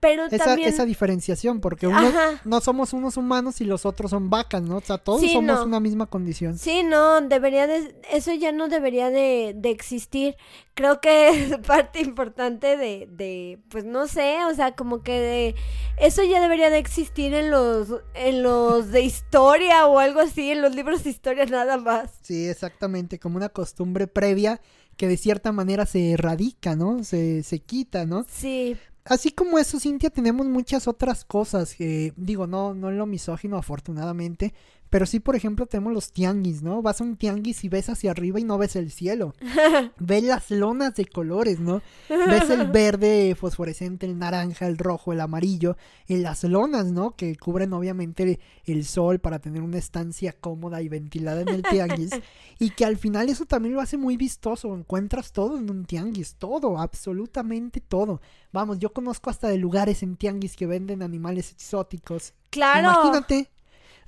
Pero 0.00 0.26
esa, 0.26 0.44
también... 0.44 0.68
esa 0.68 0.84
diferenciación, 0.84 1.60
porque 1.60 1.88
uno, 1.88 2.12
no 2.44 2.60
somos 2.60 2.92
unos 2.92 3.16
humanos 3.16 3.60
y 3.60 3.64
los 3.64 3.84
otros 3.84 4.10
son 4.12 4.30
vacas, 4.30 4.62
¿no? 4.62 4.76
O 4.76 4.80
sea, 4.80 4.98
todos 4.98 5.20
somos 5.20 5.66
una 5.66 5.80
misma 5.80 6.06
condición. 6.06 6.56
Sí, 6.56 6.84
no, 6.84 7.20
debería 7.20 7.66
de, 7.66 8.00
eso 8.12 8.32
ya 8.32 8.52
no 8.52 8.68
debería 8.68 9.10
de, 9.10 9.54
de 9.56 9.70
existir. 9.70 10.36
Creo 10.74 11.00
que 11.00 11.28
es 11.30 11.58
parte 11.66 12.00
importante 12.00 12.76
de, 12.76 13.08
de, 13.10 13.58
pues 13.70 13.84
no 13.84 14.06
sé, 14.06 14.44
o 14.44 14.54
sea, 14.54 14.76
como 14.76 15.02
que 15.02 15.18
de, 15.18 15.54
eso 15.96 16.22
ya 16.22 16.40
debería 16.40 16.70
de 16.70 16.78
existir 16.78 17.34
en 17.34 17.50
los, 17.50 17.88
en 18.14 18.44
los 18.44 18.92
de 18.92 19.02
historia 19.02 19.86
o 19.86 19.98
algo 19.98 20.20
así, 20.20 20.52
en 20.52 20.62
los 20.62 20.76
libros 20.76 21.02
de 21.02 21.10
historia 21.10 21.44
nada 21.46 21.76
más. 21.76 22.12
Sí, 22.22 22.46
exactamente, 22.46 23.18
como 23.18 23.36
una 23.36 23.48
costumbre 23.48 24.06
previa 24.06 24.60
que 24.96 25.08
de 25.08 25.16
cierta 25.16 25.52
manera 25.52 25.86
se 25.86 26.12
erradica, 26.12 26.76
¿no? 26.76 27.04
Se, 27.04 27.42
se 27.42 27.60
quita, 27.60 28.04
¿no? 28.04 28.26
Sí. 28.28 28.76
Así 29.08 29.30
como 29.30 29.58
eso, 29.58 29.80
Cintia, 29.80 30.10
tenemos 30.10 30.46
muchas 30.46 30.86
otras 30.86 31.24
cosas. 31.24 31.74
que 31.74 32.12
digo, 32.16 32.46
no, 32.46 32.74
no 32.74 32.90
en 32.90 32.98
lo 32.98 33.06
misógino, 33.06 33.56
afortunadamente. 33.56 34.52
Pero 34.90 35.06
sí, 35.06 35.20
por 35.20 35.36
ejemplo, 35.36 35.66
tenemos 35.66 35.92
los 35.92 36.12
tianguis, 36.12 36.62
¿no? 36.62 36.80
Vas 36.80 37.00
a 37.00 37.04
un 37.04 37.16
tianguis 37.16 37.62
y 37.64 37.68
ves 37.68 37.88
hacia 37.88 38.10
arriba 38.10 38.40
y 38.40 38.44
no 38.44 38.56
ves 38.56 38.76
el 38.76 38.90
cielo. 38.90 39.34
ves 39.98 40.24
las 40.24 40.50
lonas 40.50 40.94
de 40.94 41.04
colores, 41.04 41.60
¿no? 41.60 41.82
Ves 42.08 42.48
el 42.48 42.66
verde 42.72 43.34
fosforescente, 43.38 44.06
el 44.06 44.18
naranja, 44.18 44.66
el 44.66 44.78
rojo, 44.78 45.12
el 45.12 45.20
amarillo. 45.20 45.76
Y 46.06 46.16
las 46.16 46.44
lonas, 46.44 46.86
¿no? 46.86 47.16
Que 47.16 47.36
cubren 47.36 47.72
obviamente 47.72 48.40
el 48.64 48.84
sol 48.86 49.18
para 49.18 49.38
tener 49.40 49.62
una 49.62 49.78
estancia 49.78 50.32
cómoda 50.32 50.80
y 50.80 50.88
ventilada 50.88 51.42
en 51.42 51.48
el 51.48 51.62
tianguis. 51.62 52.10
y 52.58 52.70
que 52.70 52.86
al 52.86 52.96
final 52.96 53.28
eso 53.28 53.44
también 53.44 53.74
lo 53.74 53.82
hace 53.82 53.98
muy 53.98 54.16
vistoso. 54.16 54.74
Encuentras 54.74 55.32
todo 55.32 55.58
en 55.58 55.68
un 55.70 55.84
tianguis, 55.84 56.36
todo, 56.36 56.78
absolutamente 56.78 57.80
todo. 57.80 58.22
Vamos, 58.52 58.78
yo 58.78 58.92
conozco 58.94 59.28
hasta 59.28 59.48
de 59.48 59.58
lugares 59.58 60.02
en 60.02 60.16
tianguis 60.16 60.56
que 60.56 60.66
venden 60.66 61.02
animales 61.02 61.52
exóticos. 61.52 62.32
Claro. 62.50 62.88
Imagínate 62.88 63.50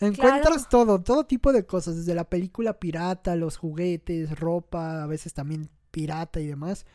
Encuentras 0.00 0.68
todo, 0.68 1.00
todo 1.02 1.24
tipo 1.24 1.52
de 1.52 1.66
cosas, 1.66 1.96
desde 1.96 2.14
la 2.14 2.24
película 2.24 2.78
pirata, 2.78 3.36
los 3.36 3.58
juguetes, 3.58 4.38
ropa, 4.38 5.02
a 5.02 5.06
veces 5.06 5.34
también 5.34 5.68
pirata 5.90 6.40
y 6.40 6.46
demás. 6.46 6.86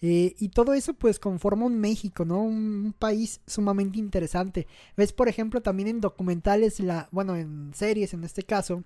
Eh, 0.00 0.34
y 0.38 0.48
todo 0.48 0.74
eso 0.74 0.94
pues 0.94 1.18
conforma 1.18 1.66
un 1.66 1.78
México, 1.78 2.24
¿no? 2.24 2.42
Un, 2.42 2.94
país 2.98 3.40
sumamente 3.46 3.98
interesante. 3.98 4.66
Ves, 4.96 5.12
por 5.12 5.28
ejemplo, 5.28 5.60
también 5.60 5.88
en 5.88 6.00
documentales, 6.00 6.78
la, 6.80 7.08
bueno, 7.10 7.36
en 7.36 7.72
series 7.74 8.14
en 8.14 8.24
este 8.24 8.44
caso, 8.44 8.84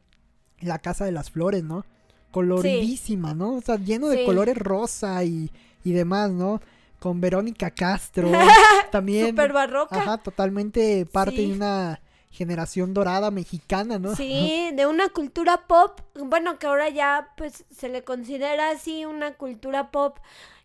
La 0.61 0.79
Casa 0.79 1.05
de 1.05 1.12
las 1.12 1.31
Flores, 1.31 1.62
¿no? 1.62 1.85
Coloridísima, 2.31 3.35
¿no? 3.35 3.55
O 3.55 3.61
sea, 3.62 3.77
lleno 3.77 4.09
de 4.09 4.24
colores 4.24 4.57
rosa 4.57 5.24
y, 5.24 5.51
y 5.85 5.93
demás, 5.93 6.31
¿no? 6.31 6.61
Con 6.99 7.20
Verónica 7.20 7.70
Castro. 7.70 8.31
también. 8.91 9.29
Super 9.29 9.53
barroca. 9.53 9.99
Ajá, 9.99 10.18
totalmente 10.18 11.07
parte 11.07 11.47
de 11.47 11.53
una 11.53 12.01
generación 12.31 12.95
dorada 12.95 13.31
mexicana, 13.31 13.99
¿no? 13.99 14.14
Sí, 14.14 14.70
de 14.74 14.87
una 14.87 15.09
cultura 15.09 15.66
pop, 15.66 16.01
bueno, 16.14 16.59
que 16.59 16.66
ahora 16.66 16.89
ya 16.89 17.33
pues 17.37 17.64
se 17.70 17.89
le 17.89 18.05
considera 18.05 18.70
así 18.70 19.05
una 19.05 19.35
cultura 19.35 19.91
pop 19.91 20.18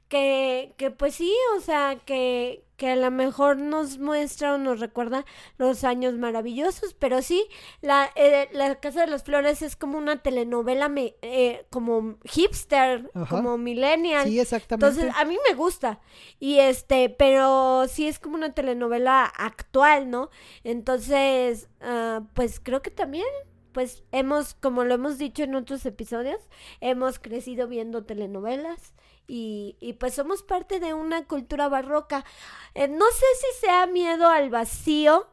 que, 0.09 0.73
que 0.77 0.91
pues 0.91 1.15
sí, 1.15 1.33
o 1.57 1.61
sea, 1.61 1.97
que, 2.05 2.65
que 2.81 2.89
a 2.89 2.95
lo 2.95 3.11
mejor 3.11 3.57
nos 3.57 3.99
muestra 3.99 4.55
o 4.55 4.57
nos 4.57 4.79
recuerda 4.79 5.23
los 5.59 5.83
años 5.83 6.15
maravillosos, 6.15 6.95
pero 6.95 7.21
sí, 7.21 7.47
la, 7.79 8.09
eh, 8.15 8.49
la 8.53 8.79
Casa 8.79 9.01
de 9.01 9.05
las 9.05 9.21
Flores 9.21 9.61
es 9.61 9.75
como 9.75 9.99
una 9.99 10.23
telenovela 10.23 10.89
me, 10.89 11.13
eh, 11.21 11.67
como 11.69 12.17
hipster, 12.23 13.11
como 13.29 13.59
millennial. 13.59 14.27
Sí, 14.27 14.39
exactamente. 14.39 14.99
Entonces, 14.99 15.15
a 15.15 15.25
mí 15.25 15.37
me 15.47 15.55
gusta. 15.55 15.99
Y 16.39 16.57
este, 16.57 17.09
pero 17.09 17.85
sí 17.87 18.07
es 18.07 18.17
como 18.17 18.33
una 18.33 18.55
telenovela 18.55 19.25
actual, 19.25 20.09
¿no? 20.09 20.31
Entonces, 20.63 21.69
uh, 21.81 22.25
pues 22.33 22.59
creo 22.59 22.81
que 22.81 22.89
también 22.89 23.27
pues 23.73 24.03
hemos, 24.11 24.55
como 24.55 24.85
lo 24.85 24.95
hemos 24.95 25.19
dicho 25.19 25.43
en 25.43 25.53
otros 25.53 25.85
episodios, 25.85 26.41
hemos 26.79 27.19
crecido 27.19 27.67
viendo 27.67 28.05
telenovelas 28.05 28.95
y, 29.27 29.77
y 29.79 29.93
pues 29.93 30.13
somos 30.15 30.43
parte 30.43 30.79
de 30.79 30.93
una 30.93 31.25
cultura 31.25 31.69
barroca. 31.69 32.25
Eh, 32.73 32.87
no 32.87 33.05
sé 33.05 33.25
si 33.39 33.65
sea 33.65 33.87
miedo 33.87 34.27
al 34.27 34.49
vacío. 34.49 35.27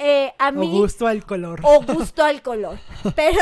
Eh, 0.00 0.32
a 0.38 0.52
mí, 0.52 0.68
o 0.68 0.82
gusto 0.82 1.08
al 1.08 1.24
color. 1.26 1.60
O 1.64 1.82
gusto 1.82 2.22
al 2.24 2.40
color. 2.40 2.78
Pero 3.16 3.40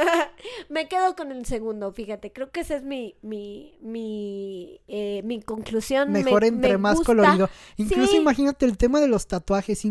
me 0.68 0.88
quedo 0.88 1.14
con 1.14 1.30
el 1.30 1.46
segundo, 1.46 1.92
fíjate. 1.92 2.32
Creo 2.32 2.50
que 2.50 2.60
esa 2.60 2.76
es 2.76 2.82
mi, 2.82 3.14
mi, 3.22 3.78
mi, 3.80 4.80
eh, 4.88 5.22
mi 5.24 5.40
conclusión. 5.40 6.10
Mejor 6.10 6.44
entre 6.44 6.78
más 6.78 7.00
colorido. 7.00 7.48
Incluso 7.76 8.16
imagínate 8.16 8.66
el 8.66 8.76
tema 8.76 9.00
de 9.00 9.06
los 9.06 9.28
tatuajes. 9.28 9.84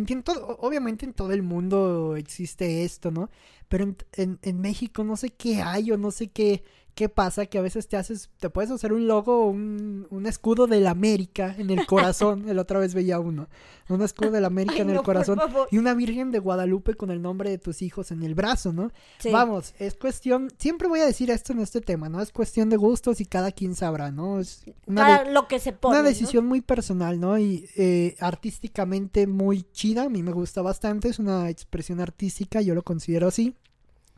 obviamente 0.60 1.06
en 1.06 1.14
todo 1.14 1.32
el 1.32 1.42
mundo 1.42 2.18
existe 2.18 2.84
esto, 2.84 3.12
¿no? 3.12 3.30
Pero 3.70 3.96
en, 4.14 4.40
en 4.42 4.62
México 4.62 5.06
no 5.06 5.16
sé 5.16 5.30
qué 5.30 5.62
hay 5.62 5.92
o 5.92 5.98
no 5.98 6.12
sé 6.12 6.28
qué 6.28 6.64
¿Qué 6.98 7.10
pasa? 7.10 7.46
Que 7.46 7.60
a 7.60 7.62
veces 7.62 7.88
te 7.88 7.96
haces, 7.96 8.32
te 8.40 8.50
puedes 8.50 8.72
hacer 8.72 8.92
un 8.92 9.06
logo, 9.06 9.46
un, 9.46 10.08
un 10.10 10.26
escudo 10.26 10.66
de 10.66 10.80
la 10.80 10.90
América 10.90 11.54
en 11.56 11.70
el 11.70 11.86
corazón. 11.86 12.46
el 12.50 12.58
otra 12.58 12.80
vez 12.80 12.96
veía 12.96 13.20
uno. 13.20 13.50
Un 13.88 14.02
escudo 14.02 14.32
de 14.32 14.42
la 14.42 14.48
América 14.48 14.82
en 14.82 14.90
el 14.90 15.04
corazón. 15.04 15.40
Y 15.70 15.78
una 15.78 15.94
Virgen 15.94 16.32
de 16.32 16.40
Guadalupe 16.40 16.96
con 16.96 17.12
el 17.12 17.22
nombre 17.22 17.52
de 17.52 17.60
tus 17.60 17.84
hijos 17.84 18.10
en 18.10 18.24
el 18.24 18.34
brazo, 18.34 18.74
¿no? 18.74 18.92
Vamos, 19.32 19.76
es 19.78 19.94
cuestión, 19.94 20.50
siempre 20.58 20.88
voy 20.88 21.02
a 21.02 21.06
decir 21.06 21.30
esto 21.30 21.54
en 21.54 21.60
este 21.60 21.82
tema, 21.82 22.10
¿no? 22.10 22.20
Es 22.20 22.32
cuestión 22.32 22.68
de 22.72 22.78
gustos 22.78 23.22
y 23.22 23.26
cada 23.28 23.52
quien 23.52 23.76
sabrá, 23.76 24.10
¿no? 24.10 24.40
Es 24.40 24.64
una 24.88 25.24
lo 25.24 25.48
que 25.48 25.60
se 25.60 25.74
pone, 25.74 26.00
Una 26.00 26.10
decisión 26.10 26.48
muy 26.48 26.62
personal, 26.62 27.20
¿no? 27.20 27.38
Y 27.38 27.70
eh, 27.76 28.16
artísticamente 28.20 29.28
muy 29.28 29.62
chida, 29.72 30.06
a 30.06 30.10
mí 30.10 30.24
me 30.24 30.32
gusta 30.32 30.64
bastante, 30.64 31.10
es 31.10 31.20
una 31.20 31.52
expresión 31.52 32.00
artística, 32.00 32.60
yo 32.62 32.74
lo 32.74 32.82
considero 32.82 33.28
así. 33.28 33.56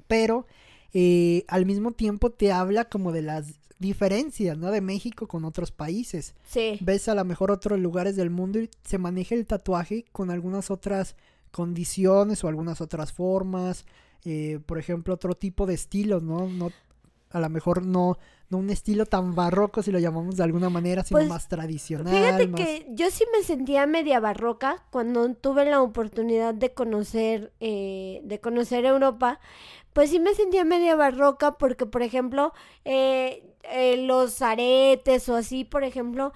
Pero 0.08 0.48
eh, 0.94 1.46
al 1.48 1.66
mismo 1.66 1.92
tiempo 1.92 2.32
te 2.32 2.52
habla 2.52 2.86
como 2.86 3.12
de 3.12 3.22
las 3.22 3.60
diferencias, 3.80 4.58
¿no? 4.58 4.72
De 4.72 4.82
México 4.82 5.28
con 5.28 5.46
otros 5.46 5.72
países. 5.72 6.36
Sí. 6.48 6.78
Ves 6.82 7.08
a 7.08 7.16
lo 7.16 7.24
mejor 7.24 7.52
otros 7.52 7.80
lugares 7.80 8.16
del 8.16 8.30
mundo 8.30 8.60
y 8.60 8.70
se 8.84 8.98
maneja 8.98 9.36
el 9.36 9.46
tatuaje 9.46 10.06
con 10.12 10.32
algunas 10.32 10.70
otras 10.70 11.16
condiciones 11.52 12.44
o 12.44 12.48
algunas 12.48 12.82
otras 12.82 13.14
formas. 13.14 13.86
Eh, 14.26 14.60
por 14.66 14.78
ejemplo, 14.78 15.14
otro 15.14 15.36
tipo 15.36 15.66
de 15.66 15.76
estilos, 15.76 16.22
¿no? 16.24 16.48
no 16.48 16.72
a 17.32 17.40
lo 17.40 17.50
mejor 17.50 17.86
no, 17.86 18.18
no 18.50 18.58
un 18.58 18.70
estilo 18.70 19.06
tan 19.06 19.36
barroco, 19.36 19.84
si 19.84 19.92
lo 19.92 20.00
llamamos 20.00 20.38
de 20.38 20.44
alguna 20.44 20.70
manera, 20.70 21.04
sino 21.04 21.20
pues, 21.20 21.30
más 21.30 21.48
tradicional. 21.48 22.14
Fíjate 22.14 22.52
que 22.52 22.88
yo 22.90 23.10
sí 23.12 23.24
me 23.32 23.44
sentía 23.44 23.86
media 23.86 24.20
barroca 24.20 24.84
cuando 24.90 25.34
tuve 25.36 25.66
la 25.66 25.82
oportunidad 25.82 26.54
de 26.54 26.74
conocer, 26.74 27.54
eh, 27.60 28.22
de 28.24 28.40
conocer 28.40 28.86
Europa, 28.86 29.40
pues 29.94 30.10
sí 30.10 30.20
me 30.20 30.34
sentía 30.34 30.66
media 30.66 30.96
barroca 30.96 31.58
porque, 31.58 31.86
por 31.86 32.02
ejemplo, 32.02 32.54
eh, 32.86 33.44
eh, 33.64 33.98
los 33.98 34.42
aretes 34.42 35.28
o 35.30 35.36
así, 35.36 35.66
por 35.66 35.84
ejemplo, 35.84 36.34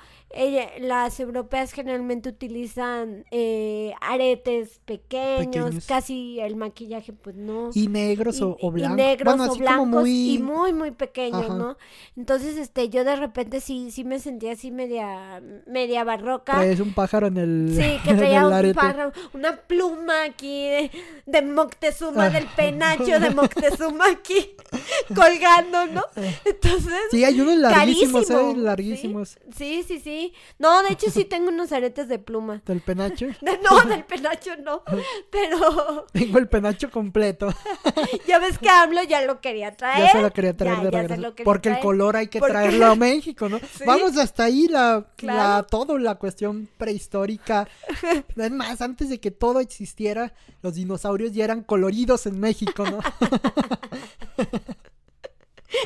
las 0.79 1.19
europeas 1.19 1.71
generalmente 1.71 2.29
utilizan 2.29 3.23
eh, 3.31 3.93
aretes 4.01 4.81
pequeños, 4.85 5.85
casi 5.87 6.39
el 6.39 6.55
maquillaje 6.55 7.13
pues 7.13 7.35
no. 7.35 7.69
Y 7.73 7.87
negros 7.87 8.41
o, 8.41 8.55
blancos. 8.71 8.93
Y 8.93 9.01
negros 9.01 9.39
o 9.39 9.55
blancos 9.55 10.07
y 10.07 10.39
muy, 10.41 10.73
muy 10.73 10.91
pequeños, 10.91 11.49
¿no? 11.49 11.77
Entonces, 12.15 12.57
este, 12.57 12.89
yo 12.89 13.03
de 13.03 13.15
repente 13.15 13.61
sí, 13.61 13.91
sí 13.91 14.03
me 14.03 14.19
sentía 14.19 14.53
así 14.53 14.71
media, 14.71 15.41
media 15.65 16.03
barroca. 16.03 16.53
Traes 16.53 16.79
un 16.79 16.93
pájaro 16.93 17.27
en 17.27 17.37
el 17.37 17.73
Sí, 17.75 17.99
que 18.05 18.13
traía 18.13 18.45
un 18.47 18.73
pájaro, 18.73 19.11
una 19.33 19.55
pluma 19.55 20.23
aquí 20.23 20.69
de, 21.25 21.41
Moctezuma, 21.41 22.29
del 22.29 22.47
penacho 22.47 23.03
de 23.19 23.29
Moctezuma 23.29 24.09
aquí 24.09 24.55
colgando, 25.15 25.87
¿no? 25.87 26.03
Entonces... 26.45 26.99
Sí, 27.11 27.23
hay 27.23 27.39
unos 27.39 27.57
larguísimos, 27.57 28.29
¿eh? 28.29 28.53
Larguísimos. 28.55 29.37
sí, 29.55 29.83
sí. 29.87 29.99
sí. 29.99 30.33
No, 30.59 30.83
de 30.83 30.93
hecho 30.93 31.09
sí 31.09 31.25
tengo 31.25 31.49
unos 31.49 31.71
aretes 31.71 32.07
de 32.07 32.19
pluma. 32.19 32.61
¿Del 32.65 32.81
penacho? 32.81 33.27
no, 33.41 33.81
del 33.89 34.03
penacho 34.03 34.55
no. 34.57 34.83
Pero. 35.29 36.05
Tengo 36.11 36.37
el 36.37 36.47
penacho 36.47 36.89
completo. 36.89 37.53
ya 38.27 38.39
ves 38.39 38.57
que 38.57 38.69
AMLO 38.69 39.03
ya 39.03 39.21
lo 39.21 39.41
quería 39.41 39.75
traer. 39.75 40.05
Ya 40.05 40.11
se 40.11 40.21
lo 40.21 40.31
quería 40.31 40.55
traer 40.55 40.81
de 40.81 40.91
regreso. 40.91 41.33
Porque 41.43 41.69
el 41.69 41.79
color 41.93 42.15
hay 42.17 42.27
que 42.27 42.39
traerlo 42.39 42.87
a 42.87 42.95
México, 42.95 43.49
¿no? 43.49 43.59
Vamos 43.85 44.17
hasta 44.17 44.45
ahí 44.45 44.67
la, 44.67 45.05
la 45.21 45.63
todo, 45.69 45.97
la 45.97 46.15
cuestión 46.15 46.67
prehistórica. 46.77 47.67
Es 48.35 48.51
más, 48.51 48.81
antes 48.81 49.09
de 49.09 49.19
que 49.19 49.31
todo 49.31 49.59
existiera, 49.59 50.33
los 50.61 50.75
dinosaurios 50.75 51.31
ya 51.33 51.43
eran 51.45 51.63
coloridos 51.63 52.25
en 52.25 52.39
México, 52.39 52.83
¿no? 52.89 52.99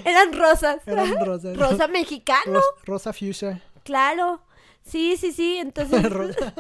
Eran 0.06 0.34
rosas. 0.34 0.78
Eran 0.86 1.26
rosas. 1.26 1.58
Rosa 1.58 1.88
mexicano. 1.88 2.54
Ros- 2.54 2.66
rosa 2.86 3.14
fuchsia. 3.14 3.62
Claro. 3.84 4.42
Sí, 4.88 5.18
sí, 5.18 5.32
sí. 5.32 5.58
Entonces. 5.58 6.04
Rosa- 6.10 6.54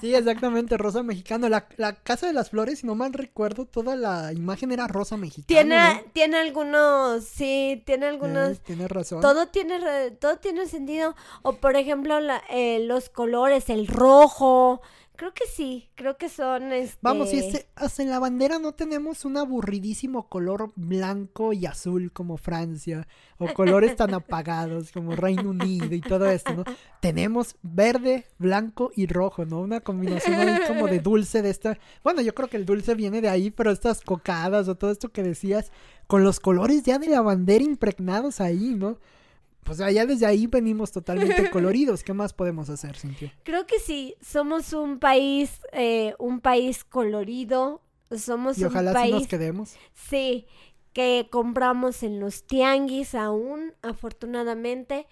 sí, 0.00 0.14
exactamente, 0.14 0.76
rosa 0.76 1.02
mexicano. 1.02 1.48
La, 1.48 1.66
la 1.76 1.94
Casa 1.94 2.26
de 2.26 2.32
las 2.32 2.50
Flores, 2.50 2.80
si 2.80 2.86
no 2.86 2.94
mal 2.94 3.12
recuerdo, 3.12 3.64
toda 3.66 3.96
la 3.96 4.32
imagen 4.32 4.72
era 4.72 4.86
rosa 4.86 5.16
mexicano. 5.16 5.46
tiene, 5.46 5.76
¿no? 5.94 6.00
tiene 6.12 6.36
algunos. 6.38 7.24
Sí, 7.24 7.82
tiene 7.86 8.06
algunos. 8.06 8.50
Eh, 8.50 8.60
tienes 8.64 8.90
razón. 8.90 9.20
Todo 9.20 9.48
tiene, 9.48 9.78
todo 10.20 10.36
tiene 10.38 10.66
sentido. 10.66 11.14
O 11.42 11.54
por 11.54 11.76
ejemplo, 11.76 12.20
la- 12.20 12.42
eh, 12.50 12.80
los 12.80 13.08
colores, 13.08 13.70
el 13.70 13.86
rojo. 13.86 14.80
Creo 15.16 15.32
que 15.32 15.44
sí, 15.46 15.88
creo 15.94 16.16
que 16.18 16.28
son 16.28 16.72
este. 16.72 16.98
Vamos, 17.00 17.32
y 17.32 17.38
este, 17.38 17.68
hasta 17.74 18.02
en 18.02 18.10
la 18.10 18.18
bandera 18.18 18.58
no 18.58 18.72
tenemos 18.72 19.24
un 19.24 19.38
aburridísimo 19.38 20.28
color 20.28 20.72
blanco 20.76 21.52
y 21.54 21.64
azul 21.64 22.12
como 22.12 22.36
Francia, 22.36 23.08
o 23.38 23.46
colores 23.54 23.96
tan 23.96 24.12
apagados 24.12 24.92
como 24.92 25.16
Reino 25.16 25.50
Unido 25.50 25.94
y 25.94 26.00
todo 26.00 26.26
esto, 26.30 26.54
¿no? 26.54 26.64
Tenemos 27.00 27.56
verde, 27.62 28.26
blanco 28.38 28.90
y 28.94 29.06
rojo, 29.06 29.46
¿no? 29.46 29.60
Una 29.60 29.80
combinación 29.80 30.34
ahí 30.34 30.60
como 30.68 30.86
de 30.86 30.98
dulce 31.00 31.40
de 31.40 31.50
esta. 31.50 31.78
Bueno, 32.04 32.20
yo 32.20 32.34
creo 32.34 32.48
que 32.48 32.58
el 32.58 32.66
dulce 32.66 32.94
viene 32.94 33.20
de 33.20 33.28
ahí, 33.28 33.50
pero 33.50 33.70
estas 33.70 34.02
cocadas 34.02 34.68
o 34.68 34.74
todo 34.74 34.90
esto 34.90 35.08
que 35.08 35.22
decías, 35.22 35.72
con 36.06 36.24
los 36.24 36.40
colores 36.40 36.82
ya 36.82 36.98
de 36.98 37.08
la 37.08 37.22
bandera 37.22 37.64
impregnados 37.64 38.40
ahí, 38.40 38.74
¿no? 38.74 38.98
Pues 39.66 39.78
ya 39.78 40.06
desde 40.06 40.24
ahí 40.24 40.46
venimos 40.46 40.92
totalmente 40.92 41.50
coloridos. 41.50 42.02
¿Qué 42.02 42.12
más 42.14 42.32
podemos 42.32 42.70
hacer, 42.70 42.96
Cintia? 42.96 43.34
Creo 43.42 43.66
que 43.66 43.78
sí, 43.80 44.14
somos 44.22 44.72
un 44.72 44.98
país, 44.98 45.60
eh, 45.72 46.14
un 46.18 46.40
país 46.40 46.84
colorido. 46.84 47.82
Somos 48.16 48.56
Y 48.56 48.62
un 48.62 48.68
ojalá 48.68 48.92
sí 48.92 48.94
país. 48.94 49.12
nos 49.14 49.26
quedemos. 49.26 49.74
Sí, 49.92 50.46
que 50.92 51.26
compramos 51.30 52.02
en 52.04 52.20
los 52.20 52.46
tianguis 52.46 53.14
aún, 53.16 53.74
afortunadamente. 53.82 55.06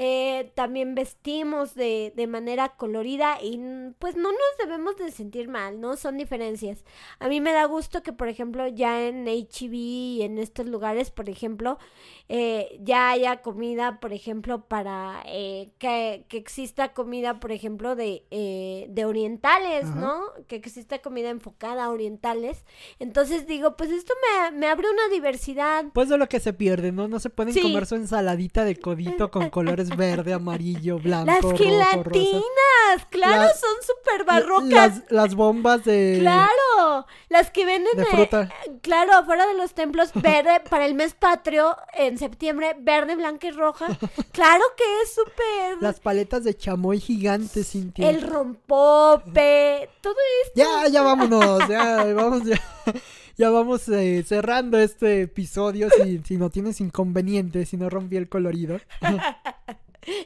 Eh, 0.00 0.52
también 0.54 0.94
vestimos 0.94 1.74
de, 1.74 2.12
de 2.14 2.26
manera 2.28 2.68
colorida 2.76 3.42
y 3.42 3.58
mm, 3.58 3.94
pues 3.98 4.14
no 4.14 4.30
nos 4.30 4.40
debemos 4.64 4.96
de 4.96 5.10
sentir 5.10 5.48
mal, 5.48 5.80
¿no? 5.80 5.96
Son 5.96 6.16
diferencias. 6.16 6.84
A 7.18 7.26
mí 7.26 7.40
me 7.40 7.50
da 7.52 7.64
gusto 7.64 8.04
que, 8.04 8.12
por 8.12 8.28
ejemplo, 8.28 8.68
ya 8.68 9.08
en 9.08 9.26
HB 9.26 9.72
y 9.74 10.22
en 10.22 10.38
estos 10.38 10.66
lugares, 10.66 11.10
por 11.10 11.28
ejemplo, 11.28 11.78
eh, 12.28 12.78
ya 12.80 13.10
haya 13.10 13.42
comida, 13.42 13.98
por 13.98 14.12
ejemplo, 14.12 14.66
para 14.66 15.20
eh, 15.26 15.70
que, 15.78 16.24
que 16.28 16.36
exista 16.36 16.92
comida, 16.92 17.40
por 17.40 17.50
ejemplo, 17.50 17.96
de, 17.96 18.22
de 18.88 19.04
orientales, 19.04 19.84
Ajá. 19.86 19.94
¿no? 19.98 20.20
Que 20.46 20.54
exista 20.56 21.00
comida 21.00 21.30
enfocada 21.30 21.86
a 21.86 21.90
orientales. 21.90 22.64
Entonces 23.00 23.48
digo, 23.48 23.76
pues 23.76 23.90
esto 23.90 24.14
me, 24.52 24.56
me 24.56 24.68
abre 24.68 24.86
una 24.88 25.08
diversidad. 25.12 25.86
Pues 25.92 26.08
de 26.08 26.18
lo 26.18 26.28
que 26.28 26.38
se 26.38 26.52
pierde, 26.52 26.92
¿no? 26.92 27.08
No 27.08 27.18
se 27.18 27.30
pueden 27.30 27.52
Sí. 27.52 27.62
comer 27.62 27.86
su 27.86 27.96
ensaladita 27.96 28.64
de 28.64 28.76
codito 28.76 29.32
con 29.32 29.50
colores 29.50 29.87
verde, 29.96 30.32
amarillo, 30.32 30.98
blanco, 31.02 31.26
Las 31.32 31.42
rojo, 31.42 31.56
gelatinas, 31.56 32.04
rosa. 32.94 33.06
claro, 33.10 33.42
La- 33.42 33.54
son 33.54 33.74
súper 33.82 34.24
barrocas. 34.24 34.70
Las, 34.70 35.02
las 35.10 35.34
bombas 35.34 35.84
de... 35.84 36.16
Claro, 36.20 37.06
las 37.28 37.50
que 37.50 37.64
venden 37.66 37.96
de 37.96 38.02
eh, 38.02 38.28
claro, 38.82 39.14
afuera 39.14 39.46
de 39.46 39.54
los 39.54 39.74
templos, 39.74 40.10
verde 40.14 40.60
para 40.70 40.86
el 40.86 40.94
mes 40.94 41.14
patrio 41.14 41.76
en 41.94 42.18
septiembre, 42.18 42.76
verde, 42.78 43.16
blanca 43.16 43.46
y 43.46 43.50
roja. 43.50 43.86
Claro 44.32 44.64
que 44.76 44.84
es 45.02 45.14
súper. 45.14 45.76
Las 45.80 46.00
paletas 46.00 46.44
de 46.44 46.56
chamoy 46.56 47.00
gigantes, 47.00 47.70
Cintia. 47.70 48.08
El 48.08 48.22
rompope, 48.22 49.90
todo 50.00 50.14
esto. 50.44 50.52
Ya, 50.54 50.88
ya 50.88 51.02
vámonos, 51.02 51.68
ya 51.68 52.04
vamos, 52.14 52.44
ya, 52.44 52.60
ya 53.38 53.50
vamos 53.50 53.88
eh, 53.88 54.24
cerrando 54.26 54.78
este 54.78 55.22
episodio 55.22 55.88
si, 55.90 56.18
si 56.24 56.36
no 56.36 56.50
tienes 56.50 56.80
inconveniente, 56.80 57.64
si 57.64 57.76
no 57.76 57.88
rompí 57.88 58.16
el 58.16 58.28
colorido. 58.28 58.78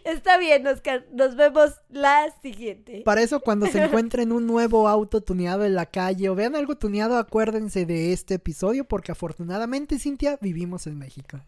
Está 0.05 0.39
bien, 0.39 0.67
Oscar. 0.67 1.05
Nos 1.13 1.37
vemos 1.37 1.73
la 1.91 2.33
siguiente. 2.41 3.03
Para 3.05 3.23
eso, 3.23 3.41
cuando 3.41 3.67
se 3.67 3.79
encuentren 3.85 4.33
un 4.33 4.47
nuevo 4.47 4.89
auto 4.89 5.21
tuneado 5.21 5.65
en 5.65 5.75
la 5.75 5.87
calle 5.87 6.29
o 6.29 6.35
vean 6.35 6.55
algo 6.57 6.77
tuneado, 6.77 7.17
acuérdense 7.17 7.85
de 7.85 8.13
este 8.13 8.35
episodio 8.35 8.85
porque 8.85 9.13
afortunadamente, 9.13 9.99
Cintia, 9.99 10.39
vivimos 10.41 10.87
en 10.87 10.99
México. 10.99 11.41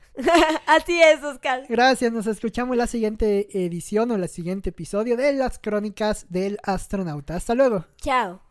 Así 0.66 1.00
es, 1.00 1.22
Oscar. 1.22 1.64
Gracias, 1.68 2.12
nos 2.12 2.26
escuchamos 2.26 2.74
en 2.74 2.78
la 2.78 2.86
siguiente 2.86 3.48
edición 3.64 4.10
o 4.10 4.16
el 4.16 4.28
siguiente 4.28 4.70
episodio 4.70 5.16
de 5.16 5.32
las 5.32 5.58
crónicas 5.58 6.26
del 6.28 6.58
astronauta. 6.62 7.36
Hasta 7.36 7.54
luego. 7.54 7.86
Chao. 7.98 8.43